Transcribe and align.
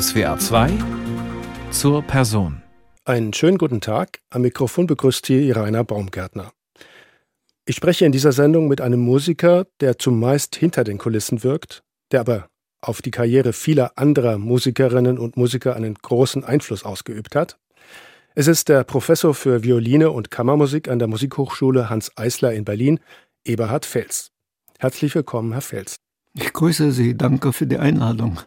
SWA 0.00 0.38
2 0.38 0.70
zur 1.70 2.00
Person. 2.00 2.62
Einen 3.04 3.34
schönen 3.34 3.58
guten 3.58 3.82
Tag. 3.82 4.20
Am 4.30 4.40
Mikrofon 4.40 4.86
begrüßt 4.86 5.26
hier 5.26 5.54
Rainer 5.54 5.84
Baumgärtner. 5.84 6.50
Ich 7.66 7.76
spreche 7.76 8.06
in 8.06 8.12
dieser 8.12 8.32
Sendung 8.32 8.68
mit 8.68 8.80
einem 8.80 9.00
Musiker, 9.00 9.66
der 9.80 9.98
zumeist 9.98 10.56
hinter 10.56 10.84
den 10.84 10.96
Kulissen 10.96 11.42
wirkt, 11.42 11.82
der 12.10 12.20
aber 12.20 12.48
auf 12.80 13.02
die 13.02 13.10
Karriere 13.10 13.52
vieler 13.52 13.92
anderer 13.96 14.38
Musikerinnen 14.38 15.18
und 15.18 15.36
Musiker 15.36 15.76
einen 15.76 15.94
großen 15.94 16.42
Einfluss 16.42 16.84
ausgeübt 16.84 17.36
hat. 17.36 17.58
Es 18.34 18.46
ist 18.46 18.70
der 18.70 18.84
Professor 18.84 19.34
für 19.34 19.62
Violine 19.62 20.10
und 20.10 20.30
Kammermusik 20.30 20.88
an 20.88 21.00
der 21.00 21.08
Musikhochschule 21.08 21.90
Hans 21.90 22.16
Eisler 22.16 22.54
in 22.54 22.64
Berlin, 22.64 22.98
Eberhard 23.44 23.84
Fels. 23.84 24.30
Herzlich 24.78 25.14
willkommen, 25.14 25.52
Herr 25.52 25.60
Fels. 25.60 25.96
Ich 26.34 26.50
grüße 26.54 26.92
Sie, 26.92 27.14
danke 27.14 27.52
für 27.52 27.66
die 27.66 27.76
Einladung. 27.76 28.40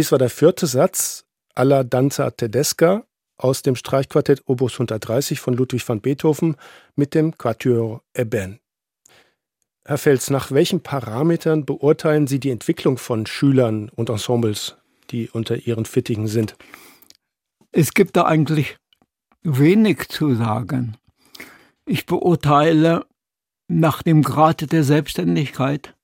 Dies 0.00 0.12
war 0.12 0.18
der 0.18 0.30
vierte 0.30 0.66
Satz 0.66 1.26
alla 1.54 1.84
Danza 1.84 2.30
Tedesca 2.30 3.04
aus 3.36 3.60
dem 3.60 3.76
Streichquartett 3.76 4.40
Opus 4.46 4.72
130 4.72 5.40
von 5.40 5.52
Ludwig 5.52 5.86
van 5.86 6.00
Beethoven 6.00 6.56
mit 6.96 7.14
dem 7.14 7.36
Quatuor 7.36 8.02
Eben. 8.16 8.60
Herr 9.84 9.98
Fels, 9.98 10.30
nach 10.30 10.52
welchen 10.52 10.82
Parametern 10.82 11.66
beurteilen 11.66 12.26
Sie 12.26 12.40
die 12.40 12.48
Entwicklung 12.48 12.96
von 12.96 13.26
Schülern 13.26 13.90
und 13.90 14.08
Ensembles, 14.08 14.78
die 15.10 15.28
unter 15.28 15.56
Ihren 15.56 15.84
Fittigen 15.84 16.28
sind? 16.28 16.56
Es 17.70 17.92
gibt 17.92 18.16
da 18.16 18.24
eigentlich 18.24 18.78
wenig 19.42 20.08
zu 20.08 20.34
sagen. 20.34 20.96
Ich 21.84 22.06
beurteile 22.06 23.04
nach 23.68 24.02
dem 24.02 24.22
Grad 24.22 24.72
der 24.72 24.82
Selbstständigkeit, 24.82 25.94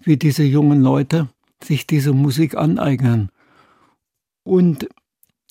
wie 0.00 0.18
diese 0.18 0.42
jungen 0.42 0.82
Leute 0.82 1.30
sich 1.62 1.86
diese 1.86 2.12
Musik 2.12 2.56
aneignen 2.56 3.30
und 4.44 4.88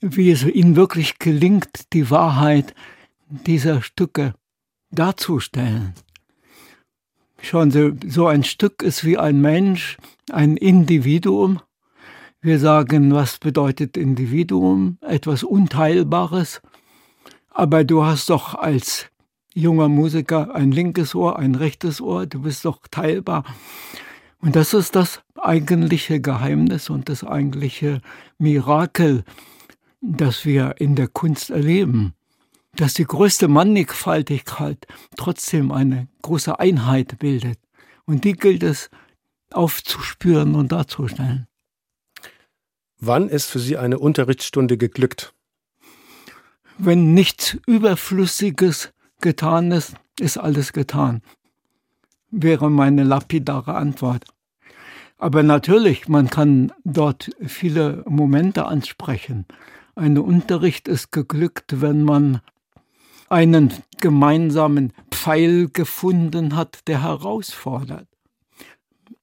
wie 0.02 0.32
es 0.32 0.44
ihnen 0.44 0.76
wirklich 0.76 1.20
gelingt, 1.20 1.94
die 1.94 2.10
Wahrheit 2.10 2.76
dieser 3.28 3.82
Stücke 3.82 4.34
darzustellen. 4.92 5.94
Schauen 7.42 7.72
Sie, 7.72 7.94
so 8.08 8.28
ein 8.28 8.44
Stück 8.44 8.82
ist 8.82 9.04
wie 9.04 9.18
ein 9.18 9.42
Mensch, 9.42 9.98
ein 10.32 10.58
Individuum. 10.58 11.62
Wir 12.42 12.60
sagen, 12.60 13.14
was 13.14 13.38
bedeutet 13.38 13.98
Individuum? 13.98 14.98
Etwas 15.02 15.44
Unteilbares. 15.44 16.62
Aber 17.50 17.84
du 17.84 18.04
hast 18.04 18.30
doch 18.30 18.56
als 18.56 19.08
junger 19.54 19.90
Musiker 19.90 20.54
ein 20.54 20.72
linkes 20.72 21.16
Ohr, 21.16 21.40
ein 21.40 21.56
rechtes 21.56 22.02
Ohr, 22.02 22.26
du 22.26 22.42
bist 22.42 22.66
doch 22.66 22.82
teilbar. 22.90 23.44
Und 24.46 24.56
das 24.56 24.76
ist 24.76 24.96
das 24.96 25.22
eigentliche 25.42 26.22
Geheimnis 26.22 26.92
und 26.92 27.10
das 27.10 27.24
eigentliche 27.24 28.00
Mirakel, 28.38 29.24
das 30.02 30.46
wir 30.46 30.76
in 30.78 30.96
der 30.96 31.08
Kunst 31.08 31.50
erleben. 31.50 32.14
Dass 32.76 32.94
die 32.94 33.06
größte 33.06 33.48
Mannigfaltigkeit 33.48 34.86
trotzdem 35.18 35.72
eine 35.72 36.08
große 36.22 36.60
Einheit 36.60 37.18
bildet. 37.18 37.58
Und 38.06 38.24
die 38.24 38.34
gilt 38.34 38.62
es 38.62 38.92
aufzuspüren 39.52 40.54
und 40.54 40.72
darzustellen. 40.72 41.48
Wann 43.00 43.30
ist 43.30 43.50
für 43.50 43.60
Sie 43.60 43.78
eine 43.78 43.98
Unterrichtsstunde 43.98 44.78
geglückt? 44.78 45.34
Wenn 46.78 47.16
nichts 47.16 47.58
Überflüssiges 47.66 48.94
getan 49.22 49.72
ist, 49.72 49.96
ist 50.20 50.38
alles 50.38 50.72
getan, 50.72 51.24
wäre 52.30 52.70
meine 52.70 53.04
lapidare 53.04 53.74
Antwort. 53.74 54.26
Aber 55.26 55.42
natürlich, 55.42 56.08
man 56.08 56.30
kann 56.30 56.72
dort 56.84 57.32
viele 57.44 58.04
Momente 58.08 58.68
ansprechen. 58.68 59.48
Ein 59.96 60.20
Unterricht 60.20 60.88
ist 60.88 61.12
geglückt, 61.12 61.82
wenn 61.82 62.04
man 62.04 62.42
einen 63.28 63.74
gemeinsamen 64.00 64.94
Pfeil 65.10 65.70
gefunden 65.70 66.56
hat, 66.56 66.88
der 66.88 67.02
herausfordert. 67.02 68.08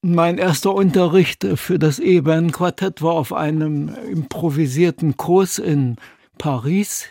Mein 0.00 0.38
erster 0.38 0.74
Unterricht 0.74 1.46
für 1.54 1.78
das 1.78 2.00
E-Band-Quartett 2.00 3.00
war 3.00 3.12
auf 3.12 3.32
einem 3.32 3.88
improvisierten 4.10 5.16
Kurs 5.16 5.60
in 5.60 5.98
Paris. 6.36 7.10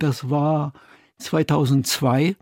Das 0.00 0.30
war 0.30 0.72
2002. 1.18 2.34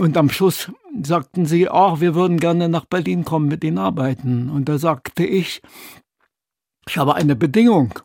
Und 0.00 0.16
am 0.16 0.30
Schluss 0.30 0.72
sagten 1.04 1.46
sie, 1.46 1.68
ach, 1.68 2.00
wir 2.00 2.14
würden 2.14 2.38
gerne 2.38 2.68
nach 2.68 2.84
Berlin 2.84 3.24
kommen 3.24 3.48
mit 3.48 3.64
Ihnen 3.64 3.78
arbeiten. 3.78 4.50
Und 4.50 4.68
da 4.68 4.78
sagte 4.78 5.24
ich, 5.24 5.62
ich 6.88 6.98
habe 6.98 7.14
eine 7.14 7.36
Bedingung. 7.36 7.98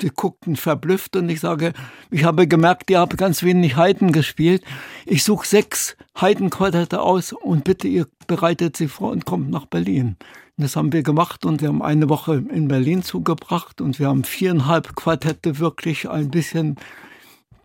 Sie 0.00 0.08
guckten 0.08 0.56
verblüfft 0.56 1.16
und 1.16 1.28
ich 1.28 1.40
sage, 1.40 1.74
ich 2.10 2.24
habe 2.24 2.48
gemerkt, 2.48 2.90
ihr 2.90 2.98
habt 2.98 3.18
ganz 3.18 3.42
wenig 3.42 3.76
Haydn 3.76 4.10
gespielt. 4.10 4.64
Ich 5.04 5.22
suche 5.22 5.46
sechs 5.46 5.96
Haydn-Quartette 6.18 7.02
aus 7.02 7.32
und 7.32 7.64
bitte, 7.64 7.88
ihr 7.88 8.06
bereitet 8.26 8.76
sie 8.76 8.88
vor 8.88 9.10
und 9.10 9.26
kommt 9.26 9.50
nach 9.50 9.66
Berlin. 9.66 10.16
Das 10.56 10.76
haben 10.76 10.92
wir 10.92 11.02
gemacht 11.02 11.44
und 11.44 11.60
wir 11.60 11.68
haben 11.68 11.82
eine 11.82 12.08
Woche 12.08 12.42
in 12.50 12.68
Berlin 12.68 13.02
zugebracht 13.02 13.80
und 13.80 13.98
wir 13.98 14.08
haben 14.08 14.24
viereinhalb 14.24 14.96
Quartette 14.96 15.58
wirklich 15.58 16.08
ein 16.08 16.30
bisschen 16.30 16.76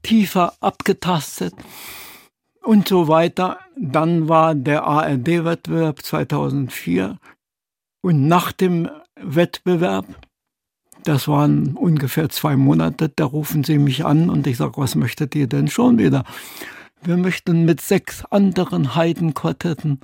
tiefer 0.03 0.53
abgetastet 0.59 1.53
und 2.67 2.87
so 2.87 3.07
weiter. 3.07 3.59
Dann 3.77 4.27
war 4.27 4.53
der 4.53 4.83
ARD-Wettbewerb 4.83 6.03
2004 6.03 7.17
und 8.01 8.27
nach 8.27 8.51
dem 8.51 8.89
Wettbewerb, 9.15 10.05
das 11.03 11.29
waren 11.29 11.77
ungefähr 11.77 12.27
zwei 12.29 12.57
Monate, 12.57 13.09
da 13.09 13.23
rufen 13.23 13.63
sie 13.63 13.77
mich 13.77 14.05
an 14.05 14.29
und 14.29 14.45
ich 14.47 14.57
sage, 14.57 14.73
was 14.75 14.95
möchtet 14.95 15.33
ihr 15.33 15.47
denn 15.47 15.69
schon 15.69 15.97
wieder? 15.97 16.25
Wir 17.01 17.15
möchten 17.15 17.63
mit 17.63 17.79
sechs 17.79 18.25
anderen 18.25 18.95
Heidenquartetten 18.95 20.01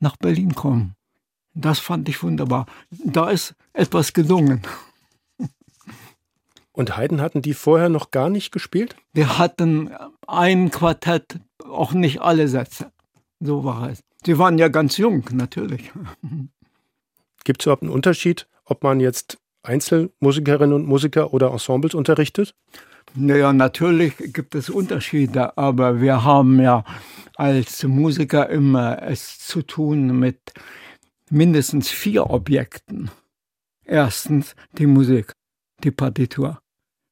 nach 0.00 0.16
Berlin 0.16 0.54
kommen. 0.54 0.94
Das 1.52 1.80
fand 1.80 2.08
ich 2.08 2.22
wunderbar. 2.22 2.66
Da 2.90 3.28
ist 3.28 3.54
etwas 3.74 4.14
gelungen. 4.14 4.62
Und 6.72 6.96
Haydn 6.96 7.20
hatten 7.20 7.42
die 7.42 7.54
vorher 7.54 7.88
noch 7.88 8.10
gar 8.10 8.28
nicht 8.28 8.52
gespielt? 8.52 8.96
Wir 9.14 9.38
hatten 9.38 9.90
ein 10.26 10.70
Quartett, 10.70 11.38
auch 11.68 11.92
nicht 11.92 12.20
alle 12.20 12.48
Sätze. 12.48 12.92
So 13.40 13.64
war 13.64 13.90
es. 13.90 14.00
Sie 14.24 14.38
waren 14.38 14.58
ja 14.58 14.68
ganz 14.68 14.96
jung, 14.96 15.24
natürlich. 15.32 15.92
Gibt 17.44 17.62
es 17.62 17.66
überhaupt 17.66 17.82
einen 17.82 17.92
Unterschied, 17.92 18.48
ob 18.64 18.82
man 18.82 19.00
jetzt 19.00 19.38
Einzelmusikerinnen 19.62 20.72
und 20.72 20.86
Musiker 20.86 21.32
oder 21.32 21.50
Ensembles 21.50 21.94
unterrichtet? 21.94 22.54
Naja, 23.14 23.52
natürlich 23.52 24.16
gibt 24.32 24.54
es 24.54 24.68
Unterschiede, 24.68 25.56
aber 25.56 26.00
wir 26.00 26.24
haben 26.24 26.60
ja 26.60 26.84
als 27.36 27.84
Musiker 27.84 28.48
immer 28.48 29.02
es 29.02 29.38
zu 29.38 29.62
tun 29.62 30.18
mit 30.18 30.52
mindestens 31.30 31.88
vier 31.88 32.28
Objekten. 32.30 33.10
Erstens 33.84 34.56
die 34.72 34.86
Musik, 34.86 35.32
die 35.84 35.90
Partitur. 35.90 36.60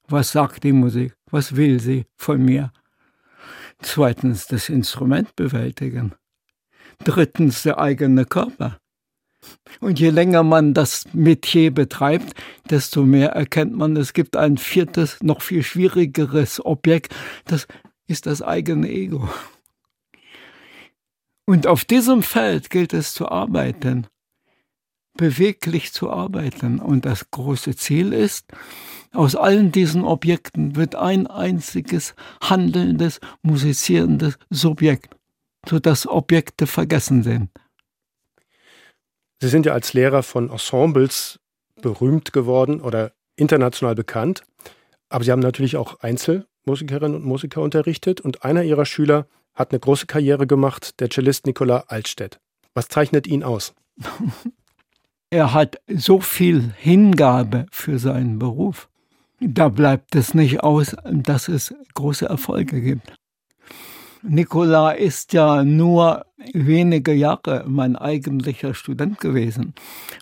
Was 0.09 0.33
sagt 0.33 0.65
die 0.65 0.73
Musik? 0.73 1.15
Was 1.31 1.57
will 1.57 1.81
sie 1.81 2.07
von 2.17 2.45
mir? 2.45 2.73
Zweitens 3.85 4.47
das 4.47 4.71
Instrument 4.71 5.37
bewältigen. 5.37 6.15
Drittens 7.05 7.63
der 7.65 7.79
eigene 7.79 8.25
Körper. 8.25 8.79
Und 9.81 10.01
je 10.01 10.09
länger 10.09 10.43
man 10.43 10.73
das 10.73 11.05
Metier 11.13 11.71
betreibt, 11.71 12.33
desto 12.71 13.05
mehr 13.05 13.33
erkennt 13.33 13.77
man, 13.77 13.95
es 13.97 14.15
gibt 14.15 14.39
ein 14.39 14.57
viertes, 14.57 15.23
noch 15.23 15.43
viel 15.43 15.63
schwierigeres 15.63 16.65
Objekt, 16.65 17.15
das 17.45 17.67
ist 18.07 18.25
das 18.25 18.41
eigene 18.41 18.89
Ego. 18.89 19.29
Und 21.45 21.67
auf 21.67 21.85
diesem 21.85 22.23
Feld 22.23 22.71
gilt 22.71 22.95
es 22.95 23.13
zu 23.13 23.29
arbeiten, 23.29 24.07
beweglich 25.17 25.93
zu 25.93 26.11
arbeiten. 26.11 26.79
Und 26.79 27.05
das 27.05 27.31
große 27.31 27.77
Ziel 27.77 28.13
ist, 28.13 28.47
aus 29.13 29.37
allen 29.37 29.73
diesen 29.73 30.05
Objekten 30.05 30.77
wird 30.77 30.97
ein 30.97 31.27
einziges 31.27 32.15
handelndes, 32.41 33.21
musizierendes 33.43 34.39
Subjekt, 34.51 35.15
sodass 35.69 36.07
Objekte 36.07 36.67
vergessen 36.67 37.23
sind. 37.23 37.51
Sie 39.41 39.49
sind 39.49 39.67
ja 39.67 39.73
als 39.73 39.93
Lehrer 39.93 40.23
von 40.23 40.51
Ensembles 40.51 41.39
berühmt 41.81 42.33
geworden 42.33 42.81
oder 42.81 43.13
international 43.37 43.95
bekannt, 43.95 44.43
aber 45.09 45.23
Sie 45.23 45.31
haben 45.31 45.41
natürlich 45.41 45.77
auch 45.77 46.01
Einzelmusikerinnen 46.01 47.15
und 47.15 47.25
Musiker 47.25 47.61
unterrichtet 47.61 48.21
und 48.21 48.45
einer 48.45 48.63
Ihrer 48.63 48.87
Schüler 48.87 49.29
hat 49.55 49.71
eine 49.71 49.81
große 49.81 50.07
Karriere 50.07 50.47
gemacht, 50.47 50.99
der 51.01 51.11
Cellist 51.11 51.47
Nicola 51.47 51.85
Altstedt. 51.89 52.41
Was 52.75 52.89
zeichnet 52.89 53.27
ihn 53.27 53.45
aus? 53.45 53.75
er 55.31 55.53
hat 55.53 55.79
so 55.89 56.21
viel 56.21 56.73
Hingabe 56.77 57.67
für 57.71 57.99
seinen 57.99 58.39
Beruf. 58.39 58.89
Da 59.41 59.69
bleibt 59.69 60.15
es 60.15 60.33
nicht 60.33 60.63
aus, 60.63 60.97
dass 61.05 61.49
es 61.49 61.75
große 61.95 62.27
Erfolge 62.27 62.81
gibt. 62.81 63.13
Nikola 64.27 64.93
ist 64.93 65.35
ja 65.35 65.65
nur 65.65 66.25
wenige 66.55 67.13
Jahre 67.13 67.65
mein 67.67 67.95
eigentlicher 67.95 68.73
Student 68.73 69.21
gewesen. 69.21 69.75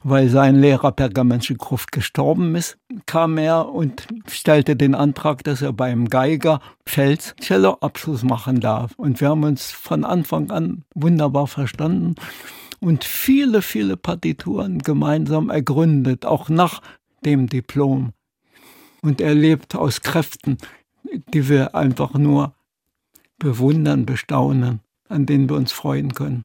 Weil 0.02 0.28
sein 0.28 0.56
Lehrer 0.56 0.90
Pergamenschikow 0.90 1.86
gestorben 1.86 2.56
ist, 2.56 2.78
kam 3.06 3.38
er 3.38 3.68
und 3.68 4.08
stellte 4.28 4.74
den 4.74 4.96
Antrag, 4.96 5.44
dass 5.44 5.62
er 5.62 5.72
beim 5.72 6.08
Geiger 6.08 6.60
Fels 6.84 7.36
Cello-Abschluss 7.40 8.24
machen 8.24 8.58
darf. 8.58 8.92
Und 8.96 9.20
wir 9.20 9.28
haben 9.28 9.44
uns 9.44 9.70
von 9.70 10.04
Anfang 10.04 10.50
an 10.50 10.82
wunderbar 10.94 11.46
verstanden 11.46 12.16
und 12.82 13.04
viele, 13.04 13.62
viele 13.62 13.96
Partituren 13.96 14.80
gemeinsam 14.80 15.50
ergründet, 15.50 16.26
auch 16.26 16.48
nach 16.48 16.82
dem 17.24 17.48
Diplom. 17.48 18.12
Und 19.02 19.20
er 19.20 19.34
lebt 19.34 19.76
aus 19.76 20.00
Kräften, 20.00 20.58
die 21.32 21.48
wir 21.48 21.76
einfach 21.76 22.14
nur 22.14 22.54
bewundern, 23.38 24.04
bestaunen, 24.04 24.80
an 25.08 25.26
denen 25.26 25.48
wir 25.48 25.56
uns 25.56 25.70
freuen 25.70 26.12
können. 26.12 26.42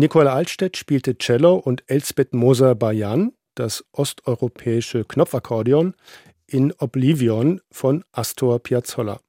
Nicola 0.00 0.32
Altstedt 0.32 0.78
spielte 0.78 1.18
Cello 1.18 1.56
und 1.56 1.84
Elsbeth 1.86 2.32
Moser-Bayan, 2.32 3.34
das 3.54 3.84
osteuropäische 3.92 5.04
Knopfakkordeon, 5.04 5.94
in 6.46 6.72
Oblivion 6.78 7.60
von 7.70 8.02
Astor 8.10 8.60
Piazzolla. 8.60 9.20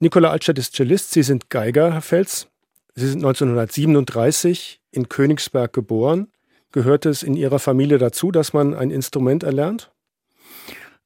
Nicola 0.00 0.28
Altstedt 0.28 0.58
ist 0.58 0.76
Cellist, 0.76 1.12
Sie 1.12 1.22
sind 1.22 1.48
Geiger, 1.48 1.94
Herr 1.94 2.02
Fels. 2.02 2.48
Sie 2.94 3.06
sind 3.06 3.24
1937 3.24 4.82
in 4.90 5.08
Königsberg 5.08 5.72
geboren. 5.72 6.30
Gehört 6.70 7.06
es 7.06 7.22
in 7.22 7.32
Ihrer 7.32 7.58
Familie 7.58 7.96
dazu, 7.96 8.30
dass 8.30 8.52
man 8.52 8.74
ein 8.74 8.90
Instrument 8.90 9.44
erlernt? 9.44 9.90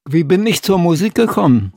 Wie 0.03 0.25
bin 0.25 0.45
ich 0.45 0.63
zur 0.63 0.79
Musik 0.79 1.15
gekommen? 1.15 1.71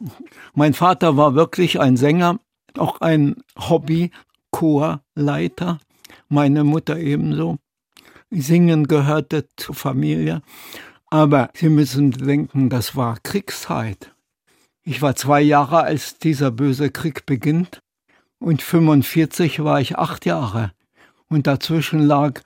Mein 0.53 0.75
Vater 0.75 1.17
war 1.17 1.37
wirklich 1.37 1.79
ein 1.79 1.97
Sänger, 1.97 2.41
auch 2.77 3.01
ein 3.01 3.37
Hobby-Chorleiter. 3.57 5.79
Meine 6.29 6.65
Mutter 6.65 6.99
ebenso. 6.99 7.59
Singen 8.31 8.89
gehörte 8.89 9.47
zur 9.57 9.75
Familie. 9.75 10.43
Aber 11.09 11.51
Sie 11.55 11.69
müssen 11.69 12.11
denken, 12.11 12.69
das 12.69 12.97
war 12.97 13.19
Kriegszeit. 13.23 14.13
Ich 14.83 15.03
war 15.03 15.17
zwei 15.17 15.41
Jahre, 15.41 15.83
als 15.83 16.19
dieser 16.19 16.51
böse 16.51 16.91
Krieg 16.91 17.27
beginnt. 17.27 17.81
Und 18.39 18.63
45 18.63 19.63
war 19.63 19.81
ich 19.81 19.99
acht 19.99 20.27
Jahre. 20.27 20.73
Und 21.29 21.47
dazwischen 21.47 22.01
lag 22.01 22.41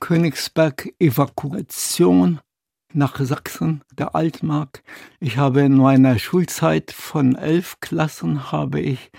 Königsberg 0.00 0.92
Evakuation 0.98 2.40
nach 2.92 3.18
Sachsen, 3.20 3.82
der 3.92 4.14
Altmark. 4.14 4.82
Ich 5.20 5.36
habe 5.36 5.60
in 5.60 5.76
meiner 5.76 6.18
Schulzeit 6.18 6.92
von 6.92 7.36
elf 7.36 7.78
Klassen 7.80 8.52
habe 8.52 8.80
ich 8.80 9.10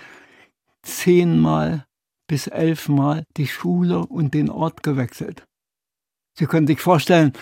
zehnmal 0.82 1.86
bis 2.28 2.46
elfmal 2.46 3.24
die 3.36 3.48
Schule 3.48 4.06
und 4.06 4.34
den 4.34 4.50
Ort 4.50 4.84
gewechselt. 4.84 5.44
Sie 6.34 6.46
können 6.46 6.68
sich 6.68 6.80
vorstellen, 6.80 7.32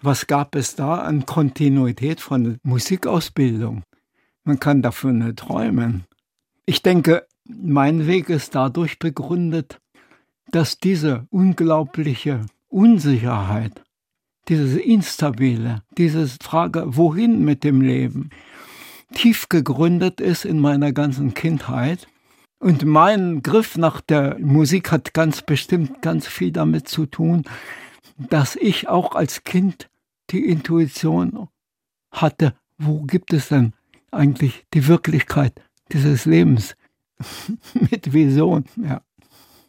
was 0.00 0.26
gab 0.26 0.54
es 0.54 0.76
da 0.76 1.02
an 1.02 1.26
Kontinuität 1.26 2.22
von 2.22 2.56
Musikausbildung? 2.62 3.82
Man 4.44 4.58
kann 4.58 4.80
dafür 4.80 5.12
nicht 5.12 5.40
träumen. 5.40 6.04
Ich 6.64 6.82
denke, 6.82 7.26
mein 7.44 8.06
Weg 8.06 8.30
ist 8.30 8.54
dadurch 8.54 8.98
begründet, 8.98 9.78
dass 10.50 10.78
diese 10.78 11.26
unglaubliche 11.30 12.46
Unsicherheit, 12.68 13.82
dieses 14.48 14.76
Instabile, 14.76 15.82
diese 15.98 16.26
Frage, 16.40 16.84
wohin 16.86 17.44
mit 17.44 17.62
dem 17.62 17.82
Leben, 17.82 18.30
tief 19.12 19.48
gegründet 19.48 20.20
ist 20.20 20.44
in 20.44 20.58
meiner 20.58 20.92
ganzen 20.92 21.34
Kindheit. 21.34 22.08
Und 22.60 22.84
mein 22.84 23.42
Griff 23.42 23.78
nach 23.78 24.02
der 24.02 24.38
Musik 24.38 24.92
hat 24.92 25.14
ganz 25.14 25.40
bestimmt 25.40 26.02
ganz 26.02 26.26
viel 26.26 26.52
damit 26.52 26.88
zu 26.88 27.06
tun, 27.06 27.44
dass 28.18 28.54
ich 28.54 28.86
auch 28.86 29.14
als 29.14 29.44
Kind 29.44 29.88
die 30.28 30.46
Intuition 30.46 31.48
hatte, 32.12 32.54
wo 32.76 33.00
gibt 33.00 33.32
es 33.32 33.48
denn 33.48 33.72
eigentlich 34.10 34.66
die 34.74 34.86
Wirklichkeit 34.86 35.54
dieses 35.90 36.26
Lebens 36.26 36.76
mit 37.90 38.12
Vision. 38.12 38.64
Ja. 38.76 39.00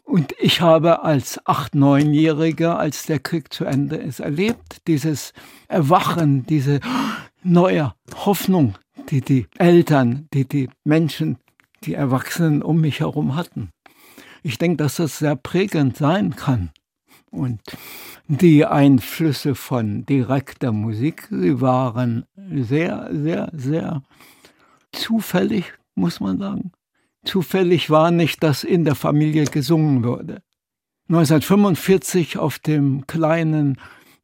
Und 0.04 0.34
ich 0.38 0.60
habe 0.60 1.02
als 1.02 1.40
acht, 1.46 1.74
neunjähriger, 1.74 2.78
als 2.78 3.06
der 3.06 3.20
Krieg 3.20 3.54
zu 3.54 3.64
Ende 3.64 3.96
ist, 3.96 4.20
erlebt, 4.20 4.86
dieses 4.86 5.32
Erwachen, 5.68 6.44
diese 6.44 6.80
neue 7.42 7.94
Hoffnung, 8.14 8.74
die 9.08 9.22
die 9.22 9.46
Eltern, 9.56 10.28
die 10.34 10.46
die 10.46 10.68
Menschen, 10.84 11.38
die 11.84 11.94
Erwachsenen 11.94 12.62
um 12.62 12.80
mich 12.80 13.00
herum 13.00 13.36
hatten. 13.36 13.70
Ich 14.42 14.58
denke, 14.58 14.78
dass 14.78 14.96
das 14.96 15.18
sehr 15.18 15.36
prägend 15.36 15.96
sein 15.96 16.36
kann. 16.36 16.70
Und 17.30 17.60
die 18.28 18.66
Einflüsse 18.66 19.54
von 19.54 20.04
direkter 20.04 20.72
Musik, 20.72 21.28
sie 21.30 21.60
waren 21.60 22.26
sehr, 22.36 23.08
sehr, 23.12 23.50
sehr 23.52 24.02
zufällig, 24.92 25.72
muss 25.94 26.20
man 26.20 26.38
sagen. 26.38 26.72
Zufällig 27.24 27.88
war 27.88 28.10
nicht, 28.10 28.42
dass 28.42 28.64
in 28.64 28.84
der 28.84 28.94
Familie 28.94 29.44
gesungen 29.44 30.04
wurde. 30.04 30.42
1945 31.08 32.38
auf 32.38 32.58
dem 32.58 33.06
kleinen 33.06 33.78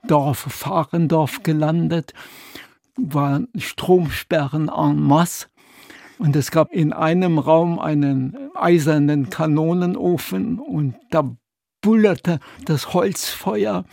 Dorf 0.06 0.38
Fahrendorf 0.38 1.42
gelandet, 1.42 2.12
waren 2.96 3.48
Stromsperren 3.56 4.68
en 4.68 5.00
masse. 5.00 5.46
Und 6.18 6.34
es 6.34 6.50
gab 6.50 6.72
in 6.72 6.92
einem 6.92 7.38
Raum 7.38 7.78
einen 7.78 8.36
eisernen 8.54 9.30
Kanonenofen 9.30 10.58
und 10.58 10.96
da 11.10 11.36
bullerte 11.80 12.40
das 12.64 12.92
Holzfeuer. 12.92 13.84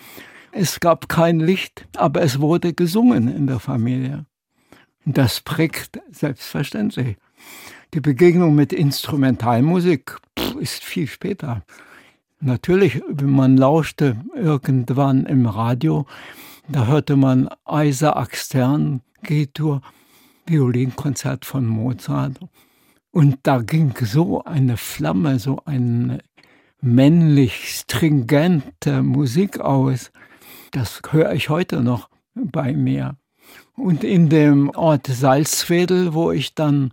Es 0.51 0.79
gab 0.79 1.07
kein 1.07 1.39
Licht, 1.39 1.87
aber 1.95 2.21
es 2.21 2.39
wurde 2.39 2.73
gesungen 2.73 3.27
in 3.27 3.45
der 3.45 3.59
Familie. 3.59 4.25
Das 5.05 5.41
prägt 5.41 5.99
selbstverständlich. 6.09 7.17
Die 7.93 8.01
Begegnung 8.01 8.55
mit 8.55 8.73
Instrumentalmusik 8.73 10.17
ist 10.59 10.83
viel 10.83 11.07
später. 11.07 11.63
Natürlich, 12.39 13.01
wenn 13.07 13.29
man 13.29 13.55
lauschte 13.55 14.17
irgendwann 14.33 15.25
im 15.25 15.45
Radio, 15.45 16.05
da 16.67 16.87
hörte 16.87 17.15
man 17.15 17.49
Isaac 17.69 18.35
Stern, 18.35 19.01
G-Dur, 19.23 19.81
Violinkonzert 20.45 21.45
von 21.45 21.65
Mozart. 21.65 22.39
Und 23.11 23.39
da 23.43 23.59
ging 23.59 23.93
so 24.01 24.43
eine 24.43 24.77
Flamme, 24.77 25.39
so 25.39 25.61
eine 25.65 26.19
männlich 26.81 27.69
stringente 27.69 29.03
Musik 29.03 29.59
aus. 29.59 30.11
Das 30.71 31.01
höre 31.09 31.33
ich 31.33 31.49
heute 31.49 31.81
noch 31.81 32.09
bei 32.33 32.73
mir. 32.73 33.17
Und 33.75 34.03
in 34.03 34.29
dem 34.29 34.69
Ort 34.69 35.07
Salzwedel, 35.07 36.13
wo 36.13 36.31
ich 36.31 36.53
dann 36.55 36.91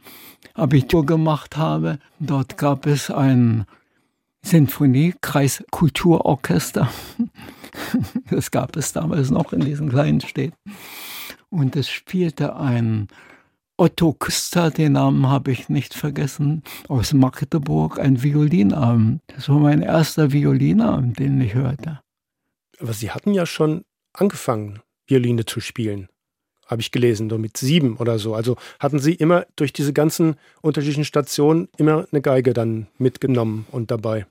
Abitur 0.54 1.06
gemacht 1.06 1.56
habe, 1.56 2.00
dort 2.18 2.58
gab 2.58 2.86
es 2.86 3.08
ein 3.10 3.66
Sinfonie-Kreiskulturorchester. 4.42 6.90
Das 8.28 8.50
gab 8.50 8.76
es 8.76 8.92
damals 8.92 9.30
noch 9.30 9.54
in 9.54 9.60
diesen 9.60 9.88
kleinen 9.88 10.20
Städten. 10.20 10.58
Und 11.48 11.74
es 11.74 11.88
spielte 11.88 12.54
ein 12.54 13.08
Otto 13.82 14.12
Küster, 14.12 14.70
den 14.70 14.92
Namen 14.92 15.26
habe 15.26 15.50
ich 15.50 15.68
nicht 15.68 15.94
vergessen, 15.94 16.62
aus 16.86 17.12
Magdeburg, 17.14 17.98
ein 17.98 18.22
Violinabend. 18.22 19.20
Das 19.26 19.48
war 19.48 19.58
mein 19.58 19.82
erster 19.82 20.30
Violinabend, 20.30 21.18
den 21.18 21.40
ich 21.40 21.54
hörte. 21.54 21.98
Aber 22.78 22.92
Sie 22.92 23.10
hatten 23.10 23.34
ja 23.34 23.44
schon 23.44 23.82
angefangen, 24.12 24.78
Violine 25.08 25.46
zu 25.46 25.58
spielen 25.58 26.06
habe 26.68 26.80
ich 26.80 26.92
gelesen, 26.92 27.28
so 27.28 27.38
mit 27.38 27.56
sieben 27.56 27.96
oder 27.96 28.20
so. 28.20 28.36
Also 28.36 28.56
hatten 28.78 29.00
Sie 29.00 29.14
immer 29.14 29.46
durch 29.56 29.72
diese 29.72 29.92
ganzen 29.92 30.36
unterschiedlichen 30.62 31.04
Stationen 31.04 31.68
immer 31.76 32.06
eine 32.10 32.22
Geige 32.22 32.54
dann 32.54 32.86
mitgenommen 32.98 33.66
und 33.72 33.90
dabei? 33.90 34.26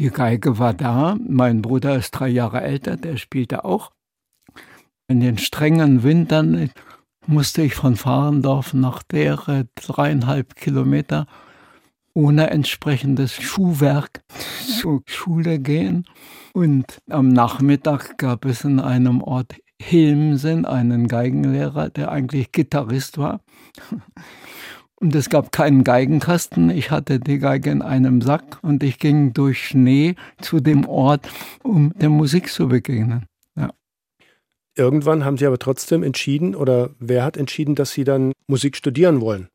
Die 0.00 0.10
Geige 0.10 0.58
war 0.58 0.74
da. 0.74 1.16
Mein 1.26 1.62
Bruder 1.62 1.96
ist 1.96 2.10
drei 2.10 2.28
Jahre 2.28 2.60
älter, 2.60 2.96
der 2.96 3.18
spielte 3.18 3.64
auch. 3.64 3.92
In 5.06 5.20
den 5.20 5.38
strengen 5.38 6.02
Wintern 6.02 6.70
musste 7.28 7.62
ich 7.62 7.74
von 7.74 7.94
Fahrendorf 7.94 8.72
nach 8.72 9.02
Dere 9.02 9.68
dreieinhalb 9.74 10.56
Kilometer 10.56 11.26
ohne 12.14 12.50
entsprechendes 12.50 13.34
Schuhwerk 13.34 14.22
zur 14.80 15.02
Schule 15.06 15.58
gehen. 15.58 16.06
Und 16.54 17.00
am 17.08 17.28
Nachmittag 17.28 18.16
gab 18.16 18.46
es 18.46 18.64
in 18.64 18.80
einem 18.80 19.22
Ort 19.22 19.54
Hilmsen, 19.80 20.64
einen 20.64 21.06
Geigenlehrer, 21.06 21.90
der 21.90 22.10
eigentlich 22.10 22.50
Gitarrist 22.50 23.18
war. 23.18 23.40
Und 25.00 25.14
es 25.14 25.28
gab 25.28 25.52
keinen 25.52 25.84
Geigenkasten. 25.84 26.70
Ich 26.70 26.90
hatte 26.90 27.20
die 27.20 27.38
Geige 27.38 27.70
in 27.70 27.82
einem 27.82 28.20
Sack 28.20 28.58
und 28.62 28.82
ich 28.82 28.98
ging 28.98 29.32
durch 29.32 29.64
Schnee 29.64 30.16
zu 30.40 30.58
dem 30.58 30.88
Ort, 30.88 31.28
um 31.62 31.92
der 32.00 32.08
Musik 32.08 32.48
zu 32.48 32.66
begegnen. 32.66 33.27
Irgendwann 34.78 35.24
haben 35.24 35.36
Sie 35.36 35.46
aber 35.46 35.58
trotzdem 35.58 36.04
entschieden, 36.04 36.54
oder 36.54 36.90
wer 37.00 37.24
hat 37.24 37.36
entschieden, 37.36 37.74
dass 37.74 37.90
Sie 37.90 38.04
dann 38.04 38.32
Musik 38.46 38.76
studieren 38.76 39.20
wollen? 39.20 39.48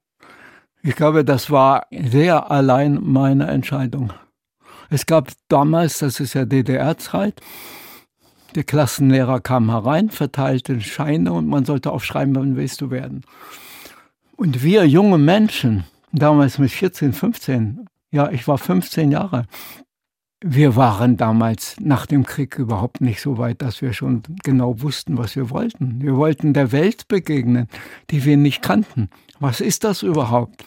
Ich 0.83 0.97
glaube, 0.97 1.23
das 1.23 1.49
war 1.49 1.87
sehr 1.91 2.51
allein 2.51 2.99
meine 3.01 3.47
Entscheidung. 3.47 4.11
Es 4.89 5.05
gab 5.05 5.31
damals, 5.47 5.99
das 5.99 6.19
ist 6.19 6.33
ja 6.33 6.43
DDR-Zeit, 6.43 7.41
der 8.55 8.65
Klassenlehrer 8.65 9.39
kam 9.39 9.71
herein, 9.71 10.09
verteilte 10.09 10.81
Scheine 10.81 11.31
und 11.31 11.47
man 11.47 11.63
sollte 11.63 11.91
aufschreiben, 11.91 12.35
wann 12.35 12.57
willst 12.57 12.81
du 12.81 12.91
werden. 12.91 13.23
Und 14.35 14.61
wir 14.61 14.85
junge 14.85 15.17
Menschen, 15.17 15.85
damals 16.11 16.57
mit 16.57 16.71
14, 16.71 17.13
15, 17.13 17.87
ja, 18.11 18.29
ich 18.29 18.45
war 18.47 18.57
15 18.57 19.09
Jahre, 19.09 19.45
wir 20.45 20.75
waren 20.75 21.15
damals 21.15 21.77
nach 21.79 22.05
dem 22.05 22.25
Krieg 22.25 22.59
überhaupt 22.59 22.99
nicht 22.99 23.21
so 23.21 23.37
weit, 23.37 23.61
dass 23.61 23.81
wir 23.81 23.93
schon 23.93 24.23
genau 24.43 24.81
wussten, 24.81 25.17
was 25.17 25.37
wir 25.37 25.49
wollten. 25.49 26.01
Wir 26.01 26.17
wollten 26.17 26.53
der 26.53 26.73
Welt 26.73 27.07
begegnen, 27.07 27.69
die 28.11 28.25
wir 28.25 28.35
nicht 28.35 28.61
kannten. 28.61 29.09
Was 29.39 29.61
ist 29.61 29.85
das 29.85 30.03
überhaupt? 30.03 30.65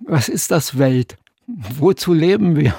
Was 0.00 0.28
ist 0.28 0.52
das 0.52 0.78
Welt? 0.78 1.18
Wozu 1.48 2.14
leben 2.14 2.54
wir? 2.54 2.72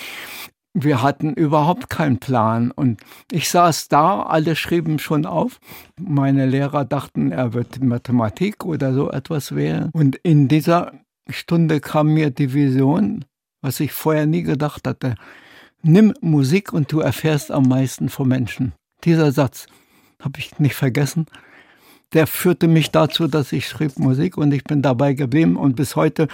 wir 0.72 1.02
hatten 1.02 1.34
überhaupt 1.34 1.90
keinen 1.90 2.18
Plan. 2.18 2.70
Und 2.70 3.02
ich 3.30 3.50
saß 3.50 3.88
da, 3.88 4.22
alle 4.22 4.56
schrieben 4.56 4.98
schon 4.98 5.26
auf. 5.26 5.60
Meine 6.00 6.46
Lehrer 6.46 6.86
dachten, 6.86 7.30
er 7.30 7.52
wird 7.52 7.82
Mathematik 7.82 8.64
oder 8.64 8.94
so 8.94 9.10
etwas 9.10 9.54
wählen. 9.54 9.90
Und 9.92 10.16
in 10.16 10.48
dieser 10.48 10.92
Stunde 11.28 11.80
kam 11.80 12.14
mir 12.14 12.30
die 12.30 12.54
Vision, 12.54 13.26
was 13.60 13.80
ich 13.80 13.92
vorher 13.92 14.24
nie 14.24 14.44
gedacht 14.44 14.88
hatte. 14.88 15.14
Nimm 15.82 16.12
Musik 16.20 16.72
und 16.72 16.90
du 16.90 17.00
erfährst 17.00 17.50
am 17.50 17.68
meisten 17.68 18.08
von 18.08 18.28
Menschen. 18.28 18.72
Dieser 19.04 19.30
Satz 19.30 19.66
habe 20.20 20.40
ich 20.40 20.58
nicht 20.58 20.74
vergessen. 20.74 21.26
Der 22.12 22.26
führte 22.26 22.66
mich 22.66 22.90
dazu, 22.90 23.28
dass 23.28 23.52
ich 23.52 23.68
schrieb 23.68 23.98
Musik 23.98 24.36
und 24.36 24.52
ich 24.52 24.64
bin 24.64 24.82
dabei 24.82 25.12
geblieben 25.12 25.56
und 25.56 25.76
bis 25.76 25.94
heute 25.94 26.26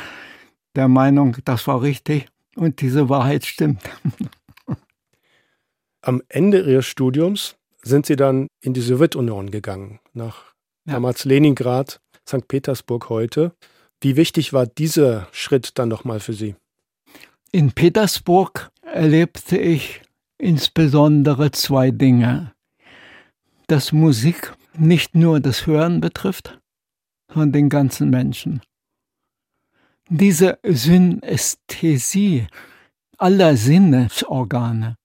der 0.77 0.89
Meinung, 0.89 1.37
das 1.45 1.67
war 1.67 1.83
richtig 1.83 2.27
und 2.57 2.81
diese 2.81 3.09
Wahrheit 3.09 3.45
stimmt. 3.45 3.83
Am 6.01 6.23
Ende 6.29 6.63
Ihres 6.63 6.87
Studiums 6.87 7.57
sind 7.83 8.07
Sie 8.07 8.17
dann 8.17 8.49
in 8.61 8.73
die 8.73 8.81
Sowjetunion 8.81 9.51
gegangen, 9.51 10.01
nach 10.13 10.55
ja. 10.87 10.95
damals 10.95 11.25
Leningrad, 11.25 12.01
St. 12.27 12.49
Petersburg 12.49 13.09
heute. 13.09 13.53
Wie 14.01 14.17
wichtig 14.17 14.53
war 14.53 14.67
dieser 14.67 15.29
Schritt 15.33 15.79
dann 15.79 15.89
nochmal 15.89 16.21
für 16.21 16.35
Sie? 16.35 16.57
In 17.53 17.73
Petersburg 17.73 18.71
erlebte 18.95 19.59
ich 19.59 20.03
insbesondere 20.39 21.51
zwei 21.51 21.91
Dinge. 21.91 22.53
Dass 23.67 23.93
Musik 23.93 24.55
nicht 24.77 25.15
nur 25.15 25.41
das 25.41 25.67
Hören 25.67 26.01
betrifft, 26.01 26.61
sondern 27.29 27.53
den 27.53 27.69
ganzen 27.69 28.11
Menschen. 28.11 28.61
Diese 30.09 30.59
Synästhesie 30.63 32.47
aller 33.19 33.57
Sinnesorgane, 33.57 34.97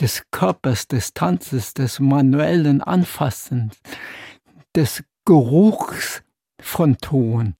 des 0.00 0.24
Körpers, 0.30 0.86
des 0.88 1.14
Tanzes, 1.14 1.74
des 1.74 2.00
manuellen 2.00 2.80
Anfassens, 2.80 3.76
des 4.74 5.02
Geruchs 5.24 6.22
von 6.60 6.96
Ton, 6.98 7.54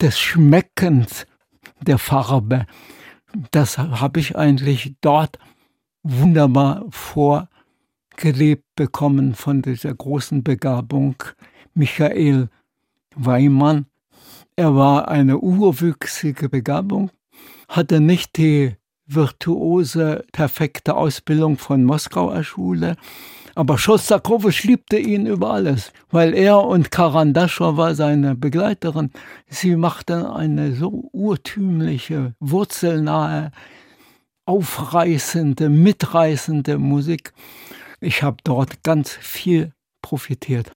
des 0.00 0.18
Schmeckens 0.18 1.26
der 1.80 1.98
Farbe, 1.98 2.66
das 3.50 3.78
habe 3.78 4.20
ich 4.20 4.36
eigentlich 4.36 4.94
dort 5.00 5.38
wunderbar 6.02 6.84
vorgelebt 6.90 8.64
bekommen 8.76 9.34
von 9.34 9.62
dieser 9.62 9.94
großen 9.94 10.42
Begabung. 10.42 11.16
Michael 11.74 12.48
Weimann, 13.16 13.86
er 14.56 14.76
war 14.76 15.08
eine 15.08 15.38
urwüchsige 15.38 16.48
Begabung, 16.48 17.10
hatte 17.68 18.00
nicht 18.00 18.36
die 18.36 18.76
virtuose, 19.06 20.24
perfekte 20.32 20.94
Ausbildung 20.94 21.58
von 21.58 21.84
Moskauer 21.84 22.42
Schule, 22.44 22.96
aber 23.54 23.78
Schostakowitsch 23.78 24.64
liebte 24.64 24.98
ihn 24.98 25.26
über 25.26 25.50
alles, 25.52 25.92
weil 26.10 26.34
er 26.34 26.64
und 26.64 26.90
Karandaschow 26.90 27.76
war 27.76 27.94
seine 27.94 28.34
Begleiterin. 28.34 29.10
Sie 29.48 29.76
machten 29.76 30.24
eine 30.24 30.74
so 30.74 31.08
urtümliche, 31.12 32.34
wurzelnahe, 32.40 33.52
aufreißende, 34.46 35.68
mitreißende 35.68 36.78
Musik. 36.78 37.32
Ich 38.00 38.22
habe 38.22 38.36
dort 38.44 38.82
ganz 38.82 39.10
viel 39.10 39.72
profitiert. 40.02 40.72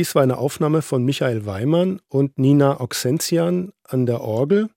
Dies 0.00 0.14
war 0.14 0.22
eine 0.22 0.38
Aufnahme 0.38 0.80
von 0.80 1.04
Michael 1.04 1.44
Weimann 1.44 2.00
und 2.08 2.38
Nina 2.38 2.80
Oxentian 2.80 3.74
an 3.84 4.06
der 4.06 4.22
Orgel 4.22 4.70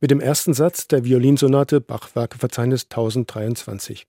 mit 0.00 0.12
dem 0.12 0.20
ersten 0.20 0.54
Satz 0.54 0.86
der 0.86 1.04
Violinsonate 1.04 1.80
Bachwerkeverzeichnis 1.80 2.84
1023. 2.84 4.06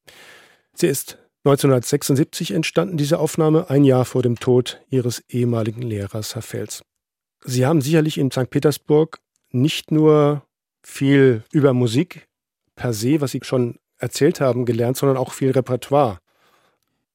Sie 0.75 0.85
ist 0.85 1.17
1976 1.43 2.51
entstanden, 2.51 2.97
diese 2.97 3.17
Aufnahme, 3.17 3.71
ein 3.71 3.83
Jahr 3.83 4.05
vor 4.05 4.21
dem 4.21 4.39
Tod 4.39 4.79
ihres 4.91 5.23
ehemaligen 5.27 5.81
Lehrers, 5.81 6.35
Herr 6.35 6.43
Fels. 6.43 6.83
Sie 7.43 7.65
haben 7.65 7.81
sicherlich 7.81 8.19
in 8.19 8.29
St. 8.29 8.51
Petersburg 8.51 9.17
nicht 9.49 9.89
nur 9.89 10.43
viel 10.83 11.43
über 11.51 11.73
Musik 11.73 12.27
per 12.75 12.93
se, 12.93 13.21
was 13.21 13.31
Sie 13.31 13.39
schon 13.41 13.79
erzählt 13.97 14.39
haben, 14.39 14.65
gelernt, 14.65 14.97
sondern 14.97 15.17
auch 15.17 15.33
viel 15.33 15.49
Repertoire. 15.49 16.19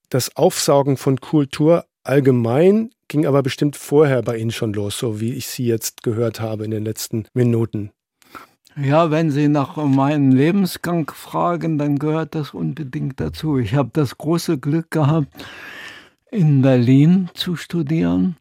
Das 0.09 0.35
Aufsaugen 0.35 0.97
von 0.97 1.21
Kultur 1.21 1.85
allgemein 2.05 2.91
ging 3.09 3.27
aber 3.27 3.43
bestimmt 3.43 3.77
vorher 3.77 4.23
bei 4.23 4.39
Ihnen 4.39 4.53
schon 4.53 4.73
los, 4.73 4.99
so 4.99 5.21
wie 5.21 5.33
ich 5.33 5.47
Sie 5.47 5.67
jetzt 5.67 6.03
gehört 6.03 6.41
habe 6.41 6.65
in 6.65 6.71
den 6.71 6.85
letzten 6.85 7.27
Minuten. 7.35 7.91
Ja, 8.77 9.11
wenn 9.11 9.31
Sie 9.31 9.49
nach 9.49 9.77
meinem 9.77 10.33
Lebensgang 10.33 11.11
fragen, 11.15 11.79
dann 11.79 11.99
gehört 11.99 12.35
das 12.35 12.55
unbedingt 12.55 13.21
dazu. 13.21 13.59
Ich 13.59 13.75
habe 13.75 13.91
das 13.93 14.19
große 14.19 14.59
Glück 14.59 14.91
gehabt, 14.91 15.29
in 16.31 16.63
Berlin 16.63 17.31
zu 17.35 17.55
studieren. 17.55 18.37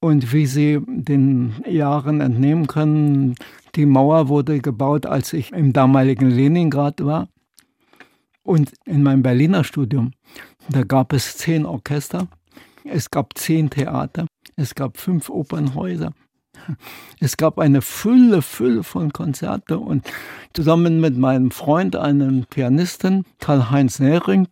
Und 0.00 0.32
wie 0.32 0.46
Sie 0.46 0.80
den 0.86 1.54
Jahren 1.64 2.20
entnehmen 2.20 2.66
können, 2.66 3.36
die 3.76 3.86
Mauer 3.86 4.28
wurde 4.28 4.60
gebaut, 4.60 5.06
als 5.06 5.32
ich 5.32 5.52
im 5.52 5.72
damaligen 5.72 6.28
Leningrad 6.28 7.04
war. 7.04 7.28
Und 8.42 8.72
in 8.84 9.02
meinem 9.02 9.22
Berliner 9.22 9.64
Studium, 9.64 10.12
da 10.68 10.82
gab 10.82 11.12
es 11.12 11.36
zehn 11.36 11.66
Orchester, 11.66 12.26
es 12.88 13.10
gab 13.10 13.36
zehn 13.36 13.70
Theater, 13.70 14.26
es 14.56 14.74
gab 14.74 14.98
fünf 14.98 15.28
Opernhäuser, 15.28 16.12
es 17.20 17.36
gab 17.36 17.58
eine 17.58 17.82
Fülle, 17.82 18.42
Fülle 18.42 18.82
von 18.82 19.12
Konzerten 19.12 19.78
und 19.78 20.06
zusammen 20.52 21.00
mit 21.00 21.16
meinem 21.16 21.50
Freund, 21.50 21.96
einem 21.96 22.46
Pianisten, 22.46 23.24
Karl-Heinz 23.40 23.98
Nehring, 24.00 24.48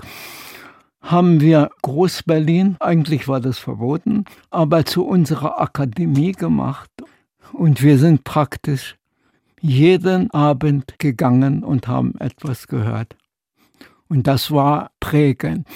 haben 1.00 1.40
wir 1.40 1.70
Groß-Berlin, 1.82 2.76
eigentlich 2.80 3.28
war 3.28 3.40
das 3.40 3.58
verboten, 3.58 4.24
aber 4.50 4.86
zu 4.86 5.04
unserer 5.06 5.60
Akademie 5.60 6.32
gemacht. 6.32 6.90
Und 7.52 7.82
wir 7.82 7.98
sind 7.98 8.24
praktisch 8.24 8.96
jeden 9.60 10.30
Abend 10.30 10.98
gegangen 10.98 11.62
und 11.62 11.88
haben 11.88 12.14
etwas 12.18 12.66
gehört. 12.68 13.16
Und 14.08 14.26
das 14.26 14.50
war 14.50 14.90
prägend. 14.98 15.66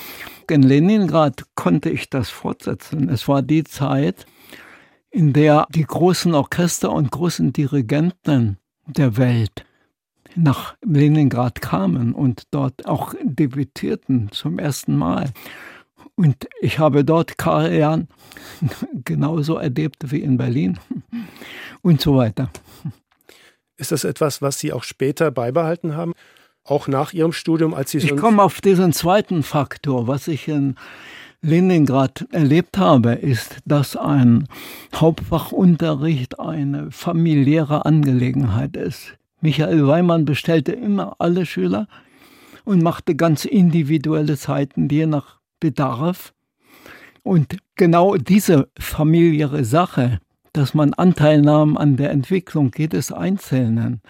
In 0.50 0.62
Leningrad 0.62 1.44
konnte 1.54 1.90
ich 1.90 2.08
das 2.08 2.30
fortsetzen. 2.30 3.11
Es 3.11 3.28
war 3.28 3.42
die 3.42 3.64
Zeit, 3.64 4.24
in 5.11 5.34
der 5.34 5.66
die 5.74 5.84
großen 5.84 6.34
Orchester 6.34 6.90
und 6.90 7.11
großen 7.11 7.52
Dirigenten 7.52 8.56
der 8.87 9.18
Welt 9.18 9.66
nach 10.34 10.76
Leningrad 10.82 11.61
kamen 11.61 12.14
und 12.14 12.44
dort 12.50 12.87
auch 12.87 13.14
debütierten 13.22 14.30
zum 14.32 14.58
ersten 14.58 14.96
Mal. 14.96 15.32
Und 16.14 16.48
ich 16.61 16.78
habe 16.78 17.04
dort 17.04 17.37
Karajan 17.37 18.08
genauso 19.04 19.56
erlebt 19.56 20.11
wie 20.11 20.22
in 20.22 20.38
Berlin 20.38 20.78
und 21.82 22.00
so 22.00 22.16
weiter. 22.16 22.50
Ist 23.76 23.92
das 23.92 24.04
etwas, 24.04 24.40
was 24.40 24.58
Sie 24.58 24.72
auch 24.72 24.82
später 24.82 25.30
beibehalten 25.30 25.94
haben? 25.94 26.14
Auch 26.68 26.87
nach 26.87 27.14
Ihrem 27.14 27.33
Studium, 27.33 27.72
als 27.72 27.92
Sie 27.92 27.98
Ich 27.98 28.16
komme 28.16 28.42
auf 28.42 28.61
diesen 28.61 28.92
zweiten 28.92 29.42
Faktor, 29.42 30.07
was 30.07 30.28
ich 30.28 30.48
in 30.48 30.74
Leningrad 31.40 32.26
erlebt 32.31 32.76
habe, 32.76 33.12
ist, 33.12 33.59
dass 33.64 33.96
ein 33.96 34.48
Hauptfachunterricht 34.94 36.38
eine 36.38 36.90
familiäre 36.90 37.87
Angelegenheit 37.87 38.76
ist. 38.76 39.16
Michael 39.40 39.87
Weimann 39.87 40.24
bestellte 40.24 40.72
immer 40.72 41.16
alle 41.20 41.46
Schüler 41.46 41.87
und 42.64 42.83
machte 42.83 43.14
ganz 43.14 43.44
individuelle 43.44 44.37
Zeiten, 44.37 44.88
je 44.90 45.07
nach 45.07 45.38
Bedarf. 45.61 46.35
Und 47.22 47.57
genau 47.76 48.16
diese 48.16 48.68
familiäre 48.78 49.64
Sache, 49.64 50.20
dass 50.52 50.74
man 50.74 50.92
Anteil 50.92 51.40
nahm 51.40 51.76
an 51.76 51.96
der 51.96 52.11
Entwicklung 52.11 52.72
jedes 52.76 53.12
Einzelnen, 53.12 54.02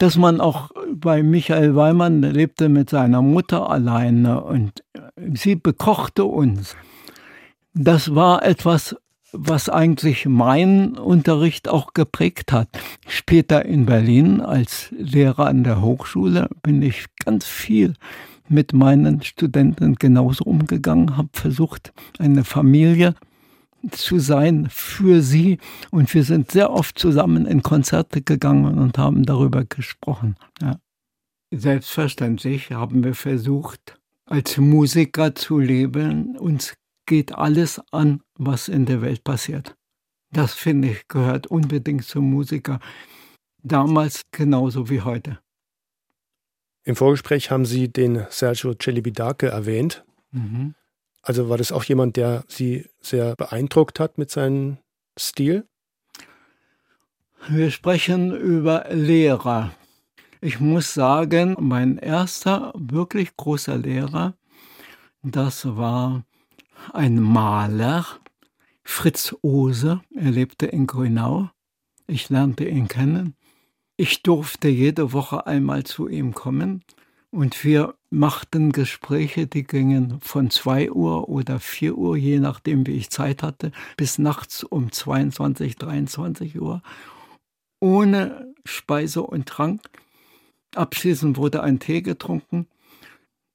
dass 0.00 0.16
man 0.16 0.40
auch 0.40 0.70
bei 0.94 1.22
Michael 1.22 1.76
Weimann 1.76 2.22
lebte 2.22 2.70
mit 2.70 2.88
seiner 2.88 3.20
Mutter 3.20 3.68
alleine 3.68 4.42
und 4.42 4.82
sie 5.34 5.56
bekochte 5.56 6.24
uns. 6.24 6.74
Das 7.74 8.14
war 8.14 8.42
etwas, 8.42 8.96
was 9.32 9.68
eigentlich 9.68 10.24
meinen 10.24 10.96
Unterricht 10.96 11.68
auch 11.68 11.92
geprägt 11.92 12.50
hat. 12.50 12.68
Später 13.06 13.66
in 13.66 13.84
Berlin 13.84 14.40
als 14.40 14.88
Lehrer 14.96 15.46
an 15.46 15.64
der 15.64 15.82
Hochschule 15.82 16.48
bin 16.62 16.80
ich 16.80 17.04
ganz 17.22 17.44
viel 17.44 17.92
mit 18.48 18.72
meinen 18.72 19.22
Studenten 19.22 19.96
genauso 19.96 20.44
umgegangen, 20.44 21.18
habe 21.18 21.28
versucht, 21.34 21.92
eine 22.18 22.44
Familie 22.44 23.14
zu 23.90 24.18
sein 24.18 24.68
für 24.70 25.22
sie. 25.22 25.58
Und 25.90 26.12
wir 26.14 26.24
sind 26.24 26.50
sehr 26.50 26.70
oft 26.70 26.98
zusammen 26.98 27.46
in 27.46 27.62
Konzerte 27.62 28.22
gegangen 28.22 28.78
und 28.78 28.98
haben 28.98 29.24
darüber 29.24 29.64
gesprochen. 29.64 30.36
Ja. 30.60 30.78
Selbstverständlich 31.52 32.70
haben 32.70 33.02
wir 33.02 33.14
versucht, 33.14 33.98
als 34.24 34.56
Musiker 34.56 35.34
zu 35.34 35.58
leben. 35.58 36.36
Uns 36.36 36.74
geht 37.06 37.34
alles 37.34 37.80
an, 37.90 38.20
was 38.38 38.68
in 38.68 38.86
der 38.86 39.02
Welt 39.02 39.24
passiert. 39.24 39.74
Das 40.32 40.54
finde 40.54 40.90
ich 40.90 41.08
gehört 41.08 41.48
unbedingt 41.48 42.04
zum 42.04 42.30
Musiker. 42.30 42.78
Damals 43.62 44.22
genauso 44.30 44.88
wie 44.88 45.00
heute. 45.00 45.40
Im 46.84 46.96
Vorgespräch 46.96 47.50
haben 47.50 47.66
Sie 47.66 47.88
den 47.88 48.26
Sergio 48.30 48.74
Celibidake 48.74 49.48
erwähnt. 49.48 50.04
Mhm. 50.30 50.74
Also 51.22 51.48
war 51.48 51.58
das 51.58 51.72
auch 51.72 51.84
jemand, 51.84 52.16
der 52.16 52.44
Sie 52.48 52.86
sehr 53.00 53.36
beeindruckt 53.36 54.00
hat 54.00 54.18
mit 54.18 54.30
seinem 54.30 54.78
Stil? 55.18 55.66
Wir 57.48 57.70
sprechen 57.70 58.34
über 58.34 58.86
Lehrer. 58.90 59.72
Ich 60.40 60.60
muss 60.60 60.94
sagen, 60.94 61.56
mein 61.58 61.98
erster 61.98 62.72
wirklich 62.74 63.36
großer 63.36 63.76
Lehrer, 63.76 64.34
das 65.22 65.76
war 65.76 66.24
ein 66.92 67.20
Maler, 67.20 68.06
Fritz 68.82 69.36
Ose. 69.42 70.00
Er 70.14 70.30
lebte 70.30 70.66
in 70.66 70.86
Grünau. 70.86 71.50
Ich 72.06 72.28
lernte 72.30 72.64
ihn 72.64 72.88
kennen. 72.88 73.34
Ich 73.96 74.22
durfte 74.22 74.68
jede 74.68 75.12
Woche 75.12 75.46
einmal 75.46 75.84
zu 75.84 76.08
ihm 76.08 76.32
kommen 76.34 76.82
und 77.30 77.62
wir 77.64 77.94
machten 78.10 78.72
Gespräche, 78.72 79.46
die 79.46 79.62
gingen 79.62 80.20
von 80.20 80.50
2 80.50 80.90
Uhr 80.90 81.28
oder 81.28 81.60
4 81.60 81.96
Uhr, 81.96 82.16
je 82.16 82.40
nachdem, 82.40 82.86
wie 82.86 82.96
ich 82.96 83.10
Zeit 83.10 83.42
hatte, 83.42 83.70
bis 83.96 84.18
nachts 84.18 84.64
um 84.64 84.90
22, 84.90 85.76
23 85.76 86.60
Uhr, 86.60 86.82
ohne 87.80 88.52
Speise 88.64 89.22
und 89.22 89.46
Trank. 89.46 89.80
Abschließend 90.74 91.36
wurde 91.36 91.62
ein 91.62 91.78
Tee 91.78 92.02
getrunken. 92.02 92.66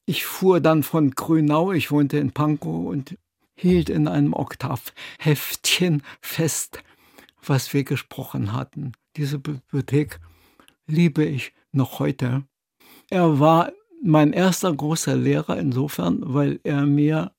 Ich 0.06 0.26
fuhr 0.26 0.62
dann 0.62 0.84
von 0.84 1.12
Grünau, 1.12 1.72
ich 1.72 1.92
wohnte 1.92 2.18
in 2.18 2.32
Pankow 2.32 2.88
und 2.88 3.18
hielt 3.56 3.90
in 3.90 4.08
einem 4.08 4.34
Oktavheftchen 4.34 6.04
fest, 6.22 6.84
was 7.46 7.74
wir 7.74 7.84
gesprochen 7.84 8.54
hatten. 8.54 8.94
Diese 9.16 9.40
Bibliothek 9.40 10.20
liebe 10.88 11.24
ich 11.24 11.54
noch 11.72 12.00
heute. 12.00 12.44
Er 13.10 13.40
war 13.40 13.72
mein 14.04 14.34
erster 14.34 14.74
großer 14.74 15.16
Lehrer 15.16 15.58
insofern, 15.58 16.22
weil 16.22 16.60
er 16.64 16.86
mir 16.86 17.32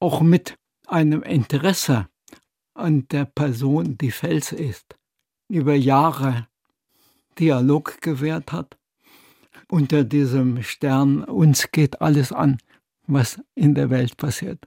auch 0.00 0.20
mit 0.20 0.56
einem 0.86 1.22
Interesse 1.22 2.08
an 2.74 3.06
der 3.08 3.24
Person, 3.24 3.96
die 3.98 4.10
Fels 4.10 4.52
ist, 4.52 4.96
über 5.48 5.74
Jahre 5.74 6.48
Dialog 7.38 8.00
gewährt 8.00 8.52
hat. 8.52 8.76
Unter 9.68 10.04
diesem 10.04 10.62
Stern, 10.62 11.24
uns 11.24 11.70
geht 11.72 12.00
alles 12.00 12.32
an, 12.32 12.58
was 13.06 13.40
in 13.54 13.74
der 13.74 13.90
Welt 13.90 14.16
passiert. 14.16 14.64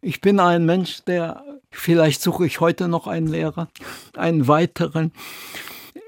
Ich 0.00 0.20
bin 0.20 0.38
ein 0.38 0.66
Mensch, 0.66 1.02
der, 1.04 1.42
vielleicht 1.70 2.20
suche 2.22 2.46
ich 2.46 2.60
heute 2.60 2.88
noch 2.88 3.06
einen 3.06 3.26
Lehrer, 3.26 3.68
einen 4.16 4.46
weiteren, 4.46 5.12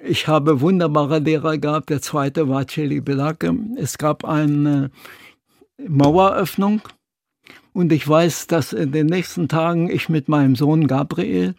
ich 0.03 0.29
habe 0.29 0.61
wunderbare 0.61 1.19
Lehrer 1.19 1.59
gehabt. 1.59 1.91
Der 1.91 2.03
zweite 2.03 2.49
war 2.49 2.67
Celi 2.67 3.01
Belake. 3.01 3.55
Es 3.77 3.99
gab 3.99 4.25
eine 4.25 4.91
Maueröffnung. 5.79 6.83
Und 7.73 7.93
ich 7.93 8.09
weiß, 8.09 8.47
dass 8.47 8.73
in 8.73 8.93
den 8.93 9.07
nächsten 9.07 9.49
Tagen 9.49 9.91
ich 9.91 10.09
mit 10.09 10.29
meinem 10.29 10.57
Sohn 10.57 10.87
Gabriel, 10.87 11.55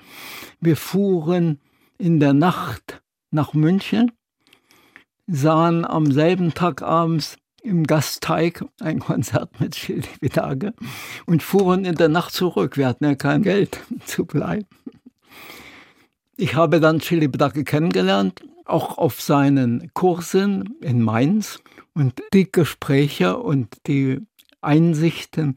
wir 0.59 0.75
fuhren 0.75 1.59
in 1.99 2.19
der 2.19 2.33
Nacht 2.33 3.01
nach 3.29 3.53
München, 3.53 4.11
sahen 5.27 5.85
am 5.85 6.11
selben 6.11 6.53
Tag 6.53 6.81
abends 6.81 7.37
im 7.61 7.85
Gasteig 7.85 8.65
ein 8.79 8.99
Konzert 8.99 9.59
mit 9.59 9.75
Chili 9.75 10.07
Vidage 10.21 10.73
und 11.25 11.43
fuhren 11.43 11.85
in 11.85 11.95
der 11.95 12.09
Nacht 12.09 12.33
zurück. 12.33 12.77
Wir 12.77 12.87
hatten 12.87 13.03
ja 13.05 13.15
kein 13.15 13.43
Geld 13.43 13.79
zu 14.05 14.25
bleiben. 14.25 14.65
Ich 16.39 16.53
habe 16.53 16.79
dann 16.79 16.99
Chili 16.99 17.33
Vidage 17.33 17.63
kennengelernt, 17.63 18.41
auch 18.65 18.99
auf 18.99 19.19
seinen 19.21 19.91
Kursen 19.95 20.75
in 20.81 21.01
Mainz. 21.01 21.59
Und 21.95 22.21
die 22.31 22.51
Gespräche 22.51 23.37
und 23.37 23.75
die 23.87 24.19
Einsichten, 24.61 25.55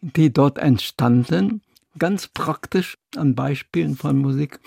die 0.00 0.32
dort 0.32 0.58
entstanden, 0.58 1.62
ganz 1.96 2.26
praktisch 2.26 2.98
an 3.14 3.36
Beispielen 3.36 3.94
von 3.94 4.18
Musik, 4.18 4.58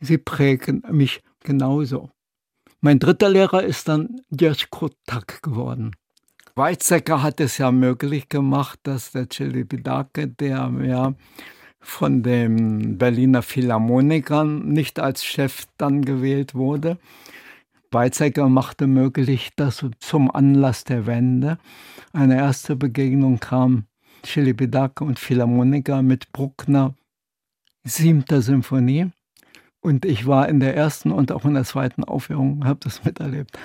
sie 0.00 0.16
prägen 0.16 0.82
mich 0.90 1.22
genauso. 1.40 2.08
Mein 2.80 2.98
dritter 2.98 3.28
Lehrer 3.28 3.62
ist 3.62 3.88
dann 3.88 4.22
Jeschko 4.30 4.88
Tak 5.04 5.42
geworden. 5.42 5.94
Weizsäcker 6.54 7.22
hat 7.22 7.40
es 7.40 7.58
ja 7.58 7.70
möglich 7.72 8.30
gemacht, 8.30 8.78
dass 8.84 9.12
der 9.12 9.28
Chili 9.28 9.64
Bidake, 9.64 10.28
der 10.28 10.72
ja 10.82 11.14
von 11.84 12.22
den 12.22 12.98
Berliner 12.98 13.42
Philharmonikern 13.42 14.68
nicht 14.68 14.98
als 14.98 15.24
Chef 15.24 15.66
dann 15.76 16.02
gewählt 16.04 16.54
wurde. 16.54 16.98
Weizsäcker 17.90 18.48
machte 18.48 18.86
möglich, 18.86 19.50
dass 19.54 19.86
zum 20.00 20.30
Anlass 20.30 20.84
der 20.84 21.06
Wende 21.06 21.58
eine 22.12 22.36
erste 22.36 22.74
Begegnung 22.74 23.38
kam, 23.38 23.84
Chili 24.24 24.52
Bidake 24.52 25.04
und 25.04 25.18
Philharmoniker 25.18 26.02
mit 26.02 26.32
Bruckner, 26.32 26.94
siebter 27.84 28.42
Symphonie. 28.42 29.10
Und 29.80 30.04
ich 30.06 30.26
war 30.26 30.48
in 30.48 30.60
der 30.60 30.74
ersten 30.74 31.12
und 31.12 31.30
auch 31.30 31.44
in 31.44 31.54
der 31.54 31.64
zweiten 31.64 32.02
Aufführung, 32.02 32.64
habe 32.64 32.80
das 32.82 33.04
miterlebt. 33.04 33.58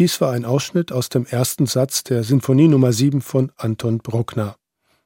Dies 0.00 0.18
war 0.22 0.32
ein 0.32 0.46
Ausschnitt 0.46 0.92
aus 0.92 1.10
dem 1.10 1.26
ersten 1.26 1.66
Satz 1.66 2.04
der 2.04 2.24
Sinfonie 2.24 2.68
Nummer 2.68 2.90
7 2.90 3.20
von 3.20 3.52
Anton 3.58 3.98
Bruckner. 3.98 4.56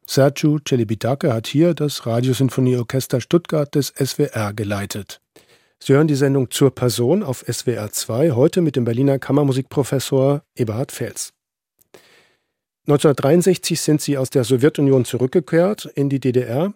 Sergiu 0.06 0.60
Celibidache 0.64 1.34
hat 1.34 1.48
hier 1.48 1.74
das 1.74 2.06
Radiosinfonieorchester 2.06 3.20
Stuttgart 3.20 3.74
des 3.74 3.88
SWR 3.88 4.52
geleitet. 4.52 5.20
Sie 5.80 5.94
hören 5.94 6.06
die 6.06 6.14
Sendung 6.14 6.48
zur 6.52 6.72
Person 6.72 7.24
auf 7.24 7.44
SWR 7.44 7.90
2, 7.90 8.30
heute 8.30 8.60
mit 8.60 8.76
dem 8.76 8.84
Berliner 8.84 9.18
Kammermusikprofessor 9.18 10.44
Eberhard 10.54 10.92
Fels. 10.92 11.32
1963 12.86 13.80
sind 13.80 14.00
Sie 14.00 14.16
aus 14.16 14.30
der 14.30 14.44
Sowjetunion 14.44 15.04
zurückgekehrt 15.04 15.86
in 15.96 16.08
die 16.08 16.20
DDR. 16.20 16.72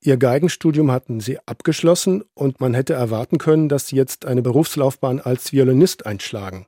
Ihr 0.00 0.16
Geigenstudium 0.16 0.90
hatten 0.90 1.20
Sie 1.20 1.38
abgeschlossen 1.44 2.24
und 2.32 2.62
man 2.62 2.72
hätte 2.72 2.94
erwarten 2.94 3.36
können, 3.36 3.68
dass 3.68 3.88
Sie 3.88 3.96
jetzt 3.96 4.24
eine 4.24 4.40
Berufslaufbahn 4.40 5.20
als 5.20 5.52
Violinist 5.52 6.06
einschlagen. 6.06 6.64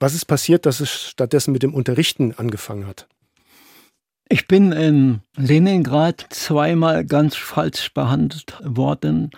Was 0.00 0.14
ist 0.14 0.26
passiert, 0.26 0.66
dass 0.66 0.80
es 0.80 0.90
stattdessen 0.90 1.52
mit 1.52 1.62
dem 1.62 1.74
Unterrichten 1.74 2.32
angefangen 2.36 2.86
hat? 2.86 3.08
Ich 4.28 4.46
bin 4.46 4.72
in 4.72 5.20
Leningrad 5.36 6.26
zweimal 6.30 7.04
ganz 7.04 7.34
falsch 7.34 7.92
behandelt 7.94 8.58
worden, 8.62 9.30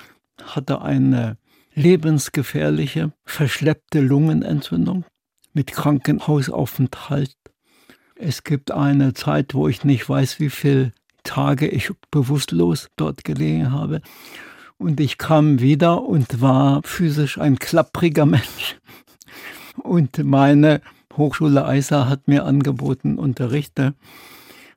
hatte 0.42 0.82
eine 0.82 1.38
lebensgefährliche, 1.74 3.12
verschleppte 3.24 4.00
Lungenentzündung 4.00 5.04
mit 5.52 5.72
Krankenhausaufenthalt. 5.72 7.36
Es 8.16 8.44
gibt 8.44 8.70
eine 8.72 9.14
Zeit, 9.14 9.54
wo 9.54 9.68
ich 9.68 9.84
nicht 9.84 10.08
weiß, 10.08 10.40
wie 10.40 10.50
viele 10.50 10.92
Tage 11.22 11.68
ich 11.68 11.90
bewusstlos 12.10 12.88
dort 12.96 13.24
gelegen 13.24 13.72
habe. 13.72 14.02
Und 14.76 15.00
ich 15.00 15.18
kam 15.18 15.60
wieder 15.60 16.02
und 16.02 16.40
war 16.40 16.82
physisch 16.82 17.38
ein 17.38 17.58
klappriger 17.58 18.26
Mensch. 18.26 18.76
Und 19.78 20.22
meine 20.24 20.80
Hochschule 21.16 21.64
Eisa 21.64 22.08
hat 22.08 22.28
mir 22.28 22.44
angeboten, 22.44 23.18
unterrichte. 23.18 23.94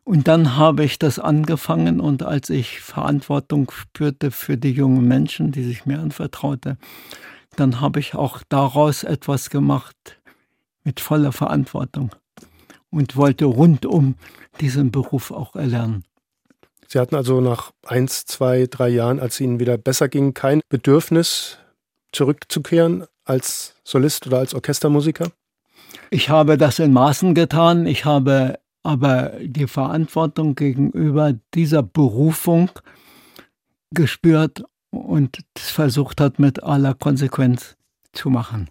Und 0.04 0.28
dann 0.28 0.58
habe 0.58 0.84
ich 0.84 1.00
das 1.00 1.18
angefangen 1.18 2.02
und 2.02 2.24
als 2.24 2.50
ich 2.50 2.82
Verantwortung 2.82 3.72
spürte 3.72 4.32
für 4.32 4.58
die 4.58 4.72
jungen 4.72 5.08
Menschen, 5.08 5.52
die 5.52 5.64
sich 5.64 5.86
mir 5.86 6.00
anvertraute, 6.00 6.78
dann 7.56 7.80
habe 7.80 8.00
ich 8.02 8.16
auch 8.16 8.42
daraus 8.50 9.04
etwas 9.04 9.50
gemacht 9.50 10.20
mit 10.84 11.00
voller 11.00 11.32
Verantwortung 11.32 12.12
und 12.90 13.16
wollte 13.16 13.46
rundum 13.46 14.16
diesen 14.60 14.92
Beruf 14.92 15.32
auch 15.32 15.56
erlernen. 15.56 16.04
Sie 16.88 17.00
hatten 17.00 17.16
also 17.16 17.40
nach 17.40 17.72
eins, 17.86 18.26
zwei, 18.26 18.68
drei 18.70 18.90
Jahren, 18.90 19.20
als 19.20 19.36
es 19.36 19.42
Ihnen 19.42 19.60
wieder 19.60 19.78
besser 19.78 20.10
ging, 20.10 20.34
kein 20.34 20.62
Bedürfnis, 20.70 21.58
zurückzukehren 22.12 23.06
als 23.26 23.76
Solist 23.84 24.28
oder 24.28 24.40
als 24.40 24.54
Orchestermusiker? 24.54 25.32
Ich 26.10 26.30
habe 26.30 26.58
das 26.58 26.80
in 26.80 26.94
Maßen 26.94 27.34
getan. 27.34 27.86
Ich 27.86 28.06
habe 28.06 28.60
aber 28.84 29.34
die 29.42 29.68
Verantwortung 29.68 30.56
gegenüber 30.56 31.34
dieser 31.54 31.84
Berufung 31.84 32.70
gespürt 33.92 34.64
und 34.90 35.40
versucht 35.56 36.20
hat, 36.20 36.40
mit 36.40 36.64
aller 36.64 36.94
Konsequenz 36.94 37.76
zu 38.12 38.30
machen. 38.30 38.70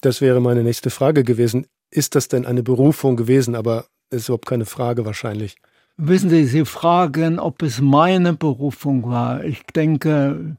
Das 0.00 0.20
wäre 0.20 0.40
meine 0.40 0.62
nächste 0.62 0.90
Frage 0.90 1.24
gewesen. 1.24 1.66
Ist 1.90 2.14
das 2.14 2.28
denn 2.28 2.46
eine 2.46 2.62
Berufung 2.62 3.16
gewesen? 3.16 3.54
Aber 3.54 3.86
ist 4.10 4.28
überhaupt 4.28 4.46
keine 4.46 4.66
Frage 4.66 5.04
wahrscheinlich. 5.04 5.56
Wissen 5.96 6.30
Sie, 6.30 6.44
Sie 6.44 6.64
fragen, 6.64 7.38
ob 7.38 7.62
es 7.62 7.80
meine 7.80 8.32
Berufung 8.32 9.04
war. 9.04 9.44
Ich 9.44 9.62
denke, 9.74 10.56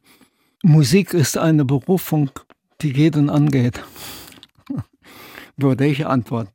Musik 0.64 1.14
ist 1.14 1.38
eine 1.38 1.66
Berufung, 1.66 2.32
die 2.84 2.92
jeden 2.92 3.30
angeht. 3.30 3.84
Würde 5.58 5.86
ich 5.86 6.06
antworten. 6.06 6.52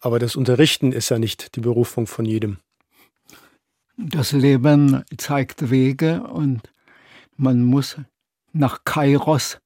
Aber 0.00 0.18
das 0.18 0.36
Unterrichten 0.36 0.92
ist 0.92 1.08
ja 1.08 1.18
nicht 1.18 1.56
die 1.56 1.60
Berufung 1.60 2.06
von 2.06 2.24
jedem. 2.24 2.58
Das 3.96 4.32
Leben 4.32 5.04
zeigt 5.16 5.70
Wege 5.70 6.22
und 6.22 6.72
man 7.36 7.64
muss 7.64 7.96
nach 8.52 8.84
Kairos. 8.84 9.58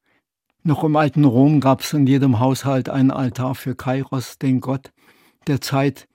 Noch 0.62 0.84
im 0.84 0.96
alten 0.96 1.24
Rom 1.24 1.60
gab 1.60 1.80
es 1.80 1.92
in 1.92 2.06
jedem 2.06 2.38
Haushalt 2.38 2.88
einen 2.88 3.10
Altar 3.10 3.54
für 3.54 3.74
Kairos, 3.74 4.38
den 4.38 4.60
Gott 4.60 4.92
der 5.48 5.60
Zeit, 5.60 6.08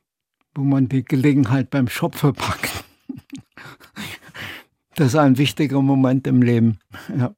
wo 0.55 0.63
man 0.63 0.89
die 0.89 1.03
Gelegenheit 1.03 1.69
beim 1.69 1.87
Schopfe 1.87 2.33
packt. 2.33 2.71
Das 4.95 5.09
ist 5.09 5.15
ein 5.15 5.37
wichtiger 5.37 5.79
Moment 5.83 6.25
im 6.25 6.41
Leben. 6.41 6.79
Ja. 7.15 7.35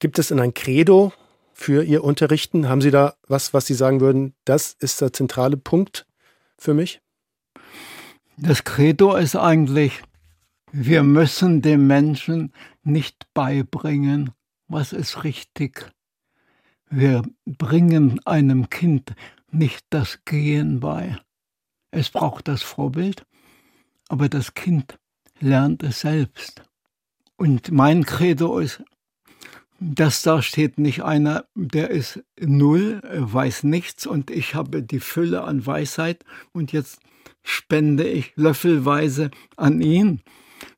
Gibt 0.00 0.18
es 0.18 0.26
denn 0.26 0.40
ein 0.40 0.54
Credo 0.54 1.12
für 1.60 1.84
Ihr 1.84 2.02
Unterrichten? 2.02 2.70
Haben 2.70 2.80
Sie 2.80 2.90
da 2.90 3.16
was, 3.28 3.52
was 3.52 3.66
Sie 3.66 3.74
sagen 3.74 4.00
würden, 4.00 4.34
das 4.46 4.72
ist 4.80 5.02
der 5.02 5.12
zentrale 5.12 5.58
Punkt 5.58 6.06
für 6.56 6.72
mich? 6.72 7.02
Das 8.38 8.64
Credo 8.64 9.14
ist 9.14 9.36
eigentlich, 9.36 10.00
wir 10.72 11.02
müssen 11.02 11.60
dem 11.60 11.86
Menschen 11.86 12.54
nicht 12.82 13.26
beibringen, 13.34 14.30
was 14.68 14.94
ist 14.94 15.22
richtig. 15.22 15.92
Wir 16.88 17.22
bringen 17.44 18.20
einem 18.24 18.70
Kind 18.70 19.14
nicht 19.50 19.84
das 19.90 20.24
Gehen 20.24 20.80
bei. 20.80 21.18
Es 21.90 22.08
braucht 22.08 22.48
das 22.48 22.62
Vorbild, 22.62 23.26
aber 24.08 24.30
das 24.30 24.54
Kind 24.54 24.98
lernt 25.40 25.82
es 25.82 26.00
selbst. 26.00 26.62
Und 27.36 27.70
mein 27.70 28.04
Credo 28.04 28.60
ist, 28.60 28.82
dass 29.80 30.22
da 30.22 30.42
steht 30.42 30.78
nicht 30.78 31.02
einer, 31.02 31.46
der 31.54 31.90
ist 31.90 32.22
null, 32.38 33.00
weiß 33.02 33.64
nichts 33.64 34.06
und 34.06 34.30
ich 34.30 34.54
habe 34.54 34.82
die 34.82 35.00
Fülle 35.00 35.42
an 35.42 35.64
Weisheit 35.66 36.22
und 36.52 36.70
jetzt 36.70 37.00
spende 37.42 38.06
ich 38.06 38.32
löffelweise 38.36 39.30
an 39.56 39.80
ihn. 39.80 40.20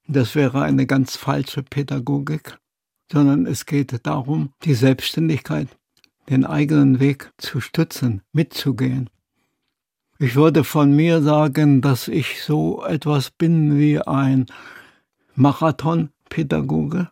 Das 0.07 0.37
wäre 0.37 0.63
eine 0.63 0.87
ganz 0.87 1.17
falsche 1.17 1.65
Pädagogik, 1.65 2.59
sondern 3.11 3.47
es 3.47 3.67
geht 3.67 4.07
darum, 4.07 4.53
die 4.63 4.75
Selbstständigkeit, 4.75 5.69
den 6.31 6.47
eigenen 6.47 7.01
Weg 7.01 7.33
zu 7.39 7.61
stützen, 7.61 8.23
mitzugehen. 8.33 9.11
Ich 10.21 10.37
würde 10.37 10.63
von 10.63 10.95
mir 10.95 11.23
sagen, 11.23 11.81
dass 11.81 12.07
ich 12.07 12.43
so 12.43 12.85
etwas 12.85 13.33
bin 13.33 13.77
wie 13.77 13.99
ein 13.99 14.47
Marathonpädagoge, 15.35 17.11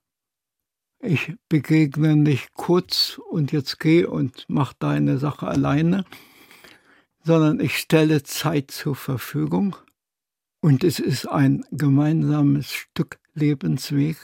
ich 1.01 1.35
begegne 1.49 2.17
nicht 2.17 2.55
kurz 2.55 3.21
und 3.31 3.53
jetzt 3.53 3.81
geh 3.81 4.05
und 4.05 4.45
mach 4.49 4.73
deine 4.73 5.19
Sache 5.19 5.47
alleine, 5.47 6.05
sondern 7.25 7.61
ich 7.61 7.77
stelle 7.77 8.23
Zeit 8.23 8.71
zur 8.71 8.95
Verfügung 8.95 9.77
und 10.61 10.85
es 10.85 10.99
ist 10.99 11.27
ein 11.27 11.65
gemeinsames 11.71 12.73
Stück 12.73 13.19
Lebensweg. 13.35 14.17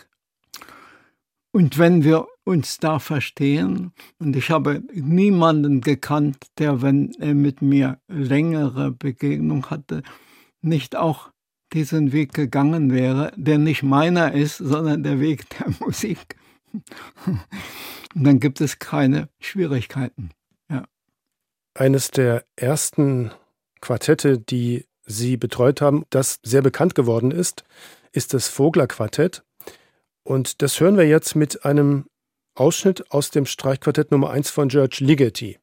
Und 1.52 1.78
wenn 1.78 2.04
wir 2.04 2.26
uns 2.44 2.78
da 2.78 2.98
verstehen, 2.98 3.92
und 4.18 4.36
ich 4.36 4.50
habe 4.50 4.82
niemanden 4.92 5.80
gekannt, 5.80 6.36
der, 6.58 6.82
wenn 6.82 7.12
er 7.18 7.34
mit 7.34 7.62
mir 7.62 7.98
längere 8.08 8.92
Begegnung 8.92 9.70
hatte, 9.70 10.02
nicht 10.60 10.96
auch 10.96 11.30
diesen 11.72 12.12
Weg 12.12 12.34
gegangen 12.34 12.92
wäre, 12.92 13.32
der 13.36 13.56
nicht 13.56 13.82
meiner 13.82 14.32
ist, 14.32 14.58
sondern 14.58 15.02
der 15.02 15.18
Weg 15.18 15.46
der 15.58 15.72
Musik. 15.80 16.36
Und 18.14 18.24
dann 18.24 18.40
gibt 18.40 18.60
es 18.60 18.78
keine 18.78 19.28
Schwierigkeiten. 19.40 20.30
Ja. 20.70 20.84
Eines 21.74 22.10
der 22.10 22.44
ersten 22.56 23.30
Quartette, 23.80 24.38
die 24.38 24.86
Sie 25.04 25.36
betreut 25.36 25.80
haben, 25.80 26.04
das 26.10 26.40
sehr 26.42 26.62
bekannt 26.62 26.94
geworden 26.94 27.30
ist, 27.30 27.64
ist 28.12 28.34
das 28.34 28.48
Vogler 28.48 28.86
Quartett. 28.86 29.44
Und 30.24 30.62
das 30.62 30.80
hören 30.80 30.96
wir 30.96 31.06
jetzt 31.06 31.36
mit 31.36 31.64
einem 31.64 32.06
Ausschnitt 32.54 33.12
aus 33.12 33.30
dem 33.30 33.46
Streichquartett 33.46 34.10
Nummer 34.10 34.30
1 34.30 34.50
von 34.50 34.68
George 34.68 34.98
Ligeti. 35.00 35.58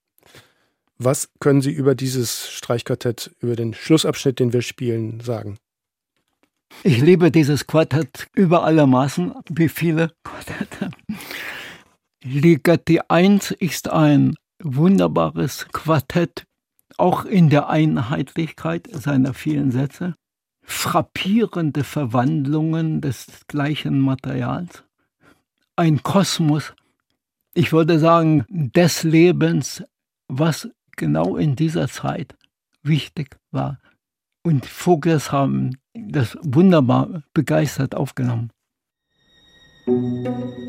Was 0.97 1.30
können 1.39 1.62
Sie 1.62 1.72
über 1.72 1.95
dieses 1.95 2.49
Streichquartett, 2.49 3.36
über 3.39 3.56
den 3.56 3.74
Schlussabschnitt, 3.74 4.39
den 4.39 4.54
wir 4.54 4.62
spielen, 4.62 5.20
sagen? 5.20 5.58
Ich 6.82 6.99
liebe 6.99 7.32
dieses 7.32 7.67
Quartett 7.67 8.28
über 8.34 8.63
alle 8.63 8.88
Maßen, 8.88 9.34
wie 9.49 9.69
viele 9.69 10.11
Quartette. 10.24 10.89
Ligeti 12.24 12.99
1 13.07 13.51
ist 13.51 13.89
ein 13.89 14.36
wunderbares 14.61 15.67
Quartett, 15.71 16.45
auch 16.97 17.26
in 17.26 17.49
der 17.49 17.69
Einheitlichkeit 17.69 18.88
seiner 18.91 19.34
vielen 19.34 19.71
Sätze. 19.71 20.15
Frappierende 20.61 21.84
Verwandlungen 21.84 23.01
des 23.01 23.28
gleichen 23.47 23.99
Materials. 23.99 24.84
Ein 25.76 26.01
Kosmos, 26.03 26.74
ich 27.53 27.74
würde 27.74 27.99
sagen, 27.99 28.45
des 28.49 29.03
Lebens, 29.03 29.84
was 30.28 30.69
genau 30.95 31.36
in 31.36 31.55
dieser 31.55 31.88
Zeit 31.88 32.36
wichtig 32.84 33.38
war. 33.51 33.80
Und 34.44 34.66
Vogels 34.66 35.32
haben 35.32 35.78
das 35.94 36.38
wunderbar 36.41 37.24
begeistert 37.34 37.96
aufgenommen. 37.96 38.52
Musik 39.86 40.64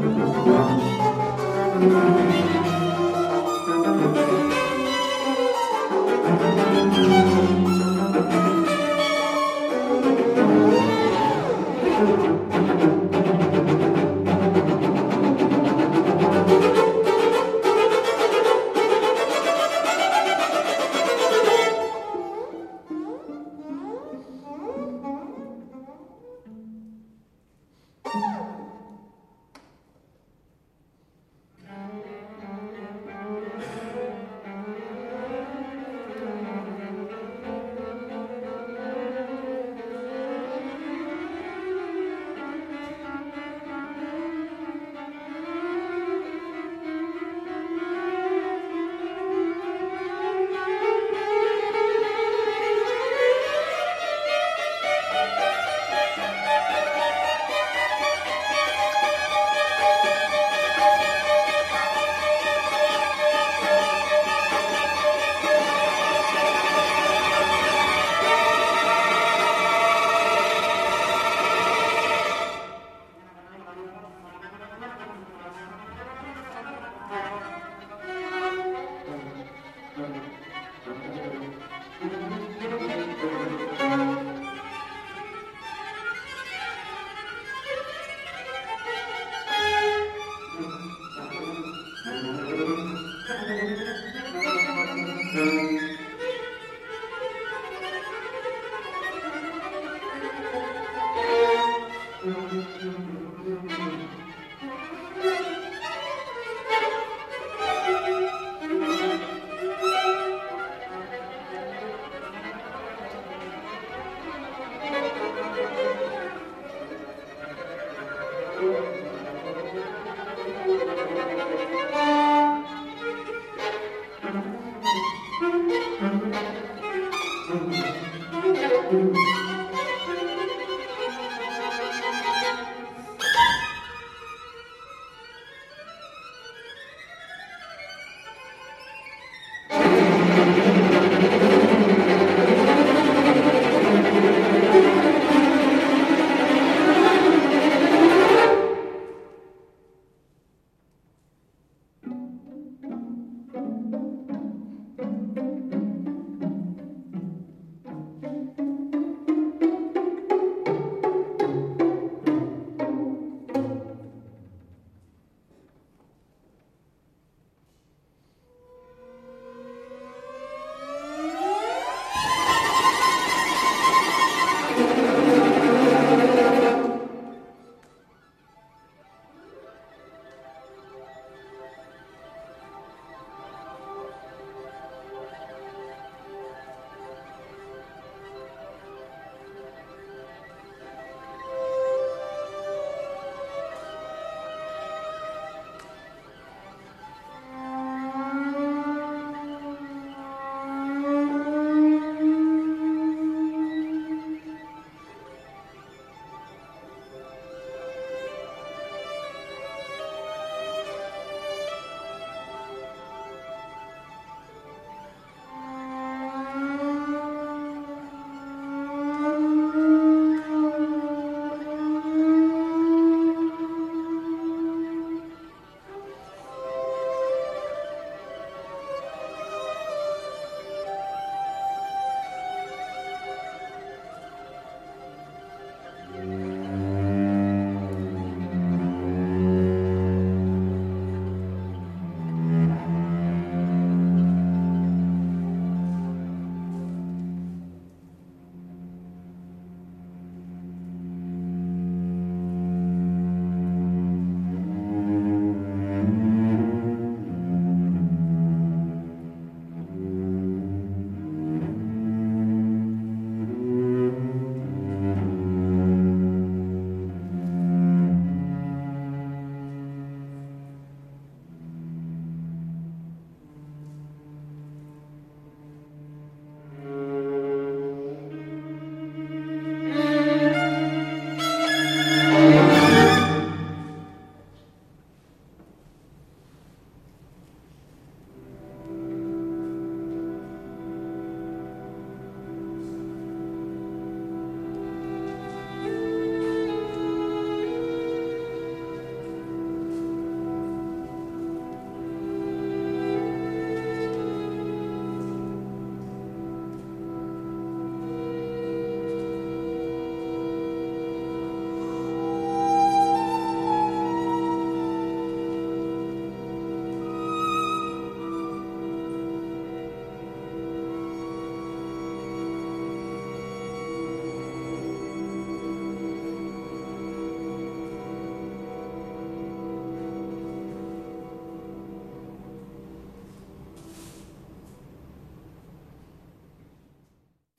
Thank 0.00 0.18
you. 2.32 2.37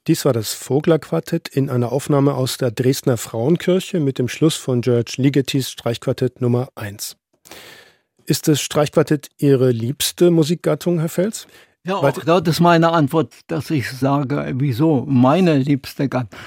Dies 0.09 0.25
war 0.25 0.33
das 0.33 0.55
Vogler-Quartett 0.55 1.49
in 1.49 1.69
einer 1.69 1.91
Aufnahme 1.91 2.33
aus 2.33 2.57
der 2.57 2.71
Dresdner 2.71 3.15
Frauenkirche 3.15 3.99
mit 3.99 4.17
dem 4.17 4.27
Schluss 4.27 4.55
von 4.55 4.81
George 4.81 5.13
Ligetis 5.17 5.69
Streichquartett 5.69 6.41
Nummer 6.41 6.69
1. 6.73 7.15
Ist 8.25 8.47
das 8.47 8.59
Streichquartett 8.59 9.29
Ihre 9.37 9.69
liebste 9.69 10.31
Musikgattung, 10.31 10.97
Herr 10.97 11.09
Fels? 11.09 11.45
Ja, 11.85 11.97
auch 11.97 12.11
das 12.11 12.55
ist 12.55 12.59
meine 12.59 12.89
Antwort, 12.89 13.35
dass 13.45 13.69
ich 13.69 13.91
sage, 13.91 14.51
wieso 14.55 15.05
meine 15.07 15.59
liebste 15.59 16.09
Gattung. 16.09 16.39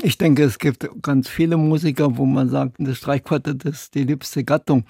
Ich 0.00 0.16
denke, 0.16 0.44
es 0.44 0.60
gibt 0.60 0.88
ganz 1.02 1.28
viele 1.28 1.56
Musiker, 1.56 2.16
wo 2.16 2.24
man 2.24 2.48
sagt, 2.48 2.76
das 2.78 2.98
Streichquartett 2.98 3.64
ist 3.64 3.96
die 3.96 4.04
liebste 4.04 4.44
Gattung. 4.44 4.84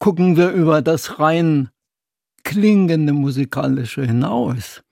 Gucken 0.00 0.36
wir 0.36 0.50
über 0.50 0.82
das 0.82 1.20
rein 1.20 1.68
klingende 2.42 3.12
musikalische 3.12 4.04
hinaus. 4.04 4.82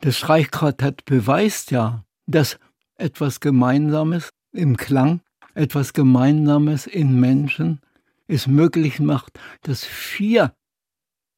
Das 0.00 0.16
Streichquartett 0.16 1.04
beweist 1.04 1.70
ja, 1.70 2.04
dass 2.26 2.58
etwas 2.96 3.40
Gemeinsames 3.40 4.30
im 4.52 4.76
Klang, 4.76 5.20
etwas 5.54 5.92
Gemeinsames 5.92 6.86
in 6.86 7.18
Menschen 7.18 7.80
es 8.28 8.46
möglich 8.46 9.00
macht, 9.00 9.38
dass 9.62 9.84
vier 9.84 10.52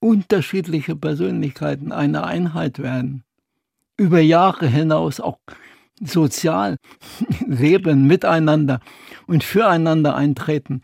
unterschiedliche 0.01 0.97
Persönlichkeiten 0.97 1.93
eine 1.93 2.25
Einheit 2.25 2.79
werden. 2.81 3.25
Über 3.97 4.21
Jahre 4.21 4.67
hinaus 4.67 5.21
auch 5.21 5.39
sozial 6.03 6.77
leben, 7.47 8.07
miteinander 8.07 8.81
und 9.27 9.45
füreinander 9.45 10.17
eintreten. 10.17 10.83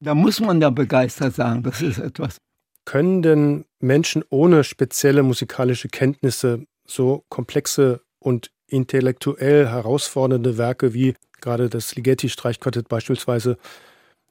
Da 0.00 0.14
muss 0.14 0.40
man 0.40 0.60
ja 0.60 0.70
begeistert 0.70 1.34
sagen, 1.34 1.62
das 1.62 1.80
ist 1.80 1.98
etwas. 1.98 2.38
Können 2.84 3.22
denn 3.22 3.64
Menschen 3.78 4.24
ohne 4.28 4.64
spezielle 4.64 5.22
musikalische 5.22 5.88
Kenntnisse 5.88 6.66
so 6.86 7.24
komplexe 7.28 8.02
und 8.18 8.50
intellektuell 8.66 9.68
herausfordernde 9.68 10.58
Werke 10.58 10.94
wie 10.94 11.14
gerade 11.40 11.68
das 11.68 11.94
Ligeti-Streichquartett 11.94 12.88
beispielsweise 12.88 13.58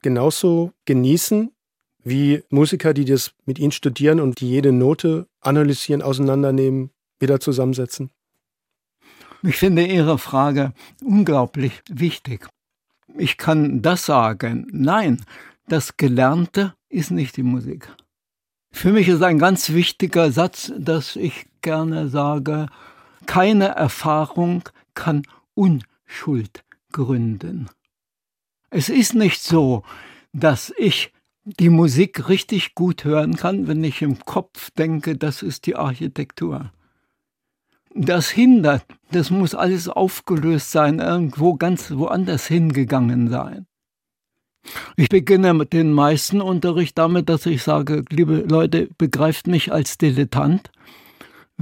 genauso 0.02 0.72
genießen 0.84 1.52
wie 2.04 2.42
Musiker, 2.48 2.94
die 2.94 3.04
das 3.04 3.32
mit 3.44 3.58
ihnen 3.58 3.70
studieren 3.70 4.20
und 4.20 4.40
die 4.40 4.48
jede 4.48 4.72
Note 4.72 5.28
analysieren, 5.40 6.02
auseinandernehmen, 6.02 6.90
wieder 7.20 7.38
zusammensetzen? 7.38 8.10
Ich 9.44 9.56
finde 9.56 9.86
Ihre 9.86 10.18
Frage 10.18 10.72
unglaublich 11.02 11.82
wichtig. 11.88 12.48
Ich 13.16 13.36
kann 13.36 13.82
das 13.82 14.06
sagen. 14.06 14.66
Nein, 14.72 15.24
das 15.68 15.96
Gelernte 15.96 16.74
ist 16.88 17.10
nicht 17.10 17.36
die 17.36 17.42
Musik. 17.42 17.88
Für 18.72 18.92
mich 18.92 19.08
ist 19.08 19.22
ein 19.22 19.38
ganz 19.38 19.70
wichtiger 19.70 20.32
Satz, 20.32 20.72
dass 20.78 21.16
ich 21.16 21.46
gerne 21.62 22.08
sage, 22.08 22.66
keine 23.26 23.68
Erfahrung 23.68 24.62
kann 24.94 25.22
Unschuld 25.54 26.64
gründen. 26.92 27.68
Es 28.70 28.88
ist 28.88 29.14
nicht 29.14 29.42
so, 29.42 29.82
dass 30.32 30.72
ich 30.76 31.12
die 31.44 31.70
Musik 31.70 32.28
richtig 32.28 32.74
gut 32.74 33.04
hören 33.04 33.36
kann, 33.36 33.66
wenn 33.66 33.82
ich 33.82 34.02
im 34.02 34.18
Kopf 34.20 34.70
denke, 34.72 35.16
das 35.16 35.42
ist 35.42 35.66
die 35.66 35.76
Architektur. 35.76 36.72
Das 37.94 38.30
hindert, 38.30 38.84
das 39.10 39.30
muss 39.30 39.54
alles 39.54 39.88
aufgelöst 39.88 40.70
sein, 40.70 40.98
irgendwo 40.98 41.54
ganz 41.54 41.90
woanders 41.90 42.46
hingegangen 42.46 43.28
sein. 43.28 43.66
Ich 44.96 45.08
beginne 45.08 45.54
mit 45.54 45.72
dem 45.72 45.92
meisten 45.92 46.40
Unterricht 46.40 46.96
damit, 46.96 47.28
dass 47.28 47.46
ich 47.46 47.62
sage, 47.62 48.04
liebe 48.08 48.44
Leute, 48.48 48.88
begreift 48.96 49.46
mich 49.46 49.72
als 49.72 49.98
Dilettant. 49.98 50.70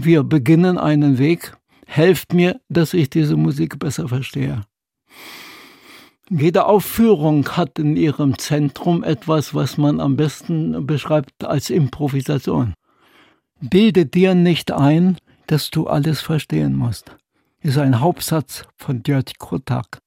Wir 0.02 0.22
beginnen 0.22 0.78
einen 0.78 1.18
Weg, 1.18 1.52
helft 1.86 2.32
mir, 2.32 2.58
dass 2.70 2.94
ich 2.94 3.10
diese 3.10 3.36
Musik 3.36 3.78
besser 3.78 4.08
verstehe. 4.08 4.62
Jede 6.30 6.64
Aufführung 6.64 7.46
hat 7.50 7.78
in 7.78 7.96
ihrem 7.96 8.38
Zentrum 8.38 9.04
etwas, 9.04 9.54
was 9.54 9.76
man 9.76 10.00
am 10.00 10.16
besten 10.16 10.86
beschreibt 10.86 11.44
als 11.44 11.68
Improvisation. 11.68 12.72
Bilde 13.60 14.06
dir 14.06 14.34
nicht 14.34 14.72
ein, 14.72 15.18
dass 15.48 15.70
du 15.70 15.86
alles 15.86 16.22
verstehen 16.22 16.76
musst, 16.76 17.14
ist 17.60 17.76
ein 17.76 18.00
Hauptsatz 18.00 18.64
von 18.78 19.02
Dirty 19.02 19.34
Krotak. 19.38 19.98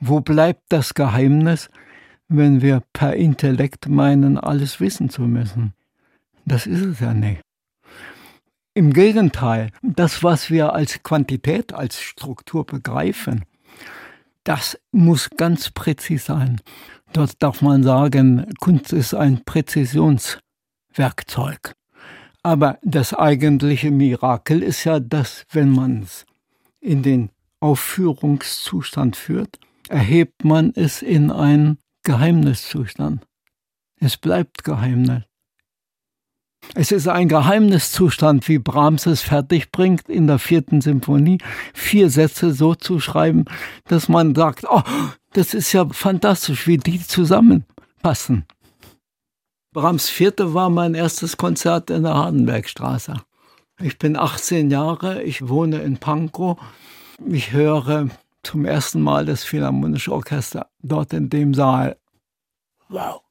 Wo 0.00 0.20
bleibt 0.20 0.62
das 0.70 0.94
Geheimnis, 0.94 1.68
wenn 2.28 2.62
wir 2.62 2.82
per 2.94 3.16
Intellekt 3.16 3.86
meinen, 3.86 4.38
alles 4.38 4.80
wissen 4.80 5.10
zu 5.10 5.22
müssen? 5.22 5.74
Das 6.46 6.66
ist 6.66 6.80
es 6.80 7.00
ja 7.00 7.12
nicht. 7.12 7.42
Im 8.74 8.94
Gegenteil, 8.94 9.68
das, 9.82 10.22
was 10.22 10.50
wir 10.50 10.72
als 10.72 11.02
Quantität, 11.02 11.74
als 11.74 12.00
Struktur 12.00 12.64
begreifen, 12.64 13.44
das 14.44 14.80
muss 14.92 15.28
ganz 15.28 15.70
präzis 15.70 16.24
sein. 16.24 16.58
Dort 17.12 17.42
darf 17.42 17.60
man 17.60 17.82
sagen, 17.82 18.46
Kunst 18.60 18.94
ist 18.94 19.12
ein 19.12 19.44
Präzisionswerkzeug. 19.44 21.74
Aber 22.42 22.78
das 22.82 23.12
eigentliche 23.12 23.90
Mirakel 23.90 24.62
ist 24.62 24.84
ja, 24.84 25.00
dass 25.00 25.44
wenn 25.52 25.70
man 25.70 26.00
es 26.02 26.24
in 26.80 27.02
den 27.02 27.28
Aufführungszustand 27.60 29.16
führt, 29.16 29.60
erhebt 29.88 30.44
man 30.44 30.72
es 30.74 31.02
in 31.02 31.30
einen 31.30 31.76
Geheimniszustand. 32.04 33.22
Es 34.00 34.16
bleibt 34.16 34.64
Geheimnis. 34.64 35.24
Es 36.74 36.90
ist 36.90 37.06
ein 37.06 37.28
Geheimniszustand, 37.28 38.48
wie 38.48 38.58
Brahms 38.58 39.04
es 39.06 39.20
fertigbringt, 39.20 40.08
in 40.08 40.26
der 40.26 40.38
vierten 40.38 40.80
Symphonie 40.80 41.38
vier 41.74 42.08
Sätze 42.08 42.52
so 42.52 42.74
zu 42.74 42.98
schreiben, 42.98 43.44
dass 43.88 44.08
man 44.08 44.34
sagt, 44.34 44.64
oh, 44.68 44.82
das 45.32 45.52
ist 45.52 45.72
ja 45.72 45.86
fantastisch, 45.90 46.66
wie 46.66 46.78
die 46.78 47.00
zusammenpassen. 47.06 48.46
Brahms 49.72 50.08
vierte 50.08 50.54
war 50.54 50.70
mein 50.70 50.94
erstes 50.94 51.36
Konzert 51.36 51.90
in 51.90 52.04
der 52.04 52.14
Hardenbergstraße. 52.14 53.16
Ich 53.80 53.98
bin 53.98 54.16
18 54.16 54.70
Jahre, 54.70 55.22
ich 55.22 55.48
wohne 55.48 55.78
in 55.78 55.98
Pankow. 55.98 56.58
Ich 57.26 57.52
höre 57.52 58.08
zum 58.42 58.64
ersten 58.64 59.00
Mal 59.00 59.26
das 59.26 59.44
Philharmonische 59.44 60.12
Orchester 60.12 60.68
dort 60.82 61.12
in 61.12 61.30
dem 61.30 61.54
Saal. 61.54 61.96
Wow. 62.88 63.22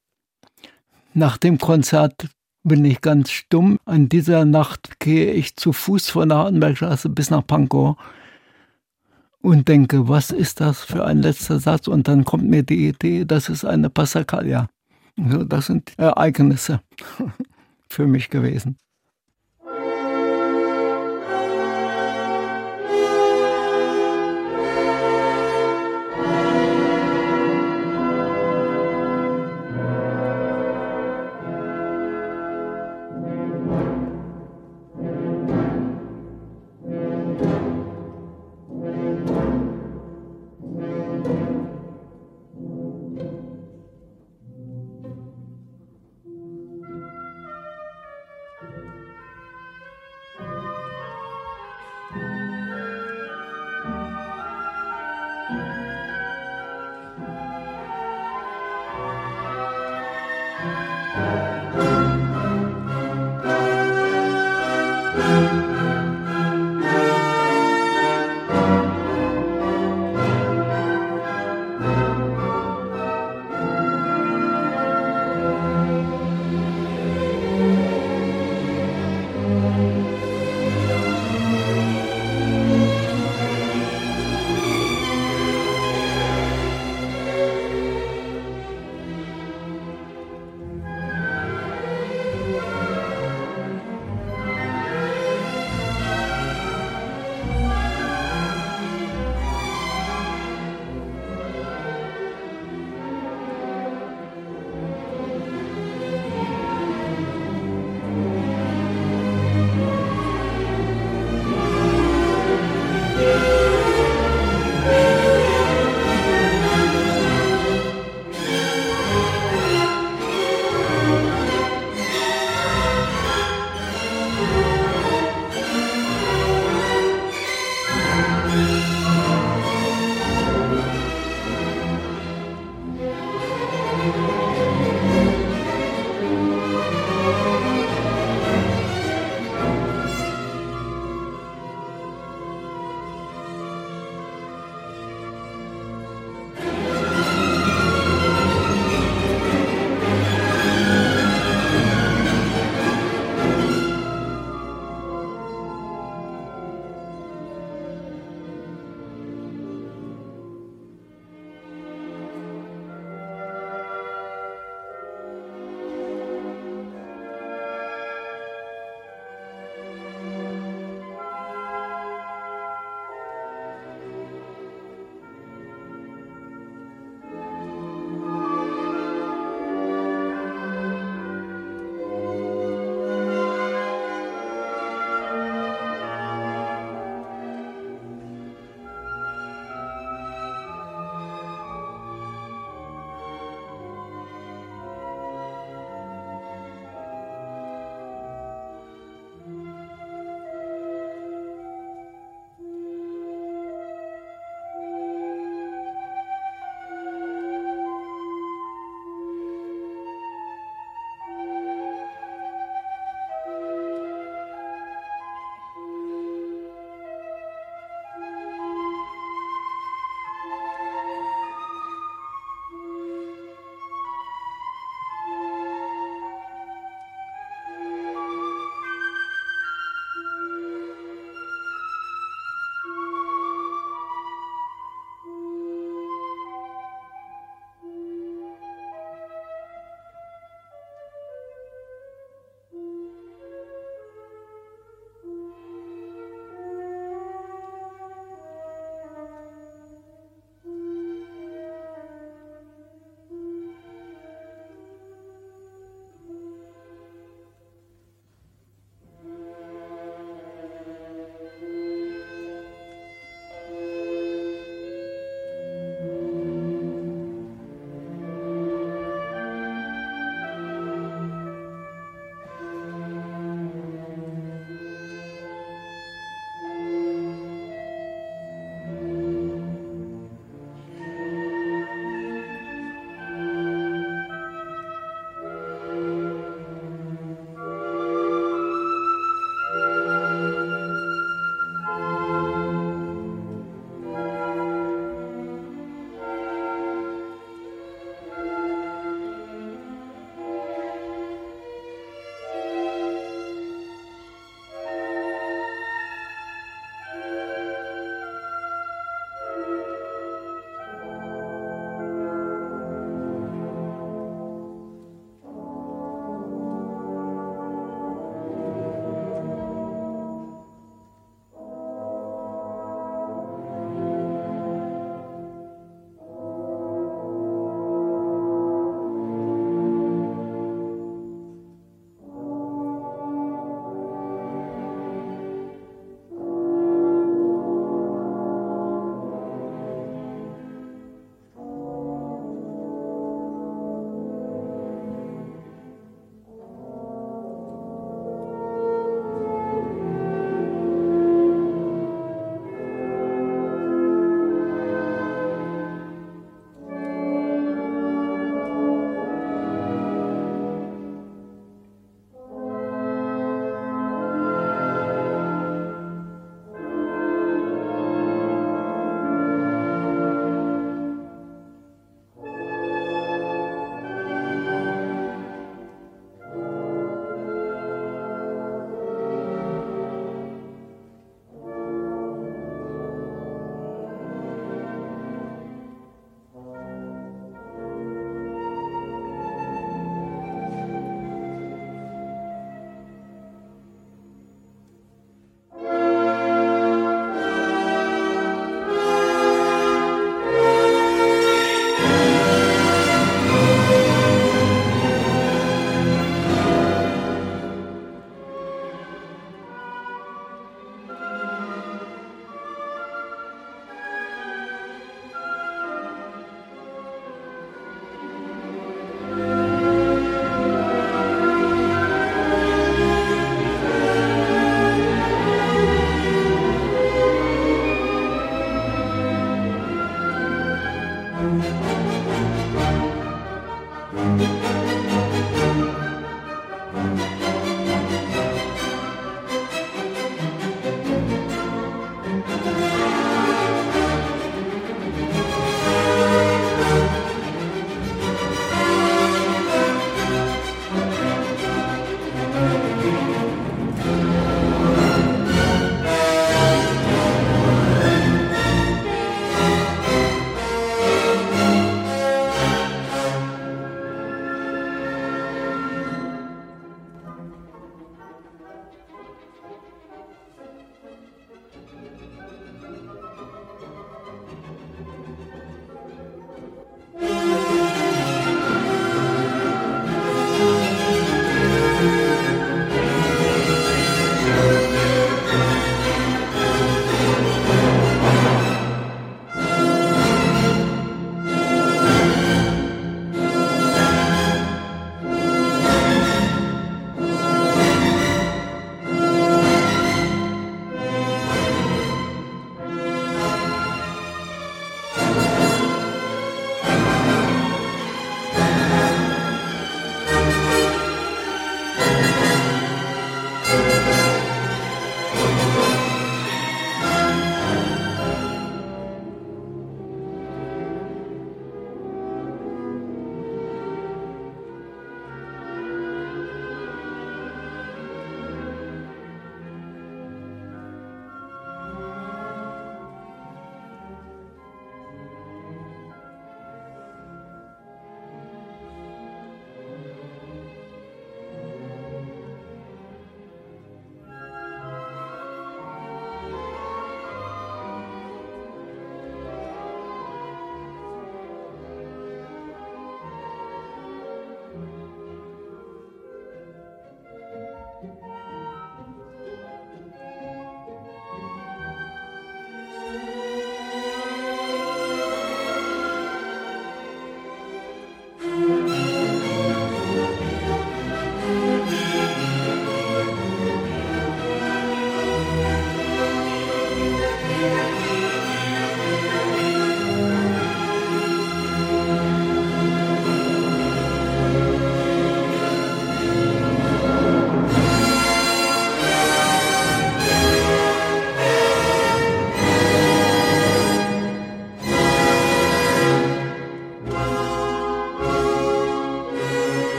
Nach 1.14 1.38
dem 1.38 1.58
Konzert 1.58 2.28
bin 2.64 2.86
ich 2.86 3.02
ganz 3.02 3.32
stumm. 3.32 3.80
An 3.86 4.10
dieser 4.10 4.46
Nacht 4.46 5.00
gehe 5.00 5.32
ich 5.32 5.56
zu 5.56 5.74
Fuß 5.74 6.10
von 6.10 6.30
der 6.30 6.40
Hardenbergstraße 6.40 7.10
bis 7.10 7.30
nach 7.30 7.46
Pankow 7.46 7.98
und 9.42 9.68
denke, 9.68 10.08
was 10.08 10.32
ist 10.32 10.62
das 10.62 10.84
für 10.84 11.06
ein 11.06 11.22
letzter 11.22 11.60
Satz? 11.60 11.88
Und 11.88 12.08
dann 12.08 12.24
kommt 12.24 12.48
mir 12.48 12.64
die 12.64 12.90
Idee, 12.90 13.26
das 13.26 13.50
ist 13.50 13.66
eine 13.66 13.90
Passacaglia. 13.90 14.68
Das 15.16 15.68
sind 15.68 15.94
Ereignisse 15.98 16.82
für 17.90 18.08
mich 18.08 18.30
gewesen. 18.30 18.78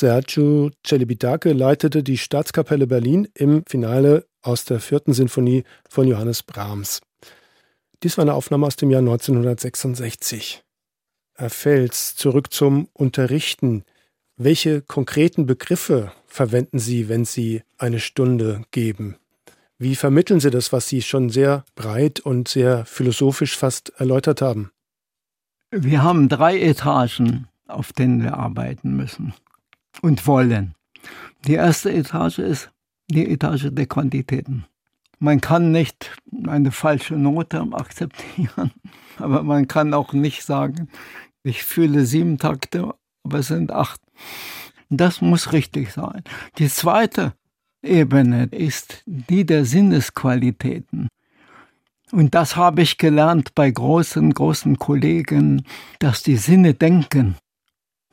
Sergio 0.00 0.70
Celibidache 0.82 1.52
leitete 1.52 2.02
die 2.02 2.16
Staatskapelle 2.16 2.86
Berlin 2.86 3.28
im 3.34 3.62
Finale 3.66 4.26
aus 4.40 4.64
der 4.64 4.80
vierten 4.80 5.12
Sinfonie 5.12 5.64
von 5.90 6.08
Johannes 6.08 6.42
Brahms. 6.42 7.02
Dies 8.02 8.16
war 8.16 8.22
eine 8.22 8.32
Aufnahme 8.32 8.66
aus 8.66 8.76
dem 8.76 8.90
Jahr 8.90 9.00
1966. 9.00 10.62
Herr 11.34 11.50
Fels, 11.50 12.16
zurück 12.16 12.50
zum 12.50 12.88
Unterrichten. 12.94 13.84
Welche 14.38 14.80
konkreten 14.80 15.44
Begriffe 15.44 16.12
verwenden 16.26 16.78
Sie, 16.78 17.10
wenn 17.10 17.26
Sie 17.26 17.62
eine 17.76 18.00
Stunde 18.00 18.62
geben? 18.70 19.18
Wie 19.76 19.96
vermitteln 19.96 20.40
Sie 20.40 20.50
das, 20.50 20.72
was 20.72 20.88
Sie 20.88 21.02
schon 21.02 21.28
sehr 21.28 21.66
breit 21.74 22.20
und 22.20 22.48
sehr 22.48 22.86
philosophisch 22.86 23.54
fast 23.54 23.90
erläutert 23.98 24.40
haben? 24.40 24.70
Wir 25.70 26.02
haben 26.02 26.30
drei 26.30 26.58
Etagen, 26.58 27.48
auf 27.68 27.92
denen 27.92 28.22
wir 28.22 28.38
arbeiten 28.38 28.96
müssen 28.96 29.34
und 30.02 30.26
wollen. 30.26 30.74
Die 31.46 31.54
erste 31.54 31.92
Etage 31.92 32.38
ist 32.38 32.70
die 33.10 33.28
Etage 33.30 33.68
der 33.70 33.86
Quantitäten. 33.86 34.64
Man 35.18 35.40
kann 35.40 35.72
nicht 35.72 36.16
eine 36.46 36.70
falsche 36.70 37.14
Note 37.14 37.66
akzeptieren, 37.72 38.72
aber 39.18 39.42
man 39.42 39.68
kann 39.68 39.92
auch 39.94 40.12
nicht 40.12 40.44
sagen, 40.44 40.88
ich 41.42 41.62
fühle 41.62 42.04
sieben 42.06 42.38
Takte, 42.38 42.94
aber 43.22 43.38
es 43.38 43.48
sind 43.48 43.72
acht. 43.72 44.00
Das 44.88 45.20
muss 45.20 45.52
richtig 45.52 45.92
sein. 45.92 46.22
Die 46.58 46.68
zweite 46.68 47.34
Ebene 47.82 48.44
ist 48.50 49.02
die 49.06 49.46
der 49.46 49.64
Sinnesqualitäten. 49.64 51.08
Und 52.12 52.34
das 52.34 52.56
habe 52.56 52.82
ich 52.82 52.98
gelernt 52.98 53.54
bei 53.54 53.70
großen, 53.70 54.34
großen 54.34 54.78
Kollegen, 54.78 55.64
dass 56.00 56.22
die 56.22 56.36
Sinne 56.36 56.74
denken 56.74 57.36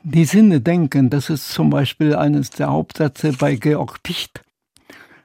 die 0.07 0.25
Sinne 0.25 0.61
denken. 0.61 1.09
Das 1.09 1.29
ist 1.29 1.49
zum 1.49 1.69
Beispiel 1.69 2.15
eines 2.15 2.49
der 2.49 2.71
Hauptsätze 2.71 3.33
bei 3.33 3.55
Georg 3.55 4.01
Picht. 4.03 4.41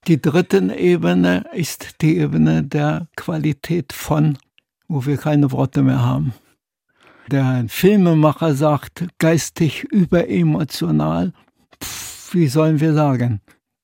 Die 0.08 0.20
dritte 0.20 0.58
Ebene 0.76 1.44
ist 1.52 2.02
die 2.02 2.18
Ebene 2.18 2.64
der 2.64 3.06
Qualität 3.16 3.92
von, 3.92 4.36
wo 4.88 5.06
wir 5.06 5.16
keine 5.16 5.52
Worte 5.52 5.82
mehr 5.82 6.02
haben. 6.02 6.34
Der 7.30 7.64
Filmemacher 7.68 8.54
sagt 8.56 9.06
geistig 9.18 9.84
überemotional. 9.84 11.32
Wie 12.32 12.48
sollen 12.48 12.80
wir 12.80 12.94
sagen? 12.94 13.40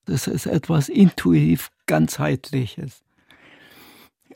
Das 0.07 0.27
ist 0.27 0.47
etwas 0.47 0.89
intuitiv 0.89 1.71
ganzheitliches. 1.87 3.05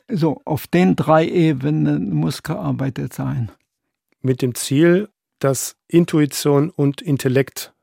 So, 0.07 0.41
auf 0.45 0.67
den 0.67 0.95
drei 0.95 1.27
Ebenen 1.27 2.13
muss 2.13 2.43
gearbeitet 2.43 3.13
sein. 3.13 3.51
Mit 4.21 4.41
dem 4.41 4.55
Ziel, 4.55 5.09
dass 5.43 5.75
Intuition 5.87 6.69
und 6.69 7.01
Intellekt 7.01 7.73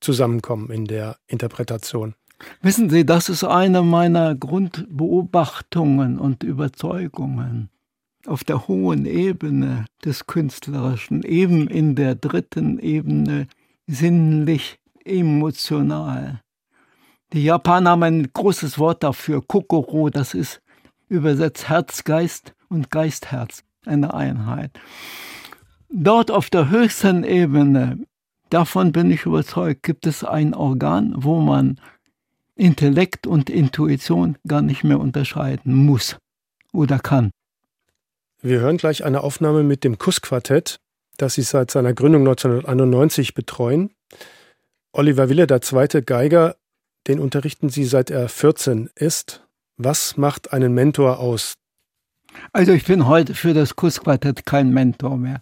zusammenkommen 0.00 0.70
in 0.70 0.84
der 0.84 1.16
Interpretation. 1.26 2.14
Wissen 2.60 2.90
Sie, 2.90 3.06
das 3.06 3.30
ist 3.30 3.44
eine 3.44 3.82
meiner 3.82 4.34
Grundbeobachtungen 4.34 6.18
und 6.18 6.42
Überzeugungen. 6.42 7.70
Auf 8.26 8.44
der 8.44 8.68
hohen 8.68 9.06
Ebene 9.06 9.86
des 10.04 10.26
Künstlerischen, 10.26 11.22
eben 11.22 11.68
in 11.68 11.94
der 11.94 12.16
dritten 12.16 12.78
Ebene, 12.78 13.46
sinnlich, 13.86 14.78
emotional. 15.04 16.42
Die 17.32 17.44
Japaner 17.44 17.90
haben 17.90 18.02
ein 18.02 18.30
großes 18.32 18.78
Wort 18.78 19.02
dafür, 19.02 19.40
Kokoro, 19.46 20.10
das 20.10 20.34
ist 20.34 20.60
übersetzt 21.08 21.68
Herzgeist 21.68 22.54
und 22.68 22.90
Geistherz, 22.90 23.62
eine 23.86 24.12
Einheit. 24.12 24.72
Dort 25.88 26.30
auf 26.30 26.50
der 26.50 26.70
höchsten 26.70 27.24
Ebene, 27.24 27.98
davon 28.50 28.92
bin 28.92 29.10
ich 29.10 29.24
überzeugt, 29.24 29.82
gibt 29.82 30.06
es 30.06 30.24
ein 30.24 30.54
Organ, 30.54 31.14
wo 31.16 31.40
man 31.40 31.80
Intellekt 32.56 33.26
und 33.26 33.50
Intuition 33.50 34.36
gar 34.46 34.62
nicht 34.62 34.82
mehr 34.82 34.98
unterscheiden 34.98 35.74
muss 35.74 36.16
oder 36.72 36.98
kann. 36.98 37.30
Wir 38.40 38.60
hören 38.60 38.76
gleich 38.76 39.04
eine 39.04 39.22
Aufnahme 39.22 39.62
mit 39.62 39.84
dem 39.84 39.98
Kussquartett, 39.98 40.78
das 41.16 41.34
Sie 41.34 41.42
seit 41.42 41.70
seiner 41.70 41.94
Gründung 41.94 42.22
1991 42.22 43.34
betreuen. 43.34 43.90
Oliver 44.92 45.28
Wille, 45.28 45.46
der 45.46 45.60
zweite 45.60 46.02
Geiger, 46.02 46.56
den 47.06 47.20
unterrichten 47.20 47.68
Sie 47.68 47.84
seit 47.84 48.10
er 48.10 48.28
14 48.28 48.90
ist. 48.94 49.46
Was 49.76 50.16
macht 50.16 50.52
einen 50.52 50.74
Mentor 50.74 51.18
aus? 51.18 51.54
Also 52.52 52.72
ich 52.72 52.84
bin 52.84 53.06
heute 53.06 53.34
für 53.34 53.54
das 53.54 53.76
Kussquartett 53.76 54.46
kein 54.46 54.70
Mentor 54.70 55.16
mehr. 55.16 55.40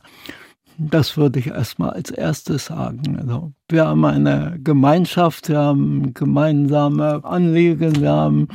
Das 0.77 1.17
würde 1.17 1.39
ich 1.39 1.47
erstmal 1.47 1.91
als 1.91 2.11
erstes 2.11 2.67
sagen. 2.67 3.17
Also 3.19 3.53
wir 3.69 3.87
haben 3.87 4.05
eine 4.05 4.59
Gemeinschaft, 4.63 5.49
wir 5.49 5.59
haben 5.59 6.15
gemeinsame 6.15 7.25
Anliegen, 7.25 8.01
wir 8.01 8.11
haben 8.11 8.49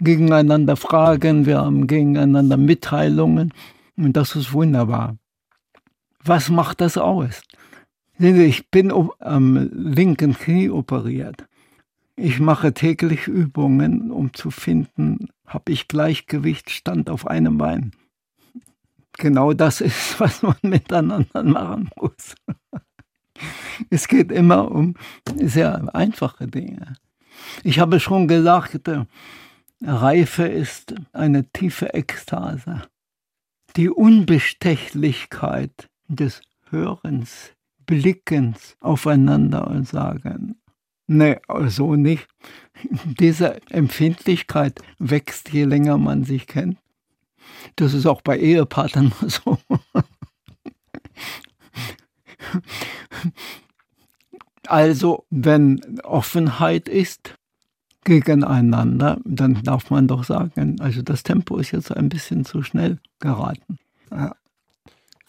gegeneinander 0.00 0.76
Fragen, 0.76 1.46
wir 1.46 1.58
haben 1.58 1.86
gegeneinander 1.86 2.56
Mitteilungen 2.56 3.52
und 3.96 4.16
das 4.16 4.34
ist 4.34 4.52
wunderbar. 4.52 5.16
Was 6.24 6.48
macht 6.48 6.80
das 6.80 6.98
aus? 6.98 7.42
Ich 8.18 8.70
bin 8.70 8.92
am 9.20 9.70
linken 9.72 10.34
Knie 10.34 10.70
operiert. 10.70 11.46
Ich 12.16 12.40
mache 12.40 12.72
täglich 12.74 13.26
Übungen, 13.26 14.10
um 14.10 14.34
zu 14.34 14.50
finden, 14.50 15.28
habe 15.52 15.72
ich 15.72 15.88
Gleichgewicht, 15.88 16.70
stand 16.70 17.10
auf 17.10 17.26
einem 17.26 17.58
Bein. 17.58 17.90
Genau 19.18 19.52
das 19.52 19.80
ist, 19.80 20.20
was 20.20 20.42
man 20.42 20.56
miteinander 20.62 21.42
machen 21.42 21.90
muss. 21.96 22.34
Es 23.90 24.06
geht 24.06 24.30
immer 24.30 24.70
um 24.70 24.94
sehr 25.34 25.92
einfache 25.96 26.46
Dinge. 26.46 26.94
Ich 27.64 27.80
habe 27.80 27.98
schon 27.98 28.28
gesagt, 28.28 28.88
Reife 29.82 30.44
ist 30.44 30.94
eine 31.12 31.50
tiefe 31.50 31.92
Ekstase. 31.92 32.82
Die 33.74 33.88
Unbestechlichkeit 33.88 35.88
des 36.06 36.40
Hörens, 36.70 37.50
Blickens 37.84 38.76
aufeinander 38.80 39.66
und 39.66 39.88
sagen, 39.88 40.61
Nee, 41.06 41.38
so 41.66 41.94
nicht. 41.96 42.26
Diese 43.04 43.60
Empfindlichkeit 43.70 44.80
wächst, 44.98 45.52
je 45.52 45.64
länger 45.64 45.98
man 45.98 46.24
sich 46.24 46.46
kennt. 46.46 46.78
Das 47.76 47.94
ist 47.94 48.06
auch 48.06 48.22
bei 48.22 48.38
Ehepartnern 48.38 49.12
so. 49.26 49.58
Also, 54.66 55.26
wenn 55.30 56.00
Offenheit 56.02 56.88
ist 56.88 57.34
gegeneinander, 58.04 59.20
dann 59.24 59.62
darf 59.62 59.90
man 59.90 60.08
doch 60.08 60.24
sagen, 60.24 60.80
also 60.80 61.02
das 61.02 61.22
Tempo 61.22 61.56
ist 61.58 61.70
jetzt 61.70 61.94
ein 61.94 62.08
bisschen 62.08 62.44
zu 62.44 62.62
schnell 62.62 62.98
geraten. 63.20 63.78
Ja. 64.10 64.34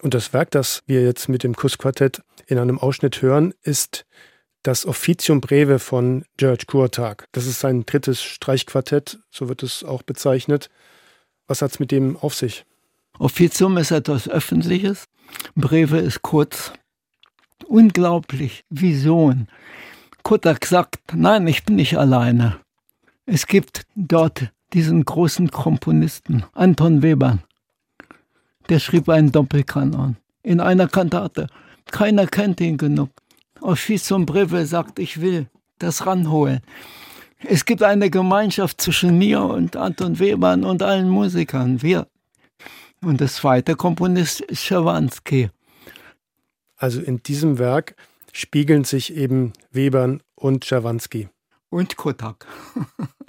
Und 0.02 0.14
das 0.14 0.34
Werk, 0.34 0.52
das 0.52 0.84
wir 0.86 1.04
jetzt 1.04 1.30
mit 1.30 1.44
dem 1.44 1.56
Kussquartett 1.56 2.24
in 2.48 2.58
einem 2.58 2.80
Ausschnitt 2.80 3.22
hören, 3.22 3.54
ist 3.62 4.06
das 4.64 4.86
Officium 4.86 5.42
Breve 5.42 5.78
von 5.78 6.24
George 6.38 6.64
Kurtag. 6.68 7.28
Das 7.34 7.46
ist 7.46 7.60
sein 7.60 7.86
drittes 7.86 8.22
Streichquartett, 8.22 9.20
so 9.30 9.50
wird 9.50 9.62
es 9.62 9.84
auch 9.84 10.04
bezeichnet. 10.04 10.70
Was 11.48 11.62
hat 11.62 11.72
es 11.72 11.80
mit 11.80 11.92
dem 11.92 12.18
auf 12.18 12.34
sich? 12.34 12.66
Officium 13.20 13.78
ist 13.78 13.92
etwas 13.92 14.28
Öffentliches, 14.28 15.06
Breve 15.56 16.00
ist 16.00 16.22
kurz. 16.22 16.74
Unglaublich, 17.68 18.64
Vision. 18.70 19.48
Kurtag 20.24 20.66
sagt, 20.66 21.14
nein, 21.14 21.46
ich 21.48 21.64
bin 21.64 21.76
nicht 21.76 21.98
alleine. 21.98 22.60
Es 23.26 23.48
gibt 23.48 23.86
dort 23.96 24.52
diesen 24.74 25.04
großen 25.04 25.52
Komponisten, 25.52 26.44
Anton 26.54 27.02
Weber. 27.02 27.40
Der 28.70 28.80
schrieb 28.80 29.10
einen 29.10 29.32
Doppelkanon 29.32 30.18
in 30.42 30.60
einer 30.60 30.88
Kantate. 30.88 31.48
Keiner 31.92 32.28
kennt 32.28 32.60
ihn 32.62 32.78
genug. 32.78 33.10
Officium 33.64 34.26
Breve 34.26 34.66
sagt, 34.66 35.00
ich 35.00 35.22
will 35.22 35.48
das 35.80 36.06
ranholen. 36.06 36.62
Es 37.46 37.66
gibt 37.66 37.84
eine 37.84 38.10
Gemeinschaft 38.10 38.80
zwischen 38.80 39.18
mir 39.18 39.42
und 39.42 39.76
Anton 39.76 40.20
Webern 40.20 40.64
und 40.64 40.82
allen 40.82 41.10
Musikern, 41.10 41.82
wir. 41.82 42.08
Und 43.02 43.20
der 43.20 43.28
zweite 43.28 43.76
Komponist 43.76 44.42
ist 44.42 44.64
Schawanski. 44.64 45.50
Also 46.78 47.02
in 47.02 47.22
diesem 47.24 47.60
Werk 47.60 47.96
spiegeln 48.32 48.84
sich 48.84 49.14
eben 49.14 49.54
Webern 49.72 50.22
und 50.36 50.66
Schawanski. 50.66 51.30
Und 51.70 51.98
Kotak. 51.98 52.46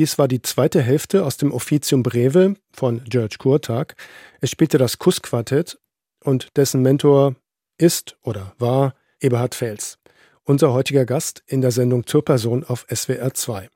Dies 0.00 0.16
war 0.16 0.28
die 0.28 0.40
zweite 0.40 0.80
Hälfte 0.80 1.26
aus 1.26 1.36
dem 1.36 1.52
Officium 1.52 2.02
Breve 2.02 2.54
von 2.72 3.04
George 3.04 3.36
Kurtag. 3.38 3.96
Es 4.40 4.48
spielte 4.48 4.78
das 4.78 4.98
Kussquartett 4.98 5.78
und 6.24 6.56
dessen 6.56 6.80
Mentor 6.80 7.36
ist 7.76 8.16
oder 8.22 8.54
war 8.58 8.94
Eberhard 9.20 9.54
Fels, 9.54 9.98
unser 10.44 10.72
heutiger 10.72 11.04
Gast 11.04 11.42
in 11.46 11.60
der 11.60 11.70
Sendung 11.70 12.06
zur 12.06 12.24
Person 12.24 12.64
auf 12.64 12.86
SWR 12.90 13.34
2. 13.34 13.68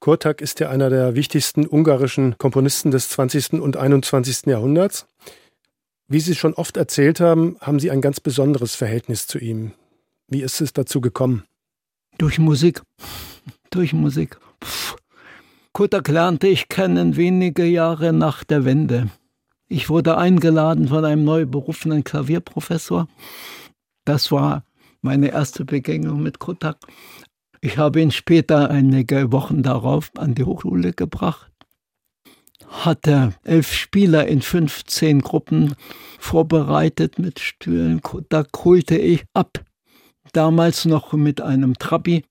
Kurtak 0.00 0.40
ist 0.40 0.58
ja 0.58 0.70
einer 0.70 0.90
der 0.90 1.14
wichtigsten 1.14 1.68
ungarischen 1.68 2.36
Komponisten 2.38 2.90
des 2.90 3.08
20. 3.10 3.62
und 3.62 3.76
21. 3.76 4.46
Jahrhunderts. 4.46 5.06
Wie 6.08 6.18
Sie 6.18 6.34
schon 6.34 6.54
oft 6.54 6.76
erzählt 6.76 7.20
haben, 7.20 7.58
haben 7.60 7.78
Sie 7.78 7.92
ein 7.92 8.00
ganz 8.00 8.18
besonderes 8.18 8.74
Verhältnis 8.74 9.28
zu 9.28 9.38
ihm. 9.38 9.70
Wie 10.26 10.42
ist 10.42 10.60
es 10.60 10.72
dazu 10.72 11.00
gekommen? 11.00 11.44
Durch 12.18 12.40
Musik. 12.40 12.82
Durch 13.70 13.92
Musik. 13.92 14.40
Kurtak 15.78 16.08
lernte 16.08 16.48
ich 16.48 16.68
kennen 16.68 17.14
wenige 17.14 17.64
Jahre 17.64 18.12
nach 18.12 18.42
der 18.42 18.64
Wende. 18.64 19.10
Ich 19.68 19.88
wurde 19.88 20.18
eingeladen 20.18 20.88
von 20.88 21.04
einem 21.04 21.22
neu 21.22 21.46
berufenen 21.46 22.02
Klavierprofessor. 22.02 23.06
Das 24.04 24.32
war 24.32 24.64
meine 25.02 25.28
erste 25.30 25.64
Begegnung 25.64 26.20
mit 26.20 26.40
Kurtak. 26.40 26.78
Ich 27.60 27.78
habe 27.78 28.00
ihn 28.00 28.10
später 28.10 28.72
einige 28.72 29.30
Wochen 29.30 29.62
darauf 29.62 30.10
an 30.16 30.34
die 30.34 30.42
Hochschule 30.42 30.94
gebracht, 30.94 31.52
hatte 32.66 33.34
elf 33.44 33.72
Spieler 33.72 34.26
in 34.26 34.42
15 34.42 35.20
Gruppen 35.20 35.76
vorbereitet 36.18 37.20
mit 37.20 37.38
Stühlen. 37.38 38.00
Da 38.30 38.44
holte 38.64 38.98
ich 38.98 39.26
ab, 39.32 39.64
damals 40.32 40.86
noch 40.86 41.12
mit 41.12 41.40
einem 41.40 41.78
Trabi. 41.78 42.24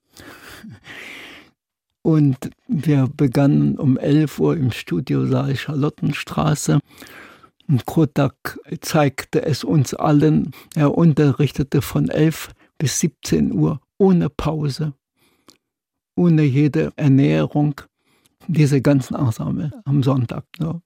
Und 2.07 2.51
wir 2.69 3.09
begannen 3.17 3.77
um 3.77 3.97
11 3.97 4.39
Uhr 4.39 4.55
im 4.55 4.71
Studiosaal 4.71 5.57
Charlottenstraße. 5.57 6.79
Und 7.67 7.85
Kodak 7.85 8.57
zeigte 8.79 9.43
es 9.43 9.65
uns 9.65 9.93
allen. 9.93 10.51
Er 10.73 10.97
unterrichtete 10.97 11.81
von 11.81 12.07
11 12.07 12.51
bis 12.77 13.01
17 13.01 13.51
Uhr 13.51 13.81
ohne 13.97 14.29
Pause 14.29 14.93
ohne 16.17 16.43
jede 16.43 16.91
Ernährung 16.95 17.79
diese 18.47 18.81
ganzen 18.81 19.15
Ensemble 19.15 19.71
am 19.85 20.01
Sonntag. 20.01 20.45
So. 20.57 20.81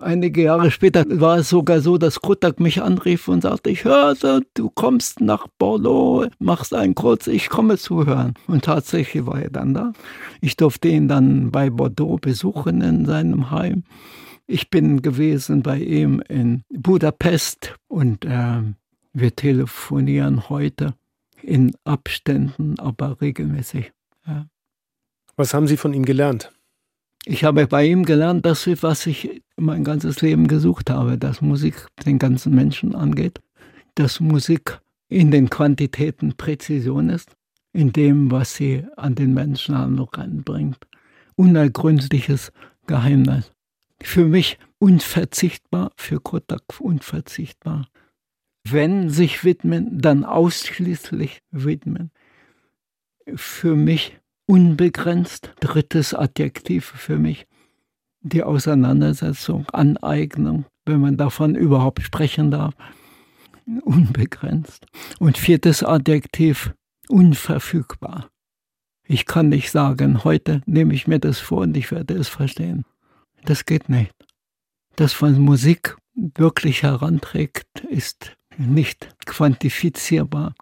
Einige 0.00 0.42
Jahre 0.42 0.70
später 0.70 1.04
war 1.20 1.38
es 1.38 1.48
sogar 1.48 1.80
so, 1.80 1.98
dass 1.98 2.20
Krutak 2.20 2.60
mich 2.60 2.82
anrief 2.82 3.28
und 3.28 3.42
sagte, 3.42 3.70
ich 3.70 3.84
höre, 3.84 4.14
du 4.54 4.70
kommst 4.70 5.20
nach 5.20 5.46
Bordeaux, 5.58 6.26
machst 6.38 6.74
einen 6.74 6.94
Kurz, 6.94 7.26
ich 7.26 7.48
komme 7.48 7.78
zuhören. 7.78 8.34
Und 8.46 8.64
tatsächlich 8.64 9.26
war 9.26 9.42
er 9.42 9.50
dann 9.50 9.74
da. 9.74 9.92
Ich 10.40 10.56
durfte 10.56 10.88
ihn 10.88 11.08
dann 11.08 11.50
bei 11.50 11.70
Bordeaux 11.70 12.18
besuchen 12.18 12.80
in 12.80 13.06
seinem 13.06 13.50
Heim. 13.50 13.84
Ich 14.46 14.70
bin 14.70 15.02
gewesen 15.02 15.62
bei 15.62 15.78
ihm 15.78 16.22
in 16.28 16.62
Budapest 16.70 17.74
und 17.88 18.24
äh, 18.24 18.62
wir 19.12 19.36
telefonieren 19.36 20.48
heute 20.48 20.94
in 21.42 21.74
Abständen, 21.84 22.78
aber 22.78 23.20
regelmäßig. 23.20 23.92
Ja. 24.26 24.46
Was 25.36 25.54
haben 25.54 25.68
Sie 25.68 25.76
von 25.76 25.92
ihm 25.92 26.04
gelernt? 26.04 26.52
Ich 27.30 27.44
habe 27.44 27.66
bei 27.66 27.84
ihm 27.84 28.06
gelernt, 28.06 28.46
dass 28.46 28.66
was 28.82 29.06
ich 29.06 29.42
mein 29.58 29.84
ganzes 29.84 30.22
Leben 30.22 30.48
gesucht 30.48 30.88
habe, 30.88 31.18
dass 31.18 31.42
Musik 31.42 31.86
den 32.06 32.18
ganzen 32.18 32.54
Menschen 32.54 32.94
angeht, 32.94 33.42
dass 33.96 34.18
Musik 34.18 34.80
in 35.10 35.30
den 35.30 35.50
Quantitäten 35.50 36.38
Präzision 36.38 37.10
ist, 37.10 37.36
in 37.74 37.92
dem, 37.92 38.30
was 38.30 38.54
sie 38.54 38.86
an 38.96 39.14
den 39.14 39.34
Menschen 39.34 39.74
anbringt. 39.74 40.78
Unergründliches 41.36 42.50
Geheimnis. 42.86 43.52
Für 44.00 44.24
mich 44.24 44.58
unverzichtbar, 44.78 45.92
für 45.96 46.20
Kotak 46.20 46.80
unverzichtbar. 46.80 47.88
Wenn 48.64 49.10
sich 49.10 49.44
widmen, 49.44 50.00
dann 50.00 50.24
ausschließlich 50.24 51.42
widmen. 51.50 52.10
Für 53.34 53.76
mich 53.76 54.18
unbegrenzt. 54.48 55.52
Drittes 55.60 56.14
Adjektiv 56.14 56.86
für 56.86 57.18
mich. 57.18 57.46
Die 58.20 58.42
Auseinandersetzung, 58.42 59.66
Aneignung, 59.70 60.64
wenn 60.84 61.00
man 61.00 61.16
davon 61.16 61.54
überhaupt 61.54 62.02
sprechen 62.02 62.50
darf. 62.50 62.74
Unbegrenzt. 63.82 64.86
Und 65.20 65.38
viertes 65.38 65.84
Adjektiv, 65.84 66.74
unverfügbar. 67.08 68.30
Ich 69.06 69.26
kann 69.26 69.48
nicht 69.50 69.70
sagen, 69.70 70.24
heute 70.24 70.62
nehme 70.66 70.94
ich 70.94 71.06
mir 71.06 71.18
das 71.18 71.38
vor 71.38 71.62
und 71.62 71.76
ich 71.76 71.90
werde 71.90 72.14
es 72.14 72.28
verstehen. 72.28 72.84
Das 73.44 73.64
geht 73.64 73.88
nicht. 73.88 74.14
Das, 74.96 75.20
was 75.22 75.36
Musik 75.38 75.96
wirklich 76.14 76.82
heranträgt, 76.82 77.84
ist 77.88 78.36
nicht 78.56 79.08
quantifizierbar, 79.24 80.54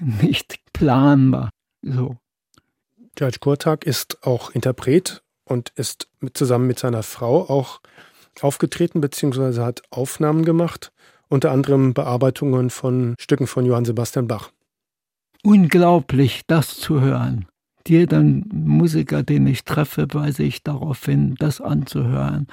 nicht 0.00 0.60
planbar. 0.72 1.50
So. 1.82 2.19
George 3.20 3.36
Kurtak 3.38 3.84
ist 3.84 4.26
auch 4.26 4.50
Interpret 4.52 5.22
und 5.44 5.74
ist 5.76 6.08
mit, 6.20 6.38
zusammen 6.38 6.66
mit 6.66 6.78
seiner 6.78 7.02
Frau 7.02 7.50
auch 7.50 7.82
aufgetreten 8.40 9.02
bzw. 9.02 9.60
hat 9.60 9.82
Aufnahmen 9.90 10.42
gemacht, 10.42 10.90
unter 11.28 11.50
anderem 11.50 11.92
Bearbeitungen 11.92 12.70
von 12.70 13.14
Stücken 13.18 13.46
von 13.46 13.66
Johann 13.66 13.84
Sebastian 13.84 14.26
Bach. 14.26 14.52
Unglaublich, 15.42 16.46
das 16.46 16.78
zu 16.78 17.02
hören. 17.02 17.44
Jeden 17.86 18.48
Musiker, 18.54 19.22
den 19.22 19.46
ich 19.46 19.64
treffe, 19.64 20.06
weise 20.14 20.42
ich 20.42 20.62
darauf 20.62 21.04
hin, 21.04 21.34
das 21.38 21.60
anzuhören. 21.60 22.46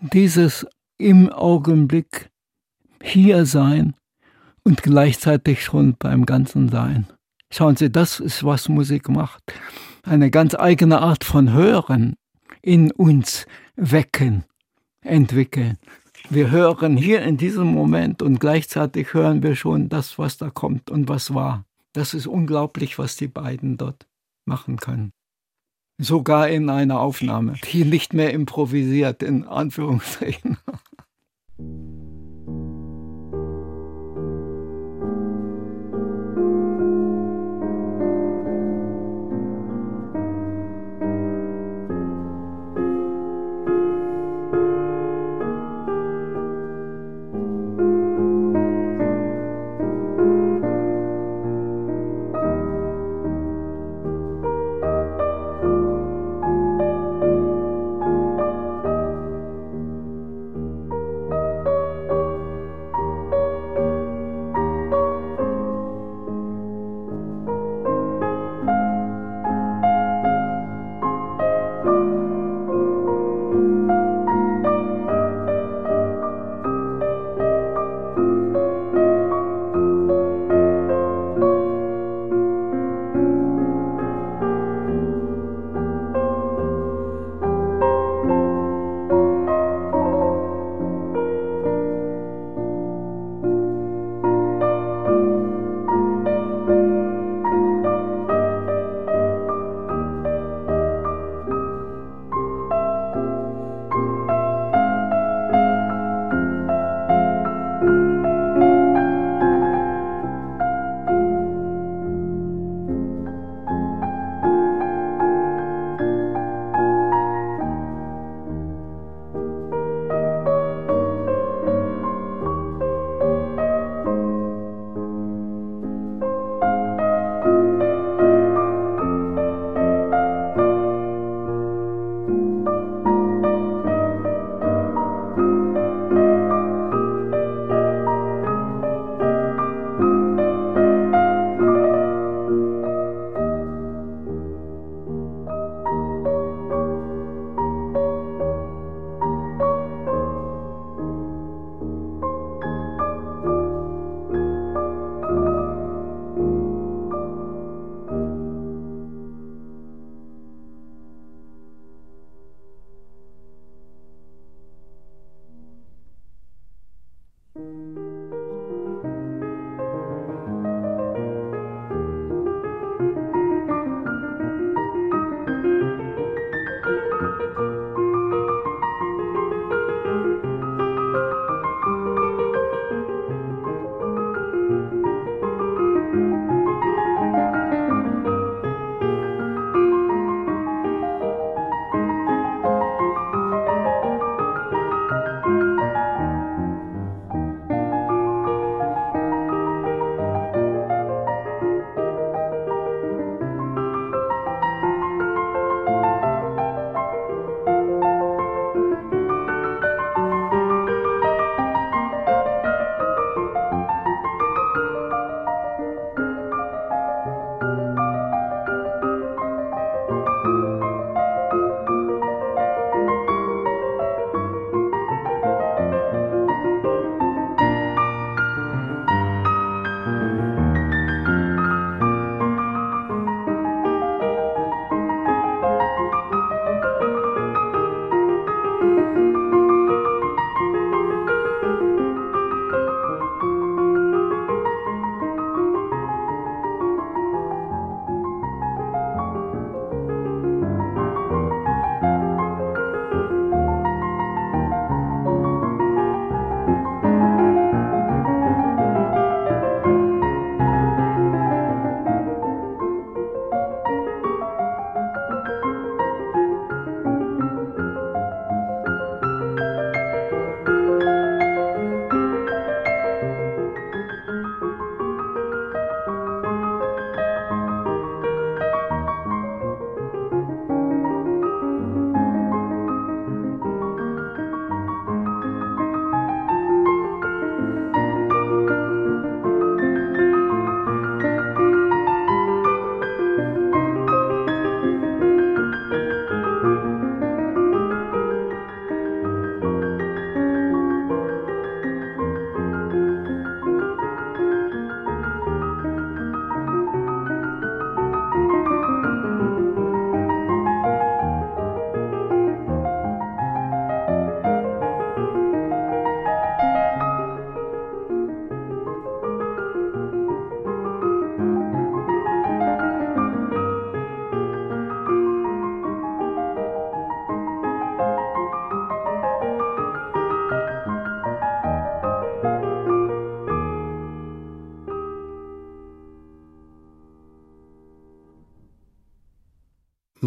Dieses 0.00 0.66
im 0.96 1.30
Augenblick 1.30 2.30
hier 3.00 3.46
sein 3.46 3.94
und 4.64 4.82
gleichzeitig 4.82 5.62
schon 5.62 5.94
beim 5.96 6.26
ganzen 6.26 6.68
Sein. 6.68 7.06
Schauen 7.50 7.76
Sie, 7.76 7.90
das 7.90 8.20
ist, 8.20 8.44
was 8.44 8.68
Musik 8.68 9.08
macht. 9.08 9.42
Eine 10.02 10.30
ganz 10.30 10.54
eigene 10.54 11.00
Art 11.00 11.24
von 11.24 11.52
Hören 11.52 12.16
in 12.62 12.90
uns 12.90 13.46
wecken, 13.76 14.44
entwickeln. 15.02 15.78
Wir 16.30 16.50
hören 16.50 16.96
hier 16.96 17.22
in 17.22 17.38
diesem 17.38 17.68
Moment 17.68 18.20
und 18.22 18.38
gleichzeitig 18.38 19.14
hören 19.14 19.42
wir 19.42 19.56
schon 19.56 19.88
das, 19.88 20.18
was 20.18 20.36
da 20.36 20.50
kommt 20.50 20.90
und 20.90 21.08
was 21.08 21.32
war. 21.32 21.64
Das 21.94 22.12
ist 22.12 22.26
unglaublich, 22.26 22.98
was 22.98 23.16
die 23.16 23.28
beiden 23.28 23.78
dort 23.78 24.06
machen 24.44 24.76
können. 24.76 25.12
Sogar 25.98 26.48
in 26.48 26.68
einer 26.68 27.00
Aufnahme, 27.00 27.54
die 27.72 27.84
nicht 27.84 28.12
mehr 28.12 28.32
improvisiert, 28.32 29.22
in 29.22 29.44
Anführungszeichen. 29.44 30.58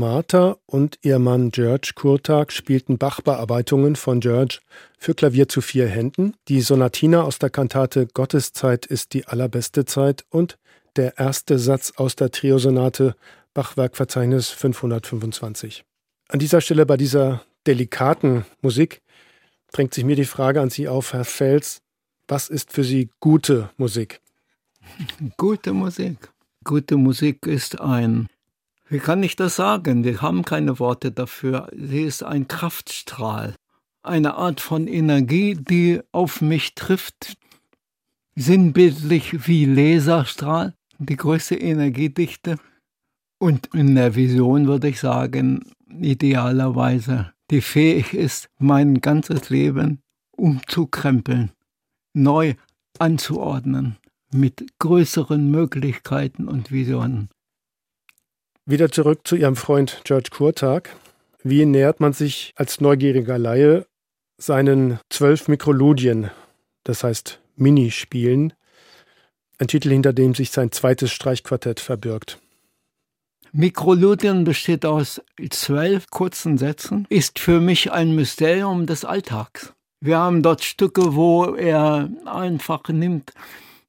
Martha 0.02 0.58
und 0.66 0.98
ihr 1.04 1.20
Mann 1.20 1.52
George 1.52 1.92
Kurtag 1.94 2.52
spielten 2.52 2.98
Bach-Bearbeitungen 2.98 3.96
von 3.96 4.20
George 4.20 4.58
für 4.98 5.14
Klavier 5.14 5.48
zu 5.48 5.62
vier 5.62 5.88
Händen, 5.88 6.34
die 6.48 6.62
Sonatina 6.62 7.22
aus 7.22 7.38
der 7.38 7.52
Kantate 7.52 8.08
Gotteszeit 8.08 8.88
ist 8.88 9.14
die 9.14 9.28
allerbeste 9.28 9.86
Zeit 9.86 10.26
und 10.30 10.58
der 10.96 11.20
erste 11.20 11.60
Satz 11.60 11.94
aus 11.98 12.16
der 12.16 12.32
Triosonate 12.32 13.16
Bachwerkverzeichnis 13.54 14.50
525. 14.50 15.86
An 16.30 16.40
dieser 16.40 16.62
Stelle 16.62 16.88
bei 16.88 16.98
dieser 16.98 17.44
delikaten 17.68 18.44
Musik 18.64 19.04
drängt 19.72 19.94
sich 19.94 20.04
mir 20.04 20.16
die 20.16 20.26
Frage 20.26 20.62
an 20.62 20.72
Sie 20.72 20.88
auf, 20.88 21.14
Herr 21.14 21.26
Fels, 21.26 21.84
was 22.28 22.50
ist 22.50 22.74
für 22.74 22.84
Sie 22.84 23.12
gute 23.20 23.70
Musik? 23.78 24.20
Gute 25.38 25.74
Musik. 25.74 26.32
Gute 26.64 26.98
Musik 26.98 27.46
ist 27.46 27.80
ein, 27.80 28.30
wie 28.92 29.00
kann 29.00 29.24
ich 29.24 29.38
das 29.38 29.56
sagen? 29.56 30.04
Wir 30.04 30.22
haben 30.22 30.44
keine 30.44 30.78
Worte 30.78 31.14
dafür. 31.14 31.70
Sie 31.74 32.02
ist 32.02 32.24
ein 32.24 32.50
Kraftstrahl, 32.50 33.56
eine 34.04 34.34
Art 34.34 34.60
von 34.60 34.86
Energie, 34.86 35.56
die 35.56 36.02
auf 36.12 36.42
mich 36.42 36.76
trifft, 36.76 37.38
sinnbildlich 38.36 39.48
wie 39.48 39.64
Laserstrahl, 39.64 40.74
die 41.00 41.16
größte 41.16 41.56
Energiedichte. 41.56 42.58
Und 43.40 43.68
in 43.74 43.96
der 43.96 44.16
Vision 44.16 44.68
würde 44.68 44.90
ich 44.90 45.00
sagen, 45.00 45.72
idealerweise, 45.88 47.32
die 47.50 47.62
fähig 47.62 48.14
ist, 48.14 48.50
mein 48.60 49.00
ganzes 49.00 49.50
Leben 49.50 50.02
umzukrempeln, 50.36 51.52
neu 52.14 52.56
anzuordnen, 53.00 53.96
mit 54.34 54.66
größeren 54.80 55.50
Möglichkeiten 55.50 56.50
und 56.50 56.72
Visionen. 56.72 57.30
Wieder 58.72 58.90
zurück 58.90 59.28
zu 59.28 59.36
Ihrem 59.36 59.58
Freund 59.58 60.00
George 60.06 60.30
Kurtag. 60.32 60.96
Wie 61.44 61.66
nähert 61.66 62.00
man 62.00 62.14
sich 62.14 62.54
als 62.56 62.80
neugieriger 62.80 63.38
Laie 63.38 63.86
seinen 64.38 64.98
zwölf 65.10 65.50
Mikroludien, 65.50 66.32
das 66.86 67.04
heißt 67.04 67.42
Minispielen, 67.58 68.54
ein 69.58 69.68
Titel, 69.68 69.90
hinter 69.90 70.14
dem 70.14 70.34
sich 70.36 70.52
sein 70.52 70.72
zweites 70.72 71.12
Streichquartett 71.12 71.82
verbirgt? 71.82 72.40
Mikroludien 73.52 74.46
besteht 74.46 74.86
aus 74.86 75.22
zwölf 75.50 76.10
kurzen 76.10 76.58
Sätzen, 76.58 77.06
ist 77.10 77.40
für 77.40 77.60
mich 77.60 77.92
ein 77.92 78.16
Mysterium 78.16 78.86
des 78.86 79.04
Alltags. 79.04 79.74
Wir 80.00 80.18
haben 80.18 80.44
dort 80.44 80.64
Stücke, 80.64 81.14
wo 81.18 81.56
er 81.56 82.10
einfach 82.24 82.88
nimmt 82.88 83.34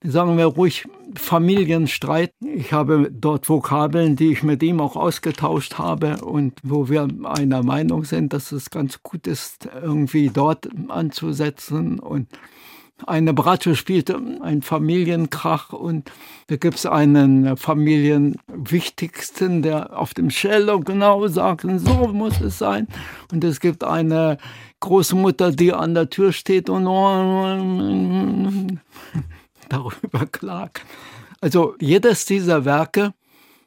sagen 0.05 0.37
wir 0.37 0.47
ruhig, 0.47 0.87
Familienstreit. 1.15 2.33
Ich 2.41 2.73
habe 2.73 3.11
dort 3.13 3.49
Vokabeln, 3.49 4.17
die 4.17 4.33
ich 4.33 4.43
mit 4.43 4.63
ihm 4.63 4.81
auch 4.81 4.97
ausgetauscht 4.97 5.79
habe 5.79 6.25
und 6.25 6.59
wo 6.63 6.89
wir 6.89 7.09
einer 7.25 7.63
Meinung 7.63 8.05
sind, 8.05 8.33
dass 8.33 8.53
es 8.53 8.71
ganz 8.71 9.03
gut 9.03 9.27
ist, 9.27 9.69
irgendwie 9.83 10.31
dort 10.31 10.69
anzusetzen 10.89 11.99
und 11.99 12.29
eine 13.07 13.35
Bratsche 13.35 13.75
spielt 13.75 14.15
ein 14.15 14.63
Familienkrach 14.63 15.73
und 15.73 16.13
da 16.47 16.57
gibt 16.57 16.77
es 16.77 16.87
einen 16.87 17.57
Familienwichtigsten, 17.57 19.63
der 19.63 19.99
auf 19.99 20.15
dem 20.15 20.29
Cello 20.29 20.79
genau 20.81 21.27
sagt, 21.27 21.67
so 21.77 22.13
muss 22.13 22.41
es 22.41 22.59
sein. 22.59 22.87
Und 23.33 23.43
es 23.43 23.59
gibt 23.59 23.83
eine 23.83 24.39
Großmutter, 24.81 25.51
die 25.53 25.73
an 25.73 25.95
der 25.95 26.11
Tür 26.11 26.33
steht 26.33 26.71
und 26.71 26.87
darüber 29.73 30.27
klagen. 30.31 30.83
Also 31.41 31.75
jedes 31.81 32.25
dieser 32.27 32.65
Werke 32.65 33.15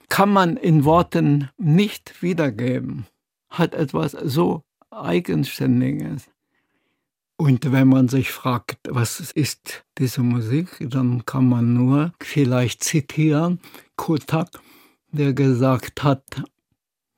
kann 0.07 0.31
man 0.31 0.55
in 0.55 0.85
Worten 0.85 1.49
nicht 1.57 2.21
wiedergeben, 2.21 3.07
hat 3.49 3.73
etwas 3.73 4.11
so 4.11 4.63
Eigenständiges. 4.91 6.29
Und 7.37 7.69
wenn 7.71 7.89
man 7.89 8.07
sich 8.07 8.31
fragt, 8.31 8.77
was 8.87 9.19
ist 9.19 9.83
diese 9.97 10.21
Musik, 10.21 10.69
dann 10.79 11.25
kann 11.25 11.49
man 11.49 11.73
nur 11.73 12.13
vielleicht 12.21 12.81
zitieren 12.83 13.59
Kotak, 13.97 14.61
der 15.11 15.33
gesagt 15.33 16.03
hat, 16.03 16.43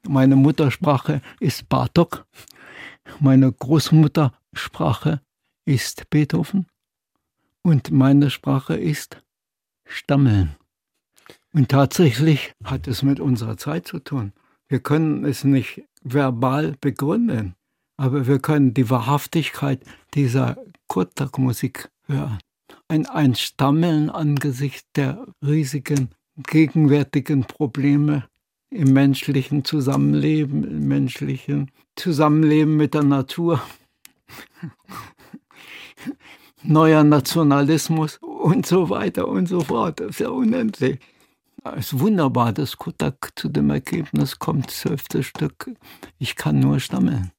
meine 0.08 0.36
Muttersprache 0.36 1.22
ist 1.40 1.70
Bartok, 1.70 2.26
meine 3.20 3.52
Großmuttersprache 3.52 5.22
ist 5.66 6.10
Beethoven 6.10 6.66
und 7.68 7.92
meine 7.92 8.30
Sprache 8.30 8.78
ist 8.78 9.22
Stammeln. 9.84 10.56
Und 11.54 11.68
tatsächlich 11.68 12.54
hat 12.64 12.88
es 12.88 13.04
mit 13.04 13.20
unserer 13.20 13.58
Zeit 13.58 13.86
zu 13.86 14.00
tun. 14.00 14.32
Wir 14.70 14.80
können 14.80 15.26
es 15.26 15.44
nicht 15.44 15.84
verbal 16.02 16.78
begründen, 16.80 17.56
aber 17.98 18.26
wir 18.26 18.40
können 18.40 18.74
die 18.74 18.90
Wahrhaftigkeit 18.90 19.84
dieser 20.14 20.56
Kurtak-Musik 20.88 21.90
hören. 22.06 22.40
Ein, 22.88 23.06
ein 23.06 23.36
Stammeln 23.36 24.10
angesichts 24.10 24.88
der 24.96 25.28
riesigen 25.46 26.12
gegenwärtigen 26.38 27.44
Probleme 27.44 28.30
im 28.70 28.94
menschlichen 28.94 29.66
Zusammenleben, 29.66 30.64
im 30.64 30.88
menschlichen 30.88 31.70
Zusammenleben 31.98 32.78
mit 32.78 32.94
der 32.94 33.04
Natur 33.04 33.62
neuer 36.68 37.04
Nationalismus 37.04 38.18
und 38.18 38.66
so 38.66 38.90
weiter 38.90 39.28
und 39.28 39.48
so 39.48 39.62
fort. 39.62 40.00
Das 40.00 40.12
ist 40.12 40.20
ja 40.20 40.30
unendlich. 40.30 41.00
Es 41.76 41.94
ist 41.94 42.00
wunderbar, 42.00 42.54
dass 42.54 42.78
Kotak 42.78 43.32
zu 43.36 43.50
dem 43.50 43.70
Ergebnis 43.70 44.40
kommt, 44.40 44.72
zwölfte 44.72 45.24
Stück. 45.24 45.72
Ich 46.18 46.36
kann 46.36 46.60
nur 46.60 46.80
stammeln. 46.80 47.32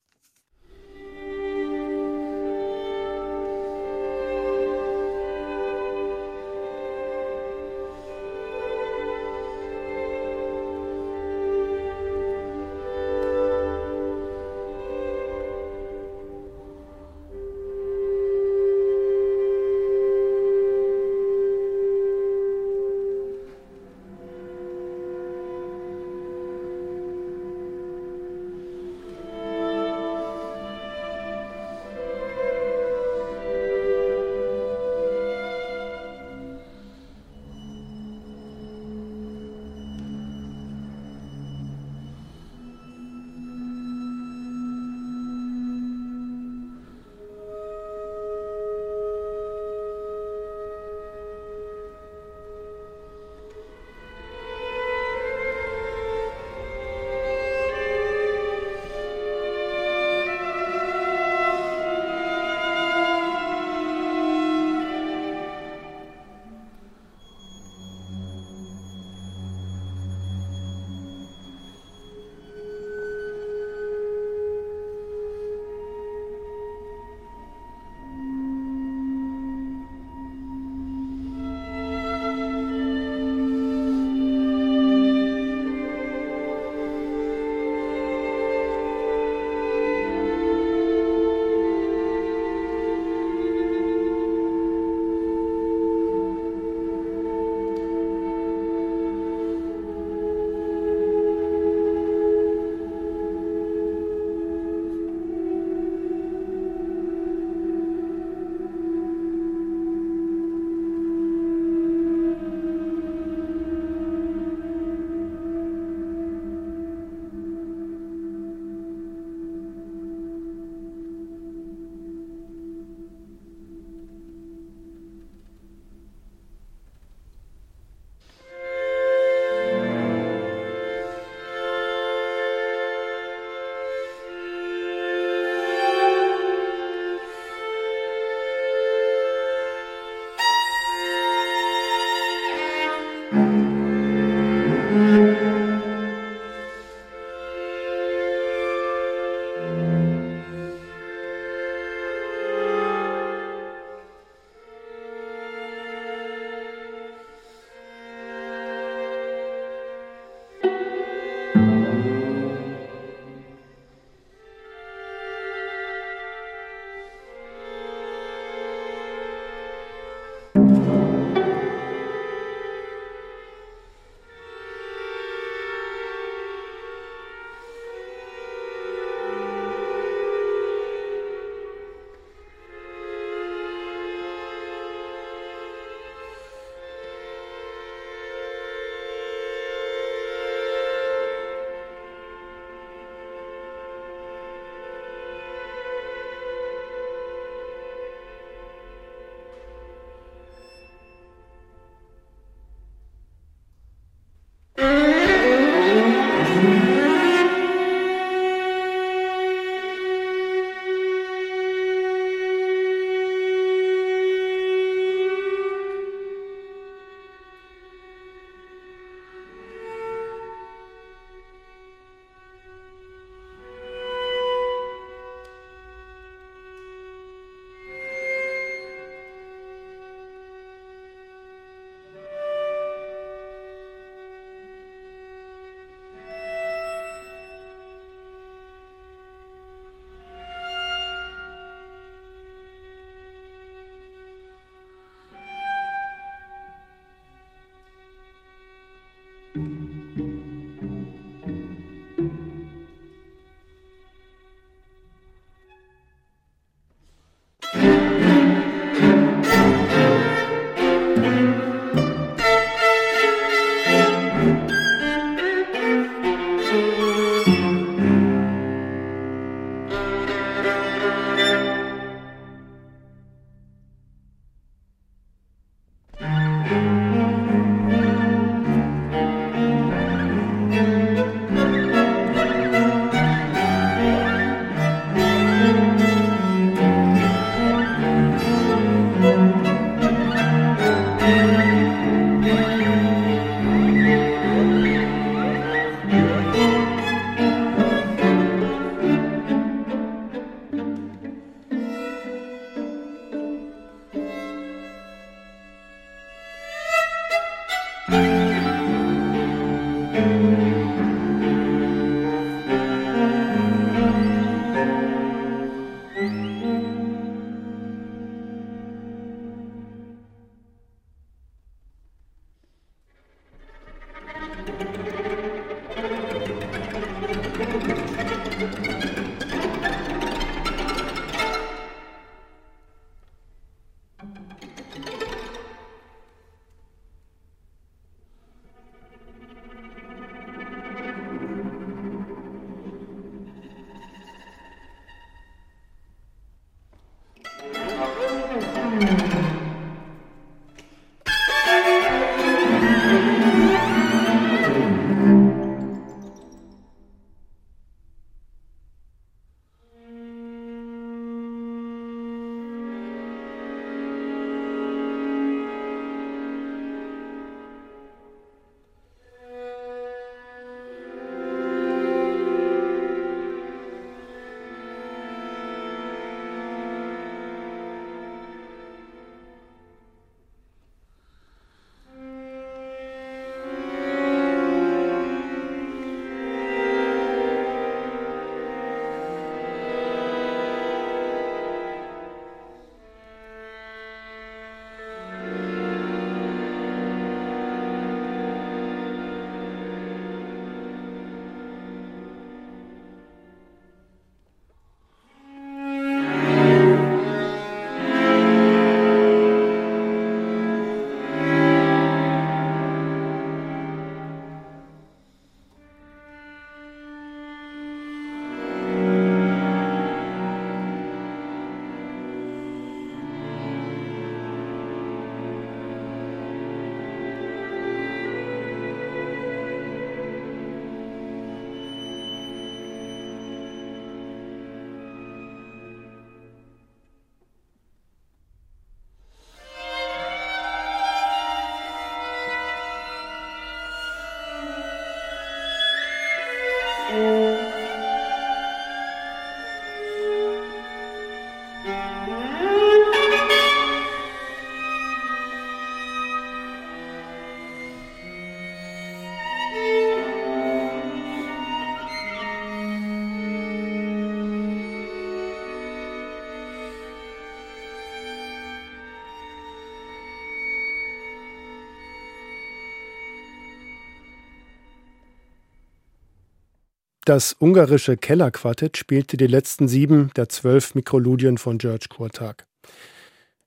Das 477.28 477.54
ungarische 477.60 478.16
Kellerquartett 478.16 478.96
spielte 478.96 479.36
die 479.36 479.48
letzten 479.48 479.86
sieben 479.86 480.30
der 480.34 480.48
zwölf 480.48 480.94
Mikroludien 480.94 481.58
von 481.58 481.76
George 481.76 482.06
Kurtag. 482.08 482.66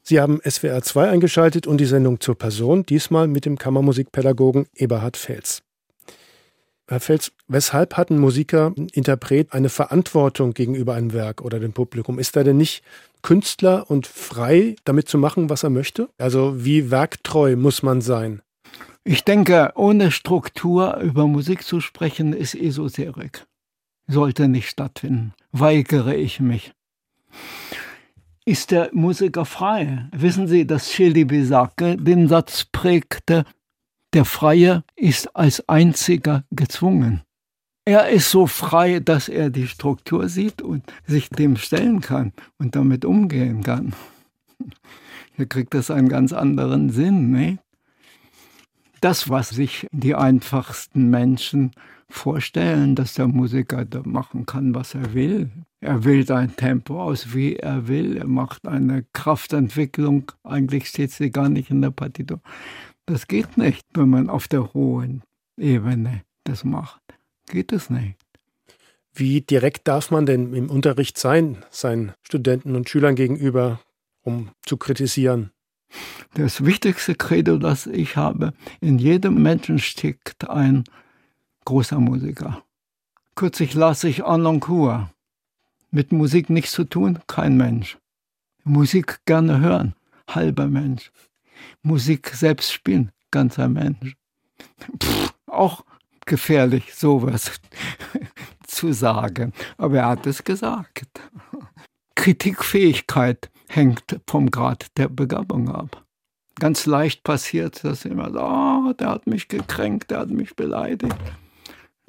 Sie 0.02 0.20
haben 0.20 0.42
SWR 0.44 0.82
2 0.82 1.10
eingeschaltet 1.10 1.68
und 1.68 1.78
die 1.78 1.86
Sendung 1.86 2.20
zur 2.20 2.36
Person, 2.36 2.88
diesmal 2.88 3.28
mit 3.28 3.46
dem 3.46 3.60
Kammermusikpädagogen 3.60 4.66
Eberhard 4.74 5.16
Fels. 5.16 5.62
Herr 6.88 7.00
Fels, 7.00 7.34
weshalb 7.48 7.98
hat 7.98 8.10
ein 8.10 8.18
Musiker, 8.18 8.74
ein 8.76 8.88
Interpret 8.88 9.54
eine 9.54 9.70
Verantwortung 9.70 10.56
gegenüber 10.56 10.96
einem 10.96 11.14
Werk 11.14 11.44
oder 11.44 11.60
dem 11.60 11.74
Publikum? 11.74 12.18
Ist 12.18 12.36
er 12.36 12.44
denn 12.44 12.58
nicht 12.58 12.84
Künstler 13.22 13.92
und 13.92 14.08
frei, 14.08 14.76
damit 14.86 15.08
zu 15.08 15.20
machen, 15.20 15.52
was 15.52 15.62
er 15.62 15.70
möchte? 15.70 16.10
Also 16.18 16.66
wie 16.66 16.90
werktreu 16.90 17.56
muss 17.58 17.84
man 17.84 18.02
sein? 18.02 18.42
Ich 19.04 19.24
denke, 19.24 19.72
ohne 19.76 20.10
Struktur 20.10 20.98
über 20.98 21.28
Musik 21.28 21.64
zu 21.64 21.80
sprechen, 21.80 22.34
ist 22.34 22.56
Esoterik 22.56 23.46
sollte 24.07 24.48
nicht 24.48 24.69
stattfinden. 24.69 25.34
Weigere 25.52 26.15
ich 26.15 26.40
mich. 26.40 26.73
Ist 28.45 28.72
der 28.72 28.90
Musiker 28.94 29.45
frei? 29.45 30.10
Wissen 30.11 30.48
Sie, 30.48 30.65
dass 30.65 30.91
Schildi 30.91 31.26
Besake 31.26 31.95
den 31.98 32.28
Satz 32.28 32.65
prägte, 32.65 33.45
der 34.14 34.26
Freie 34.26 34.84
ist 34.95 35.36
als 35.36 35.68
einziger 35.69 36.44
gezwungen. 36.52 37.22
Er 37.86 38.10
ist 38.10 38.30
so 38.30 38.48
frei, 38.48 38.99
dass 38.99 39.30
er 39.30 39.49
die 39.49 39.68
Struktur 39.68 40.28
sieht 40.28 40.61
und 40.61 40.84
sich 41.07 41.30
dem 41.30 41.56
stellen 41.56 42.02
kann 42.02 42.34
und 42.57 42.76
damit 42.76 43.06
umgehen 43.06 43.64
kann. 43.64 43.94
Hier 45.36 45.48
kriegt 45.48 45.73
das 45.73 45.90
einen 45.90 46.10
ganz 46.10 46.34
anderen 46.34 46.90
Sinn. 46.90 47.32
Ne? 47.32 47.57
Das, 48.99 49.30
was 49.30 49.49
sich 49.49 49.88
die 49.91 50.14
einfachsten 50.14 51.10
Menschen 51.10 51.72
vorstellen, 52.12 52.96
dass 52.96 53.14
der 53.14 53.28
Musiker 53.28 53.86
da 53.86 54.02
machen 54.04 54.46
kann, 54.46 54.76
was 54.76 54.96
er 54.96 55.14
will. 55.14 55.50
Er 55.80 56.04
wählt 56.04 56.30
ein 56.32 56.56
Tempo 56.56 57.02
aus, 57.02 57.34
wie 57.34 57.56
er 57.56 57.88
will. 57.88 58.18
Er 58.18 58.28
macht 58.28 58.68
eine 58.68 59.06
Kraftentwicklung. 59.14 60.32
Eigentlich 60.44 60.88
steht 60.88 61.12
sie 61.12 61.32
gar 61.32 61.50
nicht 61.50 61.72
in 61.72 61.82
der 61.82 61.92
Partitur. 61.92 62.40
Das 63.06 63.28
geht 63.28 63.58
nicht, 63.58 63.86
wenn 63.94 64.10
man 64.10 64.30
auf 64.30 64.48
der 64.48 64.74
hohen 64.74 65.24
Ebene 65.58 66.22
das 66.44 66.64
macht. 66.64 67.02
Geht 67.48 67.72
es 67.72 67.90
nicht. 67.90 68.18
Wie 69.14 69.42
direkt 69.42 69.88
darf 69.88 70.12
man 70.12 70.26
denn 70.26 70.54
im 70.54 70.70
Unterricht 70.70 71.18
sein, 71.18 71.58
seinen 71.70 72.14
Studenten 72.22 72.76
und 72.76 72.90
Schülern 72.90 73.16
gegenüber, 73.16 73.82
um 74.22 74.50
zu 74.62 74.78
kritisieren? 74.78 75.52
Das 76.36 76.64
wichtigste 76.64 77.16
Credo, 77.16 77.58
das 77.58 77.88
ich 77.88 78.16
habe, 78.16 78.54
in 78.80 79.00
jedem 79.00 79.42
Menschen 79.42 79.80
steckt 79.80 80.50
ein 80.50 80.86
großer 81.72 82.02
Musiker. 82.02 82.61
Kürzlich 83.34 83.73
las 83.76 84.03
ich 84.03 84.26
Arnoncourt. 84.26 85.07
Mit 85.89 86.11
Musik 86.11 86.49
nichts 86.49 86.73
zu 86.73 86.84
tun, 86.84 87.19
kein 87.27 87.56
Mensch. 87.56 87.98
Musik 88.65 89.22
gerne 89.26 89.61
hören, 89.61 89.95
halber 90.27 90.68
Mensch. 90.68 91.14
Musik 91.81 92.27
selbst 92.27 92.73
spielen, 92.73 93.14
ganzer 93.31 93.69
Mensch. 93.69 94.18
Pff, 95.02 95.34
auch 95.48 95.85
gefährlich, 96.26 96.93
sowas 96.93 97.61
zu 98.68 98.91
sagen. 98.91 99.53
Aber 99.77 99.99
er 99.99 100.07
hat 100.07 100.27
es 100.27 100.43
gesagt. 100.43 101.22
Kritikfähigkeit 102.15 103.49
hängt 103.69 104.19
vom 104.27 104.52
Grad 104.52 104.88
der 104.98 105.07
Begabung 105.07 105.69
ab. 105.69 106.03
Ganz 106.60 106.85
leicht 106.85 107.23
passiert 107.23 107.81
das 107.85 108.03
immer 108.03 108.27
oh, 108.35 108.91
der 108.91 109.07
hat 109.07 109.26
mich 109.26 109.48
gekränkt, 109.48 110.11
der 110.11 110.19
hat 110.19 110.31
mich 110.31 110.53
beleidigt. 110.57 111.15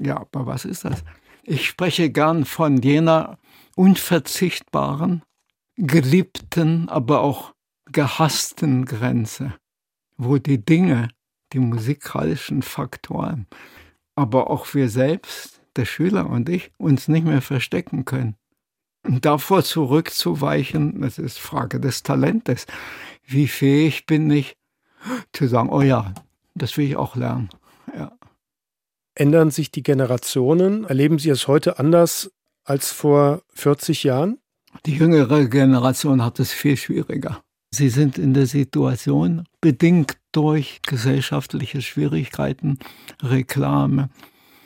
Ja, 0.00 0.16
aber 0.16 0.46
was 0.46 0.64
ist 0.64 0.84
das? 0.84 1.04
Ich 1.44 1.66
spreche 1.66 2.10
gern 2.10 2.44
von 2.44 2.78
jener 2.78 3.38
unverzichtbaren, 3.76 5.22
geliebten, 5.76 6.88
aber 6.88 7.20
auch 7.20 7.54
gehassten 7.86 8.84
Grenze, 8.84 9.54
wo 10.16 10.38
die 10.38 10.64
Dinge, 10.64 11.08
die 11.52 11.58
musikalischen 11.58 12.62
Faktoren, 12.62 13.46
aber 14.14 14.50
auch 14.50 14.72
wir 14.74 14.88
selbst, 14.88 15.60
der 15.76 15.84
Schüler 15.84 16.28
und 16.28 16.48
ich, 16.48 16.70
uns 16.78 17.08
nicht 17.08 17.26
mehr 17.26 17.42
verstecken 17.42 18.04
können. 18.04 18.36
Und 19.04 19.24
davor 19.24 19.64
zurückzuweichen, 19.64 21.00
das 21.00 21.18
ist 21.18 21.38
Frage 21.38 21.80
des 21.80 22.02
Talentes. 22.02 22.66
Wie 23.24 23.48
fähig 23.48 24.06
bin 24.06 24.30
ich 24.30 24.56
zu 25.32 25.48
sagen, 25.48 25.70
oh 25.70 25.82
ja, 25.82 26.14
das 26.54 26.76
will 26.76 26.86
ich 26.86 26.96
auch 26.96 27.16
lernen. 27.16 27.48
Ändern 29.14 29.50
sich 29.50 29.70
die 29.70 29.82
Generationen? 29.82 30.84
Erleben 30.84 31.18
Sie 31.18 31.30
es 31.30 31.46
heute 31.46 31.78
anders 31.78 32.30
als 32.64 32.92
vor 32.92 33.42
40 33.54 34.04
Jahren? 34.04 34.38
Die 34.86 34.96
jüngere 34.96 35.46
Generation 35.46 36.24
hat 36.24 36.40
es 36.40 36.52
viel 36.52 36.76
schwieriger. 36.76 37.42
Sie 37.70 37.88
sind 37.88 38.18
in 38.18 38.34
der 38.34 38.46
Situation, 38.46 39.44
bedingt 39.60 40.16
durch 40.32 40.80
gesellschaftliche 40.82 41.82
Schwierigkeiten, 41.82 42.78
Reklame, 43.22 44.10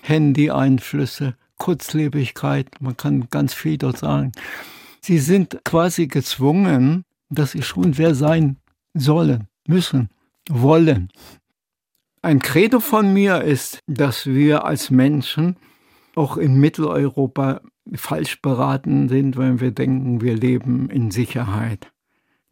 Handy-Einflüsse, 0.03 1.37
Kurzlebigkeit, 1.59 2.69
man 2.81 2.97
kann 2.97 3.29
ganz 3.31 3.55
viel 3.55 3.79
dort 3.79 3.99
sagen. 3.99 4.33
Sie 5.01 5.19
sind 5.19 5.61
quasi 5.65 6.07
gezwungen, 6.07 7.05
dass 7.31 7.53
sie 7.53 7.63
schon 7.63 7.97
wer 7.99 8.15
sein 8.15 8.59
sollen, 8.95 9.49
müssen, 9.67 10.11
wollen. 10.49 11.11
Ein 12.23 12.41
Credo 12.41 12.81
von 12.81 13.13
mir 13.13 13.43
ist, 13.43 13.79
dass 13.87 14.27
wir 14.27 14.65
als 14.65 14.91
Menschen 14.91 15.57
auch 16.15 16.37
in 16.37 16.59
Mitteleuropa 16.59 17.61
falsch 17.95 18.41
beraten 18.43 19.09
sind, 19.09 19.37
wenn 19.37 19.61
wir 19.61 19.71
denken, 19.71 20.21
wir 20.21 20.35
leben 20.35 20.91
in 20.91 21.11
Sicherheit. 21.11 21.93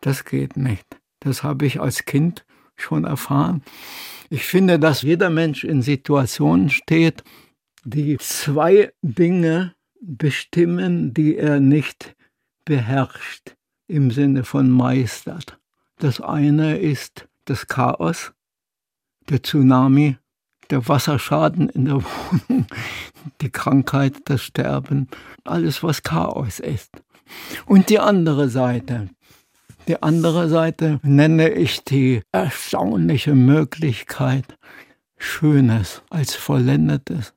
Das 0.01 0.25
geht 0.25 0.57
nicht. 0.57 1.01
Das 1.21 1.43
habe 1.43 1.67
ich 1.67 1.81
als 1.81 2.05
Kind 2.05 2.45
schon 2.77 3.05
erfahren. 3.05 3.63
Ich 4.31 4.45
finde, 4.45 4.79
dass 4.79 5.03
jeder 5.03 5.31
Mensch 5.31 5.65
in 5.65 5.83
Situationen 5.83 6.69
steht, 6.69 7.25
die 7.85 8.19
zwei 8.19 8.93
Dinge 9.03 9.75
bestimmen, 10.01 11.15
die 11.15 11.37
er 11.37 11.61
nicht 11.61 12.15
beherrscht 12.65 13.57
im 13.87 14.11
Sinne 14.11 14.45
von 14.45 14.71
meistert. 14.71 15.59
Das 15.99 16.21
eine 16.21 16.79
ist 16.79 17.29
das 17.45 17.67
Chaos, 17.67 18.33
der 19.29 19.43
Tsunami, 19.43 20.17
der 20.71 20.87
Wasserschaden 20.89 21.69
in 21.69 21.87
der 21.87 21.95
Wohnung, 22.05 22.67
die 23.41 23.51
Krankheit, 23.51 24.15
das 24.27 24.43
Sterben, 24.43 25.09
alles 25.45 25.83
was 25.83 26.03
Chaos 26.03 26.61
ist. 26.61 26.91
Und 27.67 27.91
die 27.91 27.99
andere 27.99 28.49
Seite, 28.49 29.09
die 29.89 30.03
andere 30.03 30.49
Seite 30.49 30.99
nenne 31.03 31.51
ich 31.51 31.85
die 31.85 32.23
erstaunliche 32.33 33.35
Möglichkeit, 33.35 34.59
Schönes 35.17 36.03
als 36.11 36.35
Vollendetes, 36.35 37.35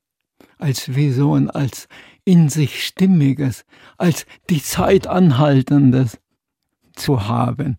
als 0.58 0.96
Vision, 0.96 1.50
als 1.50 1.88
in 2.26 2.50
sich 2.50 2.86
Stimmiges, 2.86 3.66
als 3.98 4.26
die 4.50 4.62
Zeit 4.62 5.08
anhaltendes 5.08 6.20
zu 6.96 7.28
haben. 7.28 7.78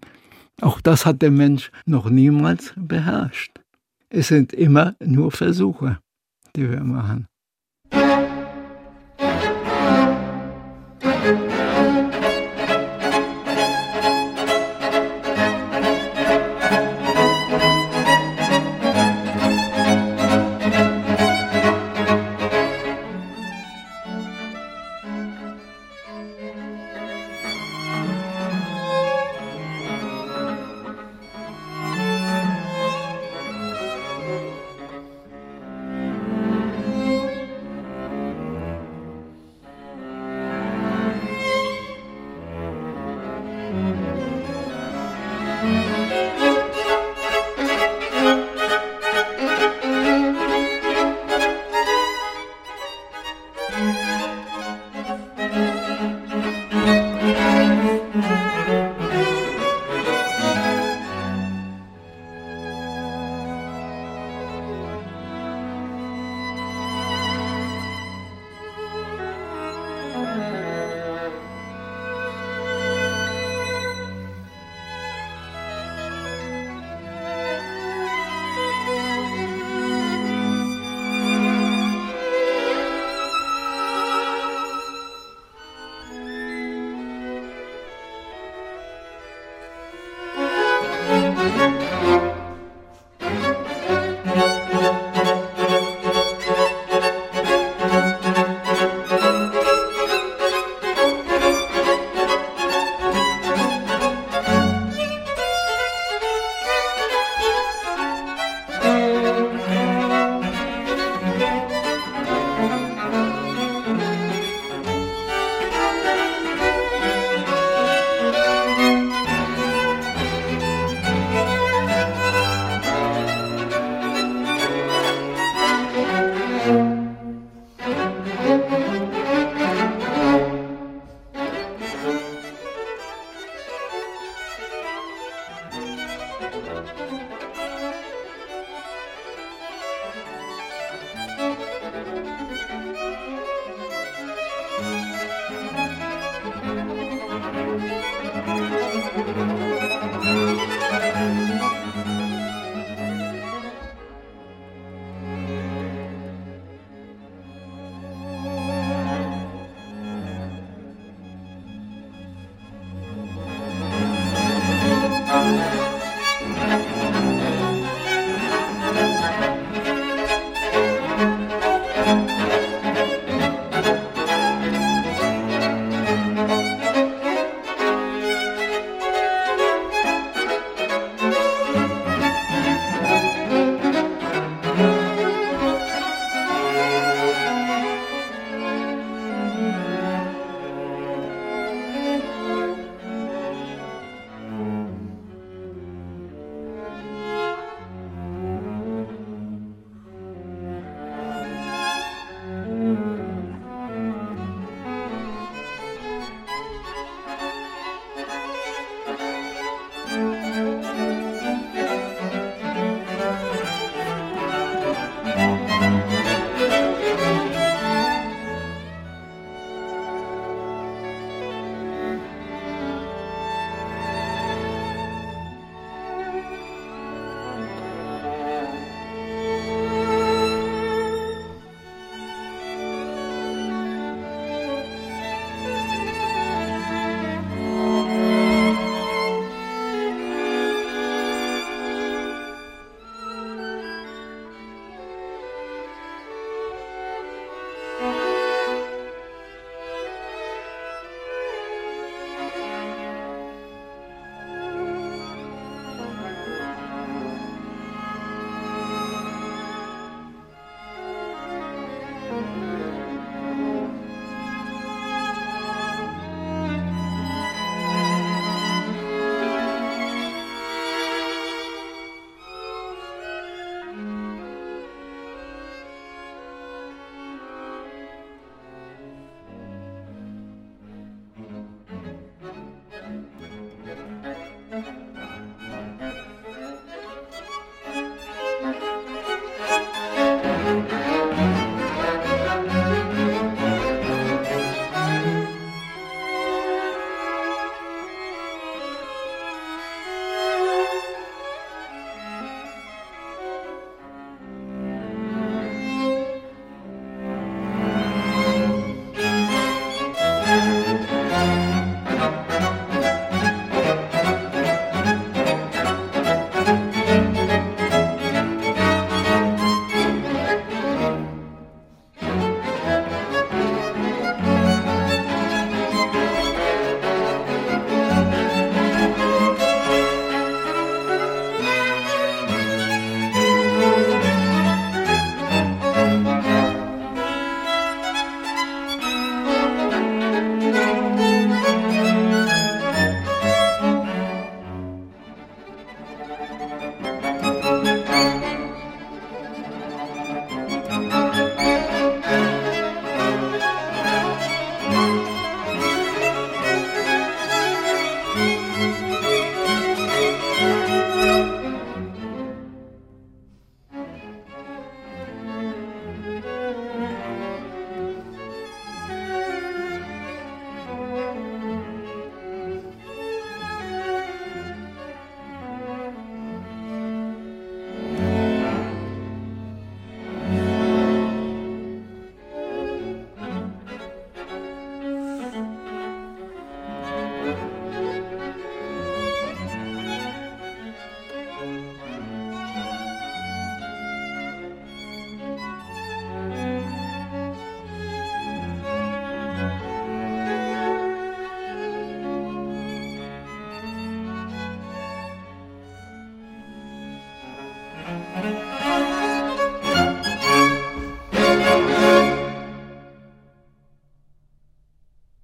Auch 0.60 0.80
das 0.80 1.06
hat 1.06 1.22
der 1.22 1.30
Mensch 1.30 1.70
noch 1.85 2.09
niemals 2.09 2.72
beherrscht. 2.76 3.60
Es 4.10 4.28
sind 4.28 4.55
immer 4.55 4.97
nur 5.05 5.30
Versuche, 5.30 5.98
die 6.56 6.70
wir 6.70 6.82
machen. 6.82 7.28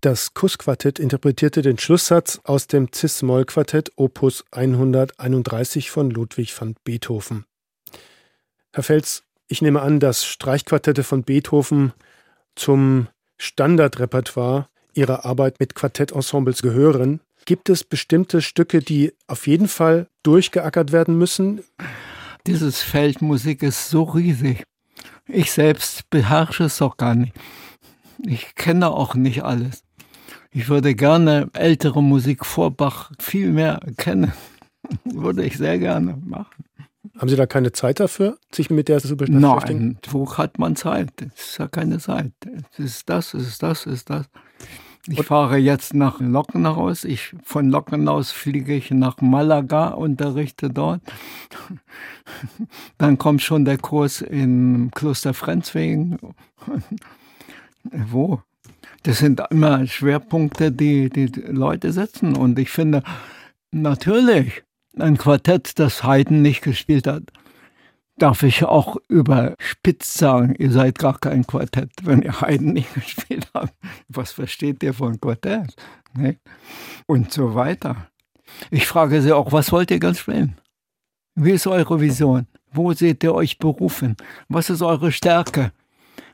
Das 0.05 0.35
Kussquartett 0.35 0.99
interpretierte 0.99 1.63
den 1.63 1.79
Schlusssatz 1.79 2.39
aus 2.45 2.67
dem 2.67 2.93
Cis-Moll-Quartett 2.95 3.93
Opus 3.97 4.45
131 4.51 5.91
von 5.91 6.11
Ludwig 6.11 6.61
van 6.61 6.75
Beethoven. 6.85 7.47
Herr 8.75 8.83
Fels, 8.83 9.23
ich 9.49 9.63
nehme 9.63 9.81
an, 9.81 10.01
dass 10.01 10.27
Streichquartette 10.27 11.05
von 11.05 11.23
Beethoven 11.23 11.95
zum 12.55 13.09
Standardrepertoire 13.39 14.69
Ihrer 14.93 15.25
Arbeit 15.25 15.59
mit 15.59 15.75
Quartettensembles 15.75 16.61
gehören. 16.61 17.21
Gibt 17.47 17.71
es 17.71 17.83
bestimmte 17.83 18.43
Stücke, 18.43 18.81
die 18.81 19.15
auf 19.27 19.47
jeden 19.47 19.69
Fall 19.69 20.09
durchgeackert 20.23 20.93
werden 20.93 21.17
müssen? 21.17 21.65
Dieses 22.47 22.83
Feld 22.83 23.23
Musik 23.23 23.63
ist 23.63 23.89
so 23.89 24.03
riesig. 24.03 24.65
Ich 25.27 25.51
selbst 25.51 26.11
beherrsche 26.11 26.65
es 26.65 26.77
doch 26.77 26.99
gar 26.99 27.15
nicht. 27.15 27.33
Ich 28.19 28.55
kenne 28.55 28.91
auch 28.91 29.15
nicht 29.15 29.45
alles. 29.45 29.84
Ich 30.57 30.69
würde 30.69 30.95
gerne 30.95 31.51
ältere 31.53 32.01
Musik 32.01 32.47
vor 32.47 32.71
Bach 32.71 33.11
viel 33.19 33.51
mehr 33.51 33.81
kennen. 33.97 34.33
würde 35.05 35.45
ich 35.45 35.59
sehr 35.59 35.79
gerne 35.79 36.17
machen. 36.25 36.65
Haben 37.19 37.29
Sie 37.29 37.37
da 37.37 37.47
keine 37.47 37.73
Zeit 37.73 37.99
dafür, 37.99 38.39
sich 38.53 38.71
mit 38.71 38.89
der 38.89 39.01
zu 39.01 39.17
beschäftigen? 39.17 39.41
Nein, 39.41 39.99
wo 40.11 40.33
hat 40.37 40.59
man 40.61 40.77
Zeit? 40.77 41.11
Es 41.35 41.51
ist 41.51 41.59
ja 41.59 41.67
keine 41.67 41.99
Zeit. 41.99 42.33
Es 42.73 42.79
ist 42.79 43.09
das, 43.09 43.35
es 43.35 43.49
ist 43.49 43.63
das, 43.65 43.87
es 43.87 43.95
ist 43.95 44.11
das. 44.11 44.27
Ich 45.09 45.19
Und 45.19 45.27
fahre 45.27 45.59
jetzt 45.59 45.93
nach 45.93 46.21
Lockenhaus. 46.21 47.03
Ich, 47.05 47.35
von 47.43 47.69
Lockenhaus 47.69 48.31
fliege 48.31 48.75
ich 48.75 48.93
nach 48.93 49.21
Malaga, 49.21 49.89
unterrichte 49.89 50.71
dort. 50.71 51.03
Dann 52.99 53.19
kommt 53.19 53.43
schon 53.43 53.65
der 53.65 53.79
Kurs 53.79 54.23
in 54.23 54.93
Kloster 54.93 55.35
Frenzwegen. 55.35 56.19
Wo? 57.83 58.41
Das 59.05 59.19
sind 59.19 59.43
immer 59.51 59.87
Schwerpunkte, 59.87 60.73
die 60.73 61.11
die 61.11 61.27
Leute 61.27 61.93
setzen. 61.93 62.37
Und 62.37 62.59
ich 62.59 62.71
finde, 62.71 63.03
natürlich, 63.71 64.63
ein 64.99 65.19
Quartett, 65.19 65.79
das 65.79 66.05
Haydn 66.05 66.41
nicht 66.41 66.63
gespielt 66.63 67.07
hat, 67.07 67.25
darf 68.17 68.43
ich 68.43 68.65
auch 68.65 68.97
überspitzt 69.09 70.17
sagen, 70.17 70.55
ihr 70.59 70.71
seid 70.71 70.99
gar 70.99 71.19
kein 71.19 71.47
Quartett, 71.47 71.91
wenn 72.03 72.23
ihr 72.23 72.41
Haydn 72.41 72.73
nicht 72.73 72.95
gespielt 72.95 73.49
habt. 73.53 73.75
Was 74.09 74.33
versteht 74.33 74.83
ihr 74.83 74.95
von 74.95 75.21
Quartett? 75.21 75.77
Ne? 76.17 76.39
Und 77.07 77.31
so 77.31 77.55
weiter. 77.55 78.09
Ich 78.71 78.87
frage 78.87 79.21
Sie 79.21 79.33
auch, 79.33 79.53
was 79.53 79.71
wollt 79.71 79.91
ihr 79.91 79.99
ganz 79.99 80.21
spielen? 80.21 80.57
Wie 81.35 81.51
ist 81.51 81.67
eure 81.67 82.01
Vision? 82.01 82.47
Wo 82.73 82.95
seht 82.95 83.23
ihr 83.23 83.35
euch 83.35 83.59
berufen? 83.59 84.17
Was 84.49 84.71
ist 84.71 84.81
eure 84.81 85.13
Stärke? 85.13 85.73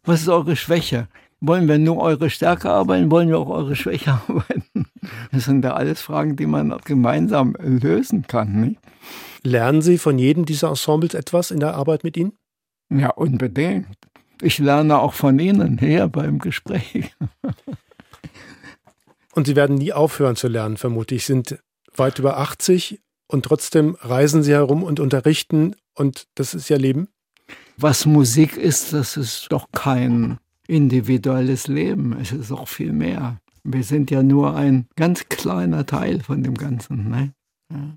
Was 0.05 0.21
ist 0.21 0.29
eure 0.29 0.55
Schwäche? 0.55 1.09
Wollen 1.41 1.69
wir 1.69 1.79
nur 1.79 1.99
eure 1.99 2.29
Stärke 2.29 2.71
arbeiten? 2.71 3.11
Wollen 3.11 3.29
wir 3.29 3.39
auch 3.39 3.49
eure 3.49 3.75
Schwäche 3.75 4.13
arbeiten? 4.29 4.87
Das 5.33 5.45
sind 5.45 5.65
ja 5.65 5.75
alles 5.75 6.03
Fragen, 6.03 6.37
die 6.37 6.47
man 6.47 6.77
gemeinsam 6.85 7.57
lösen 7.59 8.27
kann. 8.27 8.61
Nicht? 8.61 8.81
Lernen 9.43 9.81
Sie 9.81 9.97
von 9.97 10.19
jedem 10.19 10.45
dieser 10.45 10.69
Ensembles 10.69 11.15
etwas 11.15 11.51
in 11.51 11.61
der 11.61 11.75
Arbeit 11.75 12.05
mit 12.05 12.17
Ihnen? 12.17 12.33
Ja, 12.91 13.11
unbedingt. 13.11 13.97
Ich 14.43 14.59
lerne 14.59 14.99
auch 14.99 15.15
von 15.15 15.39
Ihnen 15.39 15.79
her 15.79 16.09
beim 16.09 16.39
Gespräch. 16.39 17.15
Und 19.33 19.47
Sie 19.47 19.57
werden 19.57 19.77
nie 19.77 19.93
aufhören 19.93 20.37
zu 20.37 20.49
lernen, 20.49 20.77
vermute 20.77 21.15
ich. 21.15 21.25
Sie 21.25 21.33
sind 21.33 21.59
weit 21.95 22.19
über 22.19 22.39
80 22.39 23.01
und 23.29 23.45
trotzdem 23.45 23.97
reisen 24.01 24.43
Sie 24.43 24.53
herum 24.53 24.83
und 24.83 24.99
unterrichten 24.99 25.77
und 25.95 26.27
das 26.35 26.53
ist 26.53 26.69
Ihr 26.69 26.79
Leben? 26.79 27.09
Was 27.77 28.07
Musik 28.07 28.57
ist, 28.57 28.93
das 28.93 29.17
ist 29.17 29.47
doch 29.51 29.69
kein 29.73 30.39
individuelles 30.71 31.67
Leben. 31.67 32.17
Es 32.21 32.33
ist 32.33 32.53
auch 32.53 32.69
viel 32.69 32.93
mehr. 32.93 33.41
Wir 33.65 33.83
sind 33.83 34.11
ja 34.11 34.23
nur 34.23 34.55
ein 34.55 34.87
ganz 34.97 35.29
kleiner 35.29 35.85
Teil 35.85 36.21
von 36.21 36.43
dem 36.43 36.55
Ganzen. 36.55 37.11
Ne? 37.11 37.33
Ja. 37.71 37.97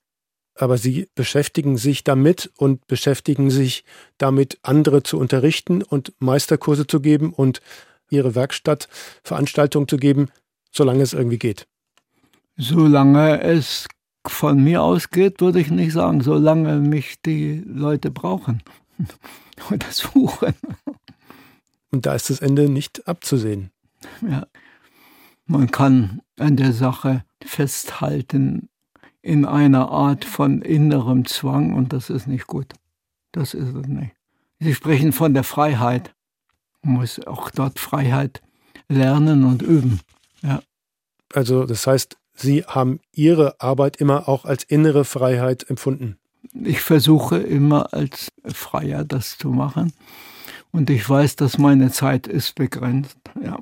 Aber 0.55 0.77
Sie 0.77 1.07
beschäftigen 1.15 1.77
sich 1.77 2.03
damit 2.03 2.51
und 2.57 2.85
beschäftigen 2.87 3.49
sich 3.49 3.85
damit, 4.17 4.59
andere 4.63 5.03
zu 5.03 5.17
unterrichten 5.17 5.81
und 5.81 6.13
Meisterkurse 6.19 6.85
zu 6.85 6.99
geben 6.99 7.31
und 7.33 7.61
Ihre 8.09 8.35
Werkstattveranstaltung 8.35 9.87
zu 9.87 9.97
geben, 9.97 10.29
solange 10.71 11.01
es 11.01 11.13
irgendwie 11.13 11.39
geht. 11.39 11.67
Solange 12.57 13.41
es 13.41 13.87
von 14.27 14.63
mir 14.63 14.83
ausgeht, 14.83 15.41
würde 15.41 15.59
ich 15.59 15.71
nicht 15.71 15.93
sagen, 15.93 16.21
solange 16.21 16.79
mich 16.79 17.21
die 17.25 17.63
Leute 17.65 18.11
brauchen 18.11 18.61
oder 19.71 19.87
suchen. 19.91 20.53
Und 21.93 22.07
da 22.07 22.15
ist 22.15 22.31
das 22.31 22.39
Ende 22.39 22.69
nicht 22.69 23.07
abzusehen. 23.07 23.69
Ja. 24.27 24.47
Man 25.45 25.69
kann 25.69 26.21
an 26.39 26.57
der 26.57 26.73
Sache 26.73 27.23
festhalten 27.45 28.67
in 29.21 29.45
einer 29.45 29.91
Art 29.91 30.25
von 30.25 30.63
innerem 30.63 31.25
Zwang 31.25 31.75
und 31.75 31.93
das 31.93 32.09
ist 32.09 32.25
nicht 32.25 32.47
gut. 32.47 32.73
Das 33.31 33.53
ist 33.53 33.75
es 33.75 33.87
nicht. 33.87 34.11
Sie 34.59 34.73
sprechen 34.73 35.13
von 35.13 35.35
der 35.35 35.43
Freiheit. 35.43 36.15
Man 36.81 36.95
muss 36.95 37.19
auch 37.27 37.51
dort 37.51 37.77
Freiheit 37.77 38.41
lernen 38.89 39.43
und 39.43 39.61
üben. 39.61 39.99
Ja. 40.41 40.63
Also 41.31 41.65
das 41.65 41.85
heißt, 41.85 42.17
Sie 42.33 42.63
haben 42.63 43.01
Ihre 43.11 43.61
Arbeit 43.61 43.97
immer 43.97 44.27
auch 44.27 44.45
als 44.45 44.63
innere 44.63 45.05
Freiheit 45.05 45.69
empfunden. 45.69 46.17
Ich 46.53 46.81
versuche 46.81 47.37
immer 47.37 47.93
als 47.93 48.31
Freier 48.45 49.05
das 49.05 49.37
zu 49.37 49.49
machen. 49.49 49.93
Und 50.75 50.89
ich 50.89 51.07
weiß, 51.07 51.35
dass 51.35 51.57
meine 51.57 51.91
Zeit 51.91 52.27
ist 52.27 52.55
begrenzt. 52.55 53.17
Ja. 53.41 53.59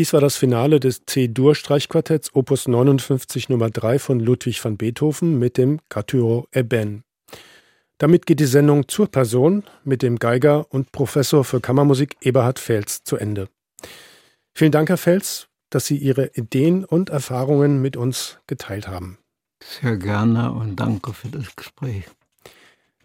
Dies 0.00 0.14
war 0.14 0.22
das 0.22 0.38
Finale 0.38 0.80
des 0.80 1.04
C-Dur-Streichquartetts 1.04 2.34
Opus 2.34 2.66
59 2.66 3.50
Nummer 3.50 3.68
3 3.68 3.98
von 3.98 4.18
Ludwig 4.18 4.64
van 4.64 4.78
Beethoven 4.78 5.38
mit 5.38 5.58
dem 5.58 5.78
Quatuor 5.90 6.48
Eben. 6.54 7.04
Damit 7.98 8.24
geht 8.24 8.40
die 8.40 8.46
Sendung 8.46 8.88
zur 8.88 9.08
Person 9.08 9.62
mit 9.84 10.00
dem 10.00 10.18
Geiger 10.18 10.64
und 10.72 10.90
Professor 10.90 11.44
für 11.44 11.60
Kammermusik 11.60 12.16
Eberhard 12.22 12.58
Fels 12.58 13.04
zu 13.04 13.18
Ende. 13.18 13.50
Vielen 14.54 14.72
Dank, 14.72 14.88
Herr 14.88 14.96
Fels, 14.96 15.48
dass 15.68 15.84
Sie 15.84 15.98
Ihre 15.98 16.28
Ideen 16.32 16.86
und 16.86 17.10
Erfahrungen 17.10 17.82
mit 17.82 17.98
uns 17.98 18.38
geteilt 18.46 18.88
haben. 18.88 19.18
Sehr 19.62 19.98
gerne 19.98 20.50
und 20.50 20.76
danke 20.76 21.12
für 21.12 21.28
das 21.28 21.54
Gespräch. 21.54 22.06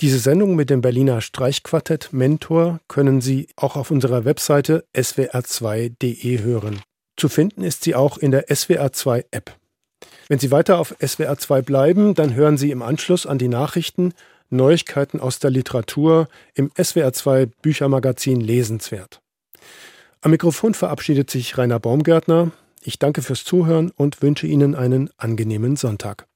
Diese 0.02 0.20
Sendung 0.20 0.56
mit 0.56 0.70
dem 0.70 0.82
Berliner 0.82 1.22
Streichquartett 1.22 2.12
Mentor 2.12 2.82
können 2.90 3.22
Sie 3.22 3.48
auch 3.56 3.78
auf 3.78 3.92
unserer 3.92 4.26
Webseite 4.26 4.84
swr2.de 4.94 6.42
hören. 6.42 6.82
Zu 7.16 7.30
finden 7.30 7.64
ist 7.64 7.84
sie 7.84 7.96
auch 7.96 8.18
in 8.18 8.32
der 8.32 8.50
SWR2 8.50 9.24
App. 9.32 9.56
Wenn 10.28 10.40
Sie 10.40 10.52
weiter 10.52 10.80
auf 10.80 10.98
SWR2 11.00 11.62
bleiben, 11.62 12.14
dann 12.14 12.36
hören 12.36 12.58
Sie 12.58 12.72
im 12.72 12.82
Anschluss 12.82 13.26
an 13.26 13.38
die 13.38 13.48
Nachrichten 13.48 14.14
Neuigkeiten 14.50 15.22
aus 15.22 15.40
der 15.40 15.52
Literatur 15.52 16.28
im 16.56 16.72
SWR2 16.72 17.50
Büchermagazin 17.62 18.42
Lesenswert. 18.42 19.22
Am 20.22 20.32
Mikrofon 20.32 20.74
verabschiedet 20.74 21.30
sich 21.30 21.58
Rainer 21.58 21.80
Baumgärtner. 21.80 22.52
Ich 22.84 23.00
danke 23.00 23.22
fürs 23.22 23.46
Zuhören 23.46 23.92
und 23.96 24.22
wünsche 24.22 24.46
Ihnen 24.46 24.76
einen 24.76 25.10
angenehmen 25.18 25.78
Sonntag. 25.78 26.28